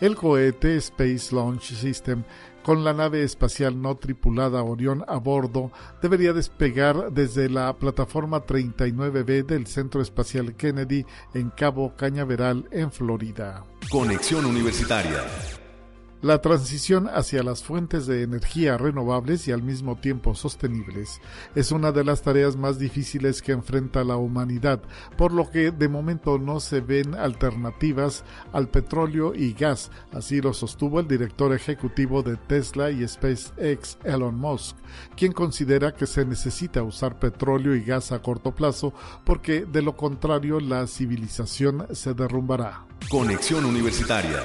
El 0.00 0.16
cohete 0.16 0.76
Space 0.76 1.34
Launch 1.34 1.74
System 1.74 2.24
con 2.68 2.84
la 2.84 2.92
nave 2.92 3.22
espacial 3.22 3.80
no 3.80 3.96
tripulada 3.96 4.62
Orión 4.62 5.02
a 5.08 5.16
bordo, 5.16 5.72
debería 6.02 6.34
despegar 6.34 7.10
desde 7.10 7.48
la 7.48 7.72
plataforma 7.78 8.44
39B 8.44 9.46
del 9.46 9.66
Centro 9.66 10.02
Espacial 10.02 10.54
Kennedy 10.54 11.06
en 11.32 11.48
Cabo 11.48 11.96
Cañaveral, 11.96 12.68
en 12.70 12.92
Florida. 12.92 13.64
Conexión 13.90 14.44
Universitaria. 14.44 15.24
La 16.20 16.40
transición 16.40 17.06
hacia 17.06 17.44
las 17.44 17.62
fuentes 17.62 18.08
de 18.08 18.24
energía 18.24 18.76
renovables 18.76 19.46
y 19.46 19.52
al 19.52 19.62
mismo 19.62 19.94
tiempo 19.94 20.34
sostenibles 20.34 21.20
es 21.54 21.70
una 21.70 21.92
de 21.92 22.02
las 22.02 22.22
tareas 22.22 22.56
más 22.56 22.76
difíciles 22.80 23.40
que 23.40 23.52
enfrenta 23.52 24.02
la 24.02 24.16
humanidad, 24.16 24.82
por 25.16 25.32
lo 25.32 25.48
que 25.48 25.70
de 25.70 25.88
momento 25.88 26.40
no 26.40 26.58
se 26.58 26.80
ven 26.80 27.14
alternativas 27.14 28.24
al 28.52 28.68
petróleo 28.68 29.32
y 29.32 29.52
gas, 29.52 29.92
así 30.12 30.40
lo 30.40 30.52
sostuvo 30.54 30.98
el 30.98 31.06
director 31.06 31.54
ejecutivo 31.54 32.24
de 32.24 32.36
Tesla 32.36 32.90
y 32.90 33.06
SpaceX, 33.06 33.98
Elon 34.02 34.34
Musk, 34.34 34.76
quien 35.16 35.30
considera 35.30 35.94
que 35.94 36.08
se 36.08 36.24
necesita 36.24 36.82
usar 36.82 37.20
petróleo 37.20 37.76
y 37.76 37.84
gas 37.84 38.10
a 38.10 38.20
corto 38.20 38.52
plazo 38.52 38.92
porque 39.24 39.66
de 39.66 39.82
lo 39.82 39.96
contrario 39.96 40.58
la 40.58 40.84
civilización 40.88 41.86
se 41.92 42.12
derrumbará. 42.12 42.86
Conexión 43.08 43.64
Universitaria. 43.64 44.42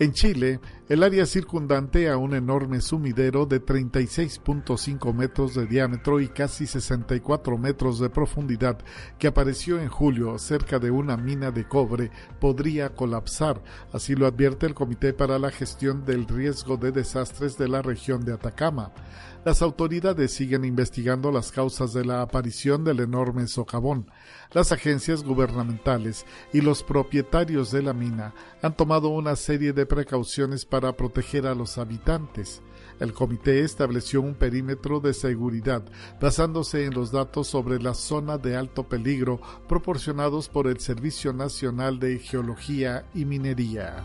En 0.00 0.12
Chile, 0.12 0.58
el 0.86 1.02
área 1.02 1.24
circundante 1.24 2.10
a 2.10 2.18
un 2.18 2.34
enorme 2.34 2.82
sumidero 2.82 3.46
de 3.46 3.64
36.5 3.64 5.14
metros 5.14 5.54
de 5.54 5.66
diámetro 5.66 6.20
y 6.20 6.28
casi 6.28 6.66
64 6.66 7.56
metros 7.56 7.98
de 7.98 8.10
profundidad 8.10 8.78
que 9.18 9.28
apareció 9.28 9.80
en 9.80 9.88
julio 9.88 10.38
cerca 10.38 10.78
de 10.78 10.90
una 10.90 11.16
mina 11.16 11.50
de 11.50 11.66
cobre 11.66 12.10
podría 12.38 12.90
colapsar, 12.90 13.62
así 13.94 14.14
lo 14.14 14.26
advierte 14.26 14.66
el 14.66 14.74
Comité 14.74 15.14
para 15.14 15.38
la 15.38 15.50
Gestión 15.50 16.04
del 16.04 16.28
Riesgo 16.28 16.76
de 16.76 16.92
Desastres 16.92 17.56
de 17.56 17.68
la 17.68 17.80
región 17.80 18.22
de 18.22 18.34
Atacama. 18.34 18.92
Las 19.44 19.60
autoridades 19.60 20.32
siguen 20.32 20.64
investigando 20.64 21.30
las 21.30 21.52
causas 21.52 21.92
de 21.92 22.02
la 22.02 22.22
aparición 22.22 22.82
del 22.82 23.00
enorme 23.00 23.46
socavón. 23.46 24.10
Las 24.52 24.72
agencias 24.72 25.22
gubernamentales 25.22 26.24
y 26.54 26.62
los 26.62 26.82
propietarios 26.82 27.70
de 27.70 27.82
la 27.82 27.92
mina 27.92 28.32
han 28.62 28.74
tomado 28.74 29.08
una 29.08 29.36
serie 29.36 29.74
de 29.74 29.84
precauciones 29.84 30.64
para 30.74 30.96
proteger 30.96 31.46
a 31.46 31.54
los 31.54 31.78
habitantes. 31.78 32.60
El 32.98 33.12
comité 33.12 33.60
estableció 33.60 34.20
un 34.20 34.34
perímetro 34.34 34.98
de 34.98 35.14
seguridad 35.14 35.84
basándose 36.20 36.84
en 36.84 36.94
los 36.94 37.12
datos 37.12 37.46
sobre 37.46 37.80
la 37.80 37.94
zona 37.94 38.38
de 38.38 38.56
alto 38.56 38.88
peligro 38.88 39.40
proporcionados 39.68 40.48
por 40.48 40.66
el 40.66 40.80
Servicio 40.80 41.32
Nacional 41.32 42.00
de 42.00 42.18
Geología 42.18 43.06
y 43.14 43.24
Minería. 43.24 44.04